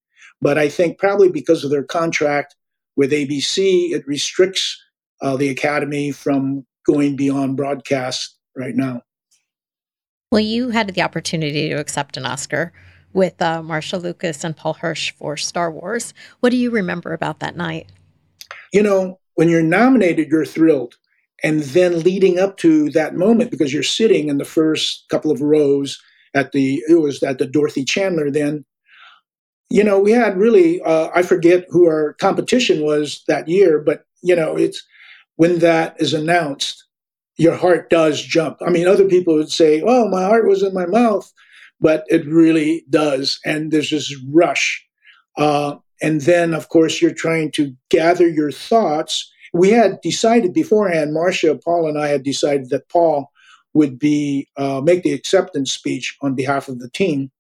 But 0.41 0.57
I 0.57 0.69
think 0.69 0.99
probably 0.99 1.31
because 1.31 1.65
of 1.65 1.71
their 1.71 1.85
contract 1.85 2.57
with 2.97 3.13
ABC, 3.13 3.91
it 3.93 4.07
restricts 4.07 4.81
uh, 5.23 5.37
the 5.37 5.49
academy 5.49 6.13
from 6.13 6.67
going 6.87 7.17
beyond 7.17 7.57
broadcast 7.57 8.37
right 8.57 8.75
now. 8.75 9.03
Well, 10.33 10.41
you 10.41 10.71
had 10.71 10.95
the 10.95 11.03
opportunity 11.03 11.69
to 11.71 11.75
accept 11.75 12.17
an 12.17 12.25
Oscar 12.25 12.73
with 13.13 13.41
uh, 13.43 13.63
Marcia 13.63 13.99
Lucas 13.99 14.45
and 14.45 14.57
Paul 14.57 14.75
Hirsch 14.75 15.13
for 15.13 15.37
Star 15.37 15.71
Wars. 15.71 16.15
What 16.41 16.51
do 16.51 16.57
you 16.57 16.71
remember 16.71 17.13
about 17.13 17.41
that 17.41 17.57
night? 17.57 17.91
You 18.73 18.83
know, 18.83 19.19
when 19.35 19.49
you're 19.49 19.63
nominated, 19.63 20.29
you're 20.29 20.45
thrilled. 20.45 20.97
And 21.43 21.63
then 21.63 22.03
leading 22.03 22.39
up 22.39 22.59
to 22.59 22.91
that 22.91 23.15
moment, 23.15 23.51
because 23.51 23.73
you're 23.73 23.83
sitting 23.83 24.29
in 24.29 24.39
the 24.39 24.45
first 24.45 25.07
couple 25.09 25.31
of 25.31 25.41
rows 25.41 25.99
at 26.35 26.53
the, 26.53 26.83
it 26.89 27.01
was 27.01 27.23
at 27.23 27.39
the 27.39 27.47
Dorothy 27.47 27.85
Chandler 27.85 28.31
then. 28.31 28.65
You 29.71 29.85
know, 29.85 30.01
we 30.01 30.11
had 30.11 30.37
really, 30.37 30.83
uh, 30.83 31.11
I 31.15 31.23
forget 31.23 31.65
who 31.71 31.87
our 31.87 32.15
competition 32.15 32.83
was 32.83 33.23
that 33.29 33.49
year, 33.49 33.79
but, 33.79 34.05
you 34.23 34.35
know, 34.35 34.57
it's 34.57 34.85
when 35.37 35.61
that 35.61 35.95
is 35.99 36.13
announced, 36.13 36.85
your 37.37 37.55
heart 37.55 37.89
does 37.89 38.21
jump. 38.21 38.59
I 38.61 38.71
mean, 38.71 38.87
other 38.87 39.07
people 39.07 39.35
would 39.35 39.51
say, 39.51 39.83
oh, 39.87 40.09
my 40.09 40.25
heart 40.25 40.47
was 40.47 40.63
in 40.63 40.75
my 40.75 40.87
mouth, 40.87 41.33
but 41.81 42.05
it 42.09 42.27
really 42.27 42.85
does. 42.91 43.39
And 43.47 43.71
there's 43.71 43.91
this 43.91 44.15
rush. 44.31 44.85
Uh, 45.39 45.77
and 46.03 46.21
then, 46.23 46.53
of 46.53 46.69
course, 46.69 47.01
you're 47.01 47.15
trying 47.15 47.51
to 47.53 47.73
gather 47.91 48.29
your 48.29 48.51
thoughts. 48.51 49.31
We 49.55 49.71
had 49.71 50.01
decided 50.03 50.53
beforehand, 50.53 51.15
Marcia, 51.15 51.55
Paul, 51.55 51.89
and 51.89 51.99
I 51.99 52.09
had 52.09 52.25
decided 52.25 52.71
that 52.71 52.89
Paul 52.89 53.31
would 53.73 53.99
be 53.99 54.49
uh, 54.57 54.81
make 54.83 55.05
the 55.05 55.13
acceptance 55.13 55.73
speech 55.73 56.17
on 56.23 56.35
behalf 56.35 56.69
of 56.69 56.81
the 56.81 56.91
team. 56.91 57.31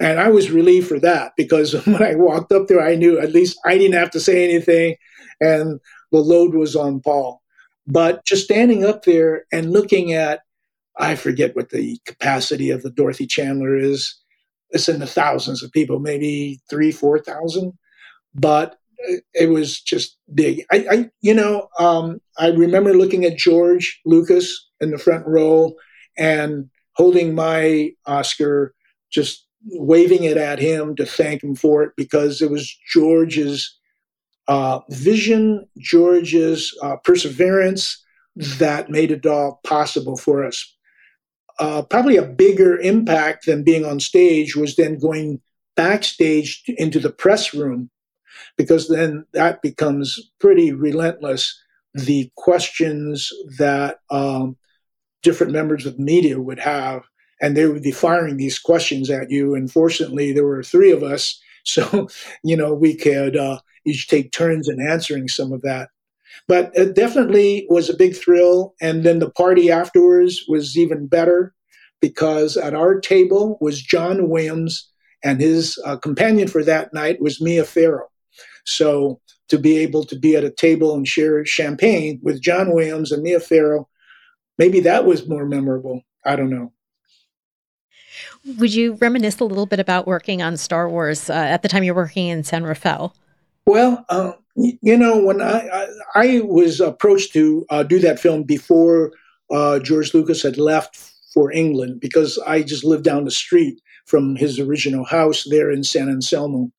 And 0.00 0.20
I 0.20 0.28
was 0.28 0.50
relieved 0.50 0.88
for 0.88 1.00
that 1.00 1.32
because 1.36 1.72
when 1.86 2.02
I 2.02 2.14
walked 2.14 2.52
up 2.52 2.68
there, 2.68 2.82
I 2.84 2.94
knew 2.94 3.18
at 3.18 3.32
least 3.32 3.58
I 3.64 3.78
didn't 3.78 3.98
have 3.98 4.10
to 4.12 4.20
say 4.20 4.44
anything, 4.44 4.96
and 5.40 5.80
the 6.12 6.18
load 6.18 6.54
was 6.54 6.76
on 6.76 7.00
Paul. 7.00 7.42
But 7.86 8.24
just 8.24 8.44
standing 8.44 8.84
up 8.84 9.04
there 9.04 9.44
and 9.52 9.72
looking 9.72 10.12
at, 10.12 10.40
I 10.98 11.14
forget 11.14 11.54
what 11.54 11.70
the 11.70 12.00
capacity 12.04 12.70
of 12.70 12.82
the 12.82 12.90
Dorothy 12.90 13.26
Chandler 13.26 13.76
is, 13.76 14.16
it's 14.70 14.88
in 14.88 14.98
the 14.98 15.06
thousands 15.06 15.62
of 15.62 15.70
people, 15.70 16.00
maybe 16.00 16.60
three, 16.68 16.90
four 16.90 17.18
thousand. 17.18 17.72
But 18.34 18.76
it 19.34 19.50
was 19.50 19.80
just 19.80 20.18
big. 20.34 20.64
I, 20.72 20.86
I 20.90 21.10
you 21.20 21.34
know, 21.34 21.68
um, 21.78 22.20
I 22.38 22.48
remember 22.48 22.94
looking 22.94 23.24
at 23.24 23.38
George 23.38 24.00
Lucas 24.04 24.68
in 24.80 24.90
the 24.90 24.98
front 24.98 25.26
row 25.26 25.74
and 26.18 26.68
holding 26.94 27.34
my 27.34 27.90
Oscar, 28.06 28.74
just 29.10 29.45
waving 29.66 30.24
it 30.24 30.36
at 30.36 30.58
him 30.58 30.94
to 30.96 31.06
thank 31.06 31.42
him 31.42 31.54
for 31.54 31.82
it 31.82 31.92
because 31.96 32.40
it 32.40 32.50
was 32.50 32.74
George's 32.92 33.76
uh, 34.48 34.80
vision, 34.90 35.66
George's 35.78 36.76
uh, 36.82 36.96
perseverance 37.04 38.02
that 38.36 38.90
made 38.90 39.10
it 39.10 39.26
all 39.26 39.60
possible 39.64 40.16
for 40.16 40.44
us 40.44 40.76
uh, 41.58 41.82
probably 41.82 42.16
a 42.16 42.22
bigger 42.22 42.78
impact 42.78 43.46
than 43.46 43.62
being 43.62 43.84
on 43.84 44.00
stage 44.00 44.56
was 44.56 44.76
then 44.76 44.98
going 44.98 45.40
backstage 45.74 46.62
into 46.66 46.98
the 46.98 47.10
press 47.10 47.54
room, 47.54 47.90
because 48.56 48.88
then 48.88 49.24
that 49.32 49.62
becomes 49.62 50.30
pretty 50.38 50.72
relentless. 50.72 51.58
The 51.94 52.30
questions 52.36 53.32
that 53.58 54.00
um, 54.10 54.56
different 55.22 55.52
members 55.52 55.86
of 55.86 55.96
the 55.96 56.02
media 56.02 56.40
would 56.40 56.58
have, 56.58 57.02
and 57.40 57.56
they 57.56 57.66
would 57.66 57.82
be 57.82 57.92
firing 57.92 58.36
these 58.36 58.58
questions 58.58 59.10
at 59.10 59.30
you. 59.30 59.54
And 59.54 59.70
fortunately, 59.70 60.32
there 60.32 60.46
were 60.46 60.62
three 60.62 60.90
of 60.90 61.02
us, 61.02 61.40
so 61.64 62.08
you 62.42 62.56
know 62.56 62.72
we 62.74 62.94
could 62.94 63.36
uh, 63.36 63.58
each 63.84 64.08
take 64.08 64.32
turns 64.32 64.68
in 64.68 64.80
answering 64.80 65.28
some 65.28 65.52
of 65.52 65.62
that. 65.62 65.88
But 66.48 66.70
it 66.74 66.94
definitely 66.94 67.66
was 67.68 67.88
a 67.88 67.96
big 67.96 68.14
thrill. 68.14 68.74
And 68.80 69.04
then 69.04 69.18
the 69.18 69.30
party 69.30 69.70
afterwards 69.70 70.44
was 70.48 70.76
even 70.76 71.06
better 71.06 71.54
because 72.00 72.56
at 72.56 72.74
our 72.74 73.00
table 73.00 73.58
was 73.60 73.82
John 73.82 74.28
Williams, 74.28 74.90
and 75.24 75.40
his 75.40 75.78
uh, 75.84 75.96
companion 75.96 76.46
for 76.46 76.62
that 76.64 76.92
night 76.92 77.20
was 77.20 77.40
Mia 77.40 77.64
Farrow. 77.64 78.08
So 78.64 79.20
to 79.48 79.58
be 79.58 79.78
able 79.78 80.04
to 80.04 80.18
be 80.18 80.36
at 80.36 80.44
a 80.44 80.50
table 80.50 80.94
and 80.94 81.06
share 81.06 81.44
champagne 81.44 82.20
with 82.22 82.42
John 82.42 82.72
Williams 82.72 83.12
and 83.12 83.22
Mia 83.22 83.40
Farrow, 83.40 83.88
maybe 84.58 84.80
that 84.80 85.06
was 85.06 85.28
more 85.28 85.46
memorable. 85.46 86.02
I 86.24 86.36
don't 86.36 86.50
know. 86.50 86.72
Would 88.58 88.74
you 88.74 88.94
reminisce 88.94 89.40
a 89.40 89.44
little 89.44 89.66
bit 89.66 89.80
about 89.80 90.06
working 90.06 90.42
on 90.42 90.56
Star 90.56 90.88
Wars 90.88 91.28
uh, 91.30 91.34
at 91.34 91.62
the 91.62 91.68
time 91.68 91.84
you're 91.84 91.94
working 91.94 92.28
in 92.28 92.44
San 92.44 92.64
Rafael? 92.64 93.14
Well, 93.66 94.04
uh, 94.08 94.32
you 94.54 94.96
know, 94.96 95.22
when 95.22 95.42
I, 95.42 95.68
I, 95.68 95.86
I 96.14 96.40
was 96.40 96.80
approached 96.80 97.32
to 97.34 97.66
uh, 97.68 97.82
do 97.82 97.98
that 97.98 98.20
film 98.20 98.44
before 98.44 99.12
uh, 99.50 99.78
George 99.80 100.14
Lucas 100.14 100.42
had 100.42 100.56
left 100.56 100.96
for 101.34 101.52
England 101.52 102.00
because 102.00 102.38
I 102.46 102.62
just 102.62 102.84
lived 102.84 103.04
down 103.04 103.24
the 103.24 103.30
street 103.30 103.80
from 104.06 104.36
his 104.36 104.58
original 104.58 105.04
house 105.04 105.44
there 105.48 105.70
in 105.70 105.84
San 105.84 106.08
Anselmo. 106.08 106.70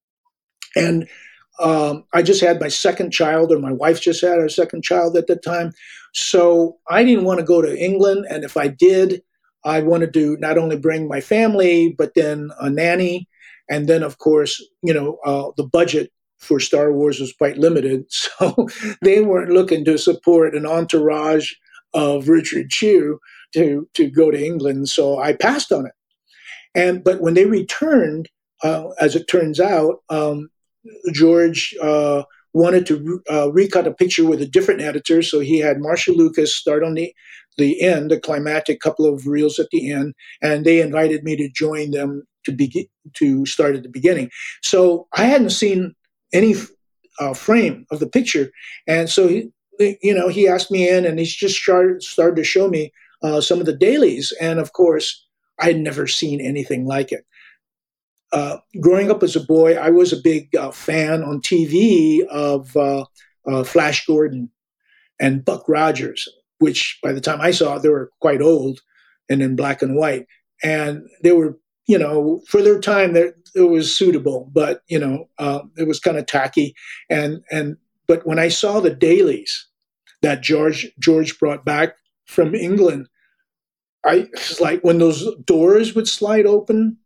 And 0.75 1.07
um, 1.59 2.05
I 2.13 2.21
just 2.21 2.41
had 2.41 2.61
my 2.61 2.67
second 2.67 3.11
child, 3.11 3.51
or 3.51 3.59
my 3.59 3.71
wife 3.71 4.01
just 4.01 4.21
had 4.21 4.39
her 4.39 4.49
second 4.49 4.83
child 4.83 5.17
at 5.17 5.27
the 5.27 5.35
time. 5.35 5.73
So 6.13 6.77
I 6.89 7.03
didn't 7.03 7.25
want 7.25 7.39
to 7.39 7.45
go 7.45 7.61
to 7.61 7.77
England. 7.77 8.25
And 8.29 8.43
if 8.43 8.57
I 8.57 8.67
did, 8.67 9.21
I 9.67 9.81
wanted 9.81 10.13
to 10.13 10.37
not 10.37 10.57
only 10.57 10.77
bring 10.77 11.09
my 11.09 11.19
family, 11.19 11.93
but 11.97 12.13
then 12.15 12.51
a 12.59 12.69
nanny. 12.69 13.27
And 13.69 13.89
then, 13.89 14.01
of 14.01 14.17
course, 14.17 14.63
you 14.81 14.93
know, 14.93 15.17
uh, 15.25 15.51
the 15.57 15.65
budget 15.65 16.09
for 16.37 16.59
Star 16.59 16.93
Wars 16.93 17.19
was 17.19 17.33
quite 17.33 17.57
limited. 17.57 18.05
So 18.39 18.67
they 19.01 19.21
weren't 19.21 19.51
looking 19.51 19.83
to 19.85 19.97
support 19.97 20.55
an 20.55 20.65
entourage 20.65 21.51
of 21.93 22.29
Richard 22.29 22.69
Chew 22.69 23.19
to, 23.53 23.89
to 23.93 24.09
go 24.09 24.31
to 24.31 24.41
England. 24.41 24.87
So 24.87 25.19
I 25.19 25.33
passed 25.33 25.71
on 25.73 25.85
it. 25.85 25.93
And 26.73 27.03
but 27.03 27.19
when 27.21 27.33
they 27.33 27.45
returned, 27.45 28.29
uh, 28.63 28.89
as 29.01 29.15
it 29.15 29.27
turns 29.27 29.59
out, 29.59 30.03
um, 30.09 30.49
George 31.11 31.75
uh, 31.81 32.23
wanted 32.53 32.85
to 32.85 33.21
uh, 33.29 33.51
recut 33.51 33.87
a 33.87 33.91
picture 33.91 34.25
with 34.25 34.41
a 34.41 34.47
different 34.47 34.81
editor. 34.81 35.21
So 35.21 35.39
he 35.39 35.59
had 35.59 35.81
Marcia 35.81 36.11
Lucas 36.11 36.55
start 36.55 36.83
on 36.83 36.93
the 36.93 37.13
the 37.57 37.81
end, 37.81 38.11
the 38.11 38.19
climactic 38.19 38.79
couple 38.79 39.05
of 39.05 39.27
reels 39.27 39.59
at 39.59 39.67
the 39.71 39.91
end, 39.91 40.13
and 40.41 40.65
they 40.65 40.81
invited 40.81 41.23
me 41.23 41.35
to 41.35 41.49
join 41.49 41.91
them 41.91 42.23
to 42.45 42.51
begin 42.51 42.85
to 43.13 43.45
start 43.45 43.75
at 43.75 43.83
the 43.83 43.89
beginning. 43.89 44.29
So 44.63 45.07
I 45.13 45.25
hadn't 45.25 45.49
seen 45.49 45.95
any 46.33 46.55
uh, 47.19 47.33
frame 47.33 47.85
of 47.91 47.99
the 47.99 48.07
picture, 48.07 48.51
and 48.87 49.09
so 49.09 49.27
he, 49.27 49.49
you 49.79 50.13
know 50.13 50.29
he 50.29 50.47
asked 50.47 50.71
me 50.71 50.89
in, 50.89 51.05
and 51.05 51.19
he's 51.19 51.35
just 51.35 51.55
started 51.55 52.03
started 52.03 52.35
to 52.37 52.43
show 52.43 52.67
me 52.67 52.91
uh, 53.23 53.41
some 53.41 53.59
of 53.59 53.65
the 53.65 53.75
dailies, 53.75 54.33
and 54.39 54.59
of 54.59 54.73
course 54.73 55.25
I 55.59 55.65
had 55.65 55.77
never 55.77 56.07
seen 56.07 56.39
anything 56.41 56.85
like 56.85 57.11
it. 57.11 57.25
Uh, 58.31 58.57
growing 58.81 59.09
up 59.09 59.23
as 59.23 59.35
a 59.35 59.43
boy, 59.43 59.75
I 59.75 59.89
was 59.89 60.11
a 60.11 60.21
big 60.21 60.53
uh, 60.55 60.71
fan 60.71 61.23
on 61.23 61.41
TV 61.41 62.25
of 62.27 62.75
uh, 62.75 63.05
uh, 63.47 63.63
Flash 63.63 64.05
Gordon 64.05 64.51
and 65.19 65.45
Buck 65.45 65.63
Rogers, 65.67 66.27
which 66.59 66.99
by 67.03 67.13
the 67.13 67.21
time 67.21 67.41
I 67.41 67.51
saw 67.51 67.75
it, 67.75 67.83
they 67.83 67.89
were 67.89 68.11
quite 68.19 68.41
old 68.41 68.81
and 69.29 69.41
in 69.41 69.55
black 69.55 69.81
and 69.81 69.95
white. 69.95 70.25
And 70.63 71.07
they 71.23 71.31
were, 71.31 71.57
you 71.87 71.97
know, 71.97 72.41
for 72.47 72.61
their 72.61 72.79
time, 72.79 73.15
it 73.15 73.35
was 73.55 73.95
suitable, 73.95 74.49
but 74.53 74.81
you 74.87 74.99
know, 74.99 75.29
uh, 75.39 75.61
it 75.77 75.87
was 75.87 75.99
kind 75.99 76.17
of 76.17 76.25
tacky. 76.25 76.75
And 77.09 77.43
and 77.51 77.77
but 78.07 78.25
when 78.25 78.39
I 78.39 78.49
saw 78.49 78.79
the 78.79 78.93
dailies 78.93 79.67
that 80.21 80.41
George 80.41 80.87
George 80.99 81.37
brought 81.39 81.65
back 81.65 81.95
from 82.25 82.55
England, 82.55 83.07
I 84.05 84.27
was 84.33 84.59
like 84.59 84.81
when 84.81 84.99
those 84.99 85.27
doors 85.45 85.95
would 85.95 86.07
slide 86.07 86.45
open, 86.45 86.97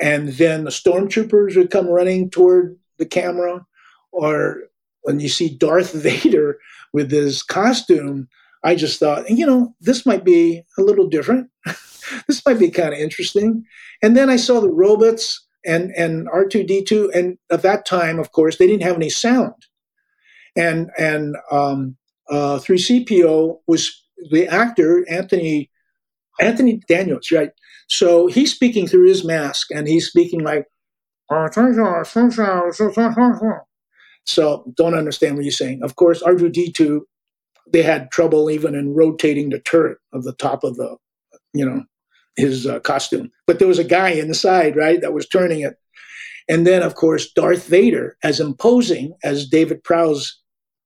and 0.00 0.28
then 0.30 0.64
the 0.64 0.70
stormtroopers 0.70 1.56
would 1.56 1.70
come 1.70 1.86
running 1.88 2.30
toward 2.30 2.78
the 2.98 3.06
camera, 3.06 3.66
or 4.12 4.62
when 5.02 5.20
you 5.20 5.28
see 5.28 5.56
Darth 5.56 5.92
Vader 5.94 6.58
with 6.92 7.10
his 7.10 7.42
costume, 7.42 8.28
I 8.68 8.74
just 8.74 9.00
thought, 9.00 9.30
you 9.30 9.46
know, 9.46 9.74
this 9.80 10.04
might 10.04 10.24
be 10.24 10.62
a 10.76 10.82
little 10.82 11.06
different. 11.06 11.48
this 12.26 12.44
might 12.44 12.58
be 12.58 12.70
kind 12.70 12.92
of 12.92 12.98
interesting. 12.98 13.64
And 14.02 14.14
then 14.14 14.28
I 14.28 14.36
saw 14.36 14.60
the 14.60 14.70
robots 14.70 15.42
and 15.64 15.90
and 15.96 16.28
R2D2, 16.28 17.14
and 17.14 17.38
at 17.50 17.62
that 17.62 17.86
time, 17.86 18.18
of 18.18 18.32
course, 18.32 18.58
they 18.58 18.66
didn't 18.66 18.82
have 18.82 18.96
any 18.96 19.08
sound. 19.08 19.54
And 20.54 20.90
and 20.98 21.36
um, 21.50 21.96
uh, 22.28 22.58
3CPO 22.58 23.56
was 23.66 23.90
the 24.30 24.46
actor 24.48 25.02
Anthony 25.08 25.70
Anthony 26.38 26.82
Daniels, 26.88 27.32
right? 27.32 27.52
So 27.86 28.26
he's 28.26 28.52
speaking 28.52 28.86
through 28.86 29.08
his 29.08 29.24
mask, 29.24 29.68
and 29.70 29.88
he's 29.88 30.08
speaking 30.08 30.40
like. 30.44 30.66
So 34.26 34.70
don't 34.76 34.94
understand 34.94 35.36
what 35.36 35.44
you're 35.44 35.52
saying. 35.52 35.82
Of 35.82 35.96
course, 35.96 36.22
R2D2 36.22 37.00
they 37.72 37.82
had 37.82 38.10
trouble 38.10 38.50
even 38.50 38.74
in 38.74 38.94
rotating 38.94 39.50
the 39.50 39.58
turret 39.60 39.98
of 40.12 40.24
the 40.24 40.34
top 40.34 40.64
of 40.64 40.76
the, 40.76 40.96
you 41.52 41.64
know, 41.64 41.84
his 42.36 42.66
uh, 42.66 42.80
costume. 42.80 43.30
But 43.46 43.58
there 43.58 43.68
was 43.68 43.78
a 43.78 43.84
guy 43.84 44.10
inside, 44.10 44.76
right, 44.76 45.00
that 45.00 45.12
was 45.12 45.28
turning 45.28 45.60
it. 45.60 45.76
And 46.48 46.66
then, 46.66 46.82
of 46.82 46.94
course, 46.94 47.30
Darth 47.32 47.66
Vader, 47.66 48.16
as 48.22 48.40
imposing 48.40 49.12
as 49.22 49.48
David 49.48 49.84
Prowse 49.84 50.40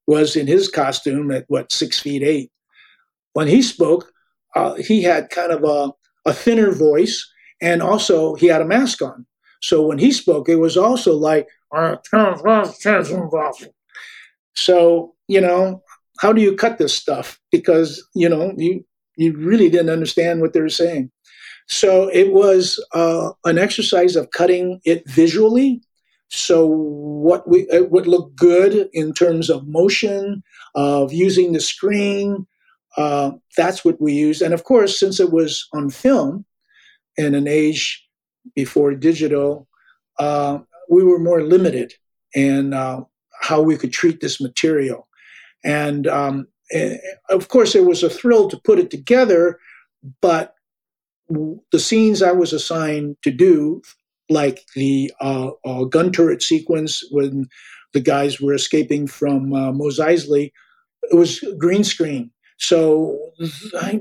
was 0.06 0.34
in 0.34 0.46
his 0.46 0.68
costume 0.68 1.30
at 1.30 1.44
what 1.48 1.70
six 1.72 2.00
feet 2.00 2.22
eight, 2.22 2.50
when 3.34 3.46
he 3.46 3.62
spoke, 3.62 4.10
uh, 4.56 4.74
he 4.74 5.02
had 5.02 5.30
kind 5.30 5.52
of 5.52 5.62
a, 5.64 5.92
a 6.28 6.34
thinner 6.34 6.72
voice, 6.72 7.30
and 7.60 7.80
also 7.80 8.34
he 8.34 8.46
had 8.46 8.60
a 8.60 8.66
mask 8.66 9.00
on. 9.02 9.24
So 9.60 9.86
when 9.86 9.98
he 9.98 10.10
spoke, 10.10 10.48
it 10.48 10.56
was 10.56 10.76
also 10.76 11.14
like, 11.14 11.46
so 14.54 15.14
you 15.28 15.40
know, 15.40 15.82
how 16.22 16.32
do 16.32 16.40
you 16.40 16.54
cut 16.54 16.78
this 16.78 16.94
stuff? 16.94 17.40
Because 17.50 18.00
you 18.14 18.28
know 18.28 18.54
you 18.56 18.84
you 19.16 19.36
really 19.36 19.68
didn't 19.68 19.90
understand 19.90 20.40
what 20.40 20.52
they 20.52 20.60
were 20.60 20.78
saying. 20.82 21.10
So 21.66 22.08
it 22.08 22.32
was 22.32 22.82
uh, 22.94 23.30
an 23.44 23.58
exercise 23.58 24.14
of 24.14 24.30
cutting 24.30 24.80
it 24.84 25.02
visually. 25.08 25.82
So 26.28 26.66
what 26.66 27.48
we 27.48 27.66
it 27.70 27.90
would 27.90 28.06
look 28.06 28.34
good 28.36 28.88
in 28.92 29.12
terms 29.12 29.50
of 29.50 29.66
motion, 29.66 30.44
of 30.76 31.12
using 31.12 31.52
the 31.52 31.60
screen. 31.60 32.46
Uh, 32.96 33.32
that's 33.56 33.84
what 33.84 34.00
we 34.00 34.12
used, 34.12 34.42
and 34.42 34.54
of 34.54 34.64
course, 34.64 35.00
since 35.00 35.18
it 35.18 35.32
was 35.32 35.66
on 35.72 35.88
film, 35.88 36.44
in 37.16 37.34
an 37.34 37.48
age 37.48 38.06
before 38.54 38.94
digital, 38.94 39.66
uh, 40.18 40.58
we 40.90 41.02
were 41.02 41.18
more 41.18 41.42
limited 41.42 41.94
in 42.34 42.74
uh, 42.74 43.00
how 43.40 43.62
we 43.62 43.78
could 43.78 43.92
treat 43.92 44.20
this 44.20 44.42
material. 44.42 45.08
And 45.64 46.06
um, 46.06 46.48
eh, 46.72 46.96
of 47.30 47.48
course, 47.48 47.74
it 47.74 47.84
was 47.84 48.02
a 48.02 48.10
thrill 48.10 48.48
to 48.48 48.60
put 48.64 48.78
it 48.78 48.90
together, 48.90 49.58
but 50.20 50.54
the 51.28 51.78
scenes 51.78 52.22
I 52.22 52.32
was 52.32 52.52
assigned 52.52 53.16
to 53.22 53.30
do, 53.30 53.82
like 54.28 54.64
the 54.74 55.12
uh, 55.20 55.50
uh, 55.64 55.84
gun 55.84 56.12
turret 56.12 56.42
sequence 56.42 57.02
when 57.10 57.48
the 57.92 58.00
guys 58.00 58.40
were 58.40 58.54
escaping 58.54 59.06
from 59.06 59.52
uh, 59.52 59.72
Mos 59.72 59.98
Eisley, 59.98 60.52
it 61.10 61.16
was 61.16 61.44
green 61.58 61.84
screen. 61.84 62.30
So 62.58 63.18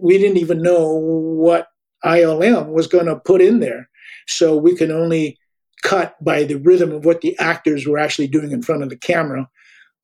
we 0.02 0.18
didn't 0.18 0.38
even 0.38 0.62
know 0.62 0.94
what 0.94 1.68
ILM 2.06 2.68
was 2.68 2.88
going 2.88 3.08
to 3.08 3.16
put 3.16 3.42
in 3.42 3.60
there. 3.60 3.90
So 4.28 4.56
we 4.56 4.76
can 4.76 4.92
only 4.92 5.38
cut 5.84 6.16
by 6.24 6.44
the 6.44 6.56
rhythm 6.56 6.92
of 6.92 7.06
what 7.06 7.22
the 7.22 7.38
actors 7.40 7.88
were 7.88 7.98
actually 7.98 8.28
doing 8.28 8.52
in 8.52 8.62
front 8.62 8.84
of 8.84 8.90
the 8.90 8.98
camera, 8.98 9.50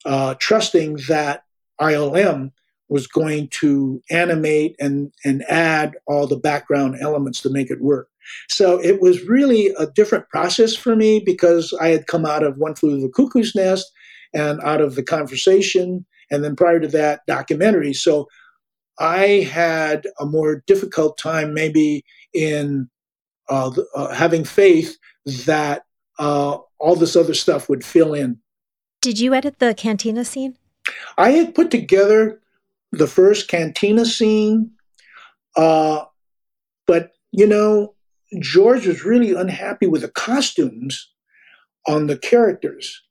uh, 0.05 0.35
trusting 0.39 0.97
that 1.07 1.43
ILM 1.81 2.51
was 2.89 3.07
going 3.07 3.49
to 3.49 4.01
animate 4.09 4.75
and, 4.79 5.11
and 5.25 5.43
add 5.49 5.95
all 6.07 6.25
the 6.25 6.37
background 6.37 6.95
elements 7.01 7.41
to 7.41 7.49
make 7.49 7.69
it 7.69 7.81
work. 7.81 8.09
So 8.49 8.81
it 8.81 9.01
was 9.01 9.23
really 9.23 9.73
a 9.77 9.87
different 9.87 10.29
process 10.29 10.75
for 10.75 10.95
me 10.95 11.19
because 11.19 11.73
I 11.79 11.89
had 11.89 12.07
come 12.07 12.25
out 12.25 12.43
of 12.43 12.57
One 12.57 12.75
Flew 12.75 12.95
to 12.95 13.01
the 13.01 13.09
Cuckoo's 13.09 13.55
Nest 13.55 13.91
and 14.33 14.59
out 14.61 14.81
of 14.81 14.95
the 14.95 15.03
conversation, 15.03 16.05
and 16.29 16.43
then 16.43 16.55
prior 16.55 16.79
to 16.79 16.87
that, 16.89 17.21
documentary. 17.27 17.93
So 17.93 18.27
I 18.99 19.47
had 19.49 20.07
a 20.19 20.25
more 20.25 20.63
difficult 20.67 21.17
time 21.17 21.53
maybe 21.53 22.03
in 22.33 22.89
uh, 23.49 23.71
uh, 23.95 24.13
having 24.13 24.43
faith 24.43 24.97
that 25.45 25.83
uh, 26.19 26.57
all 26.79 26.95
this 26.95 27.15
other 27.15 27.33
stuff 27.33 27.69
would 27.69 27.85
fill 27.85 28.13
in. 28.13 28.39
Did 29.01 29.19
you 29.19 29.33
edit 29.33 29.59
the 29.59 29.73
cantina 29.73 30.25
scene? 30.25 30.57
I 31.17 31.31
had 31.31 31.55
put 31.55 31.71
together 31.71 32.39
the 32.91 33.07
first 33.07 33.47
cantina 33.47 34.05
scene, 34.05 34.71
uh, 35.55 36.05
but 36.85 37.11
you 37.31 37.47
know, 37.47 37.93
George 38.39 38.87
was 38.87 39.05
really 39.05 39.33
unhappy 39.33 39.87
with 39.87 40.01
the 40.01 40.09
costumes 40.09 41.09
on 41.87 42.07
the 42.07 42.17
characters. 42.17 43.01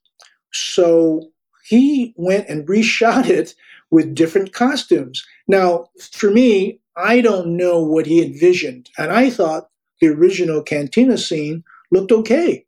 So 0.53 1.31
he 1.65 2.15
went 2.17 2.49
and 2.49 2.67
reshot 2.67 3.27
it 3.29 3.55
with 3.91 4.15
different 4.15 4.53
costumes. 4.53 5.25
Now, 5.47 5.87
for 6.13 6.31
me, 6.31 6.81
I 6.97 7.21
don't 7.21 7.57
know 7.57 7.81
what 7.83 8.07
he 8.07 8.25
envisioned. 8.25 8.91
And 8.99 9.13
I 9.13 9.31
thought 9.31 9.69
the 10.01 10.09
original 10.09 10.63
cantina 10.63 11.19
scene 11.19 11.63
looked 11.91 12.13
okay. 12.13 12.65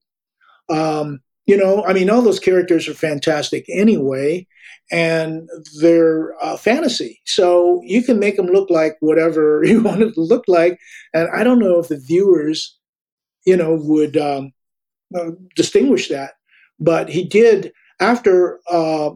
Um, 0.69 1.21
you 1.49 1.57
know, 1.57 1.83
I 1.87 1.95
mean, 1.95 2.11
all 2.11 2.21
those 2.21 2.39
characters 2.39 2.87
are 2.89 2.95
fantastic 2.95 3.65
anyway 3.71 4.47
and 4.93 5.49
they're 5.81 6.35
uh, 6.45 6.59
fantasy. 6.59 7.23
So 7.25 7.81
you 7.85 8.03
can 8.03 8.19
make 8.19 8.37
them 8.37 8.49
look 8.49 8.69
like 8.69 8.99
whatever 9.01 9.65
you 9.67 9.83
want 9.83 10.03
it 10.03 10.13
to 10.15 10.21
look 10.21 10.45
like. 10.47 10.79
And 11.15 11.29
I 11.35 11.43
don't 11.43 11.59
know 11.59 11.79
if 11.79 11.89
the 11.89 11.99
viewers, 11.99 12.77
you 13.47 13.57
know, 13.57 13.75
would 13.81 14.19
um, 14.19 14.53
uh, 15.17 15.31
distinguish 15.57 16.11
that. 16.11 16.33
But 16.79 17.09
he 17.09 17.25
did 17.25 17.73
after 17.99 18.61
uh, 18.71 19.11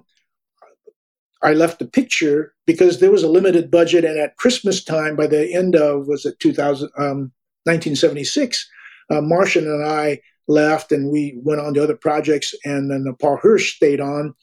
I 1.43 1.53
left 1.53 1.81
the 1.81 1.87
picture 1.87 2.55
because 2.67 2.99
there 2.99 3.11
was 3.11 3.23
a 3.23 3.29
limited 3.29 3.71
budget, 3.71 4.05
and 4.05 4.19
at 4.19 4.37
Christmas 4.37 4.83
time, 4.83 5.17
by 5.17 5.27
the 5.27 5.53
end 5.55 5.77
of 5.77 6.09
was 6.09 6.25
it 6.25 6.39
2000, 6.41 6.89
um, 6.97 7.31
1976, 7.65 8.69
uh, 9.11 9.21
Marcia 9.21 9.61
and 9.61 9.85
I 9.85 10.21
left, 10.49 10.93
and 10.93 11.11
we 11.11 11.39
went 11.43 11.61
on 11.61 11.75
to 11.75 11.83
other 11.83 11.97
projects, 11.97 12.55
and 12.65 12.91
then 12.91 13.05
the 13.05 13.15
Paul 13.15 13.39
Hirsch 13.41 13.77
stayed 13.77 14.01
on 14.01 14.35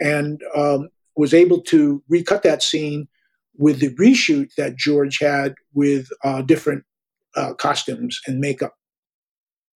and 0.00 0.40
um, 0.56 0.88
was 1.16 1.32
able 1.32 1.60
to 1.62 2.02
recut 2.08 2.42
that 2.42 2.62
scene 2.62 3.08
with 3.56 3.80
the 3.80 3.94
reshoot 3.94 4.54
that 4.56 4.76
George 4.76 5.18
had 5.20 5.54
with 5.72 6.08
uh, 6.24 6.42
different 6.42 6.84
uh, 7.36 7.54
costumes 7.54 8.20
and 8.26 8.40
makeup. 8.40 8.74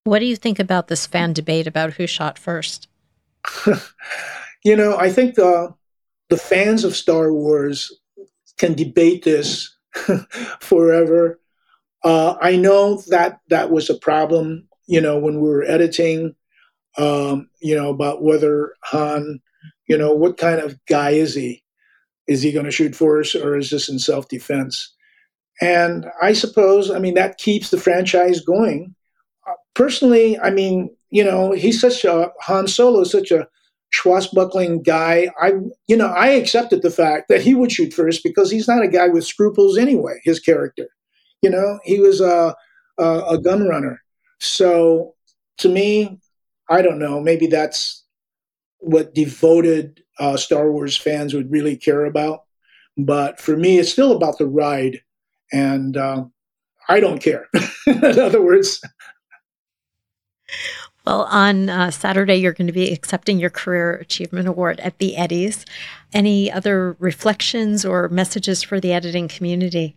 What 0.04 0.20
do 0.20 0.26
you 0.26 0.36
think 0.36 0.58
about 0.58 0.88
this 0.88 1.06
fan 1.06 1.32
debate 1.32 1.66
about 1.66 1.94
who 1.94 2.06
shot 2.06 2.38
first? 2.38 2.88
you 4.64 4.74
know, 4.76 4.96
I 4.96 5.10
think 5.10 5.34
the 5.34 5.74
the 6.28 6.36
fans 6.36 6.84
of 6.84 6.94
Star 6.94 7.32
Wars 7.32 7.92
can 8.58 8.74
debate 8.74 9.24
this 9.24 9.74
forever. 10.60 11.40
Uh, 12.04 12.36
I 12.40 12.56
know 12.56 13.02
that 13.08 13.40
that 13.48 13.70
was 13.70 13.90
a 13.90 13.98
problem, 13.98 14.67
you 14.88 15.00
know, 15.00 15.18
when 15.18 15.40
we 15.40 15.48
were 15.48 15.64
editing, 15.64 16.34
um, 16.96 17.48
you 17.60 17.76
know, 17.76 17.90
about 17.90 18.22
whether 18.22 18.72
Han 18.86 19.40
you 19.88 19.96
know, 19.96 20.12
what 20.12 20.36
kind 20.36 20.60
of 20.60 20.78
guy 20.86 21.10
is 21.10 21.34
he? 21.34 21.64
Is 22.28 22.42
he 22.42 22.52
going 22.52 22.66
to 22.66 22.70
shoot 22.70 22.94
for 22.94 23.20
us 23.20 23.34
or 23.34 23.56
is 23.56 23.70
this 23.70 23.88
in 23.88 23.98
self 23.98 24.28
defense? 24.28 24.94
And 25.60 26.06
I 26.22 26.34
suppose, 26.34 26.90
I 26.90 26.98
mean, 26.98 27.14
that 27.14 27.38
keeps 27.38 27.70
the 27.70 27.78
franchise 27.78 28.40
going. 28.40 28.94
personally, 29.74 30.38
I 30.38 30.50
mean, 30.50 30.94
you 31.10 31.24
know, 31.24 31.52
he's 31.52 31.80
such 31.80 32.04
a 32.04 32.30
Han 32.42 32.68
Solo, 32.68 33.04
such 33.04 33.30
a 33.30 33.48
swashbuckling 33.92 34.82
guy. 34.82 35.30
I, 35.40 35.54
you 35.88 35.96
know, 35.96 36.08
I 36.08 36.28
accepted 36.28 36.82
the 36.82 36.90
fact 36.90 37.28
that 37.28 37.40
he 37.40 37.54
would 37.54 37.72
shoot 37.72 37.94
first 37.94 38.22
because 38.22 38.50
he's 38.50 38.68
not 38.68 38.84
a 38.84 38.88
guy 38.88 39.08
with 39.08 39.24
scruples 39.24 39.78
anyway. 39.78 40.20
His 40.22 40.38
character, 40.38 40.88
you 41.42 41.50
know, 41.50 41.80
he 41.84 41.98
was 41.98 42.20
a 42.20 42.54
a, 42.98 43.20
a 43.30 43.38
gun 43.38 43.66
runner. 43.66 44.02
So 44.40 45.14
to 45.58 45.68
me, 45.68 46.18
I 46.68 46.82
don't 46.82 46.98
know. 46.98 47.20
Maybe 47.20 47.46
that's 47.46 48.04
what 48.78 49.14
devoted 49.14 50.02
uh, 50.18 50.36
Star 50.36 50.70
Wars 50.70 50.96
fans 50.96 51.34
would 51.34 51.50
really 51.50 51.76
care 51.76 52.04
about. 52.04 52.44
But 52.96 53.40
for 53.40 53.56
me, 53.56 53.78
it's 53.78 53.92
still 53.92 54.12
about 54.12 54.38
the 54.38 54.46
ride, 54.46 55.00
and 55.52 55.96
uh, 55.96 56.24
I 56.88 57.00
don't 57.00 57.22
care. 57.22 57.48
In 57.86 58.18
other 58.18 58.42
words. 58.42 58.82
Well, 61.06 61.22
on 61.24 61.70
uh, 61.70 61.90
Saturday, 61.90 62.36
you're 62.36 62.52
going 62.52 62.66
to 62.66 62.72
be 62.72 62.92
accepting 62.92 63.38
your 63.38 63.50
Career 63.50 63.94
Achievement 63.94 64.48
Award 64.48 64.80
at 64.80 64.98
the 64.98 65.16
Eddies. 65.16 65.64
Any 66.12 66.50
other 66.50 66.96
reflections 66.98 67.84
or 67.84 68.08
messages 68.08 68.62
for 68.62 68.80
the 68.80 68.92
editing 68.92 69.28
community? 69.28 69.96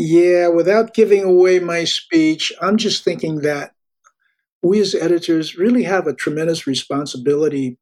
Yeah, 0.00 0.46
without 0.46 0.94
giving 0.94 1.24
away 1.24 1.58
my 1.58 1.82
speech, 1.82 2.52
I'm 2.62 2.76
just 2.76 3.02
thinking 3.02 3.40
that 3.40 3.72
we 4.62 4.78
as 4.78 4.94
editors 4.94 5.58
really 5.58 5.82
have 5.82 6.06
a 6.06 6.14
tremendous 6.14 6.68
responsibility 6.68 7.78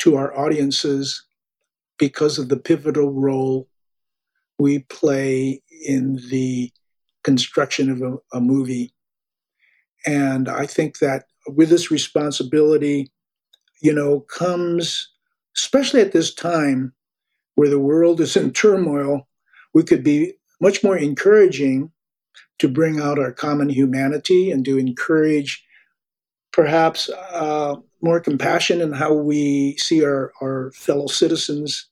to 0.00 0.16
our 0.16 0.36
audiences 0.36 1.24
because 2.00 2.36
of 2.40 2.48
the 2.48 2.56
pivotal 2.56 3.12
role 3.12 3.68
we 4.58 4.80
play 4.80 5.62
in 5.86 6.16
the 6.30 6.72
construction 7.22 7.92
of 7.92 8.02
a, 8.02 8.16
a 8.36 8.40
movie. 8.40 8.92
And 10.04 10.48
I 10.48 10.66
think 10.66 10.98
that 10.98 11.26
with 11.46 11.68
this 11.68 11.92
responsibility, 11.92 13.12
you 13.80 13.94
know, 13.94 14.18
comes, 14.18 15.08
especially 15.56 16.00
at 16.00 16.10
this 16.10 16.34
time 16.34 16.92
where 17.54 17.70
the 17.70 17.78
world 17.78 18.20
is 18.20 18.36
in 18.36 18.52
turmoil, 18.52 19.28
we 19.72 19.84
could 19.84 20.02
be 20.02 20.32
much 20.60 20.84
more 20.84 20.96
encouraging 20.96 21.90
to 22.58 22.68
bring 22.68 23.00
out 23.00 23.18
our 23.18 23.32
common 23.32 23.68
humanity 23.70 24.50
and 24.50 24.64
to 24.64 24.78
encourage 24.78 25.64
perhaps 26.52 27.08
uh, 27.32 27.76
more 28.02 28.20
compassion 28.20 28.80
in 28.80 28.92
how 28.92 29.12
we 29.12 29.76
see 29.78 30.04
our, 30.04 30.32
our 30.42 30.70
fellow 30.72 31.06
citizens 31.06 31.88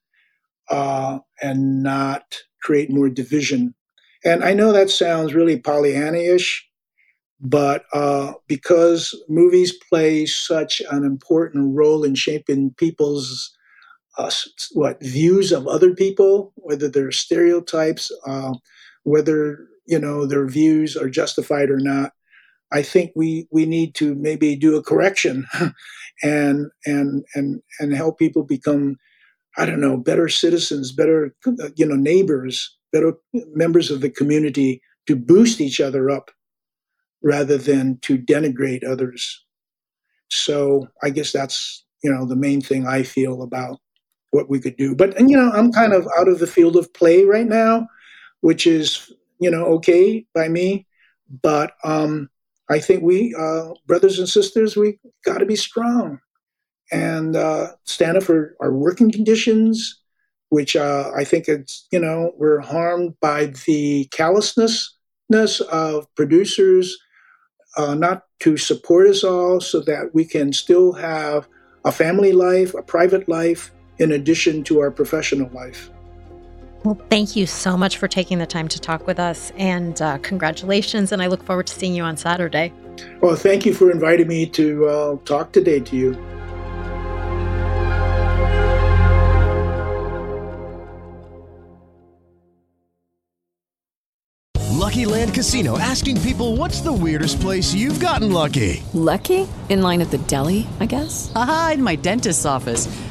uh, 0.70 1.18
and 1.42 1.82
not 1.82 2.38
create 2.62 2.90
more 2.90 3.08
division. 3.08 3.74
And 4.24 4.44
I 4.44 4.52
know 4.52 4.72
that 4.72 4.90
sounds 4.90 5.32
really 5.32 5.58
Pollyanna-ish, 5.58 6.68
but 7.40 7.84
uh, 7.92 8.32
because 8.48 9.14
movies 9.28 9.72
play 9.88 10.26
such 10.26 10.82
an 10.90 11.04
important 11.04 11.76
role 11.76 12.04
in 12.04 12.14
shaping 12.14 12.74
people's 12.76 13.56
uh, 14.18 14.30
what 14.72 15.00
views 15.00 15.52
of 15.52 15.66
other 15.68 15.94
people, 15.94 16.52
whether 16.56 16.88
they're 16.88 17.12
stereotypes, 17.12 18.10
uh, 18.26 18.52
whether 19.04 19.68
you 19.86 19.98
know 19.98 20.26
their 20.26 20.46
views 20.46 20.96
are 20.96 21.08
justified 21.08 21.70
or 21.70 21.78
not. 21.78 22.12
I 22.72 22.82
think 22.82 23.12
we 23.14 23.46
we 23.50 23.64
need 23.64 23.94
to 23.96 24.14
maybe 24.16 24.56
do 24.56 24.76
a 24.76 24.82
correction, 24.82 25.46
and 26.22 26.66
and 26.84 27.24
and 27.34 27.62
and 27.78 27.94
help 27.94 28.18
people 28.18 28.42
become, 28.42 28.96
I 29.56 29.64
don't 29.64 29.80
know, 29.80 29.96
better 29.96 30.28
citizens, 30.28 30.92
better 30.92 31.34
you 31.76 31.86
know 31.86 31.96
neighbors, 31.96 32.76
better 32.92 33.14
members 33.54 33.90
of 33.90 34.00
the 34.00 34.10
community 34.10 34.82
to 35.06 35.14
boost 35.14 35.60
each 35.60 35.80
other 35.80 36.10
up 36.10 36.32
rather 37.22 37.56
than 37.56 37.98
to 38.02 38.18
denigrate 38.18 38.84
others. 38.84 39.44
So 40.28 40.88
I 41.02 41.10
guess 41.10 41.30
that's 41.30 41.84
you 42.02 42.12
know 42.12 42.26
the 42.26 42.36
main 42.36 42.60
thing 42.60 42.84
I 42.84 43.04
feel 43.04 43.42
about 43.42 43.78
what 44.30 44.48
we 44.48 44.60
could 44.60 44.76
do. 44.76 44.94
But 44.94 45.16
and, 45.16 45.30
you 45.30 45.36
know 45.36 45.50
I'm 45.50 45.72
kind 45.72 45.92
of 45.92 46.06
out 46.18 46.28
of 46.28 46.38
the 46.38 46.46
field 46.46 46.76
of 46.76 46.92
play 46.92 47.24
right 47.24 47.46
now, 47.46 47.88
which 48.40 48.66
is 48.66 49.12
you 49.38 49.50
know 49.50 49.64
okay 49.76 50.26
by 50.34 50.48
me. 50.48 50.86
But 51.42 51.72
um, 51.84 52.30
I 52.70 52.78
think 52.78 53.02
we 53.02 53.34
uh, 53.38 53.70
brothers 53.86 54.18
and 54.18 54.28
sisters 54.28 54.76
we 54.76 54.98
got 55.24 55.38
to 55.38 55.46
be 55.46 55.56
strong 55.56 56.20
and 56.90 57.36
uh, 57.36 57.72
stand 57.84 58.16
up 58.16 58.22
for 58.22 58.56
our 58.60 58.72
working 58.72 59.10
conditions, 59.10 60.00
which 60.48 60.74
uh, 60.76 61.10
I 61.16 61.24
think 61.24 61.48
it's 61.48 61.86
you 61.90 61.98
know 61.98 62.32
we're 62.36 62.60
harmed 62.60 63.14
by 63.20 63.52
the 63.66 64.06
callousness 64.06 64.94
of 65.70 66.06
producers 66.14 66.96
uh, 67.76 67.94
not 67.94 68.24
to 68.40 68.56
support 68.56 69.06
us 69.06 69.22
all 69.22 69.60
so 69.60 69.80
that 69.80 70.10
we 70.14 70.24
can 70.24 70.52
still 70.52 70.92
have 70.92 71.46
a 71.84 71.92
family 71.92 72.32
life, 72.32 72.74
a 72.74 72.82
private 72.82 73.28
life, 73.28 73.70
in 73.98 74.12
addition 74.12 74.62
to 74.64 74.80
our 74.80 74.90
professional 74.90 75.48
life. 75.50 75.90
Well, 76.84 76.98
thank 77.10 77.34
you 77.34 77.46
so 77.46 77.76
much 77.76 77.98
for 77.98 78.06
taking 78.06 78.38
the 78.38 78.46
time 78.46 78.68
to 78.68 78.80
talk 78.80 79.06
with 79.06 79.18
us, 79.18 79.52
and 79.56 80.00
uh, 80.00 80.18
congratulations. 80.18 81.12
And 81.12 81.20
I 81.20 81.26
look 81.26 81.42
forward 81.42 81.66
to 81.66 81.74
seeing 81.74 81.94
you 81.94 82.04
on 82.04 82.16
Saturday. 82.16 82.72
Well, 83.20 83.36
thank 83.36 83.66
you 83.66 83.74
for 83.74 83.90
inviting 83.90 84.28
me 84.28 84.46
to 84.46 84.86
uh, 84.86 85.16
talk 85.24 85.52
today 85.52 85.80
to 85.80 85.96
you. 85.96 86.16
Lucky 94.88 95.04
Land 95.04 95.34
Casino 95.34 95.78
asking 95.78 96.20
people 96.22 96.56
what's 96.56 96.80
the 96.80 96.92
weirdest 96.92 97.40
place 97.40 97.74
you've 97.74 98.00
gotten 98.00 98.32
lucky? 98.32 98.82
Lucky? 98.94 99.46
In 99.68 99.82
line 99.82 100.00
at 100.00 100.10
the 100.10 100.18
deli, 100.18 100.66
I 100.80 100.86
guess? 100.86 101.30
Aha, 101.34 101.72
in 101.74 101.82
my 101.82 101.94
dentist's 101.94 102.46
office. 102.46 102.88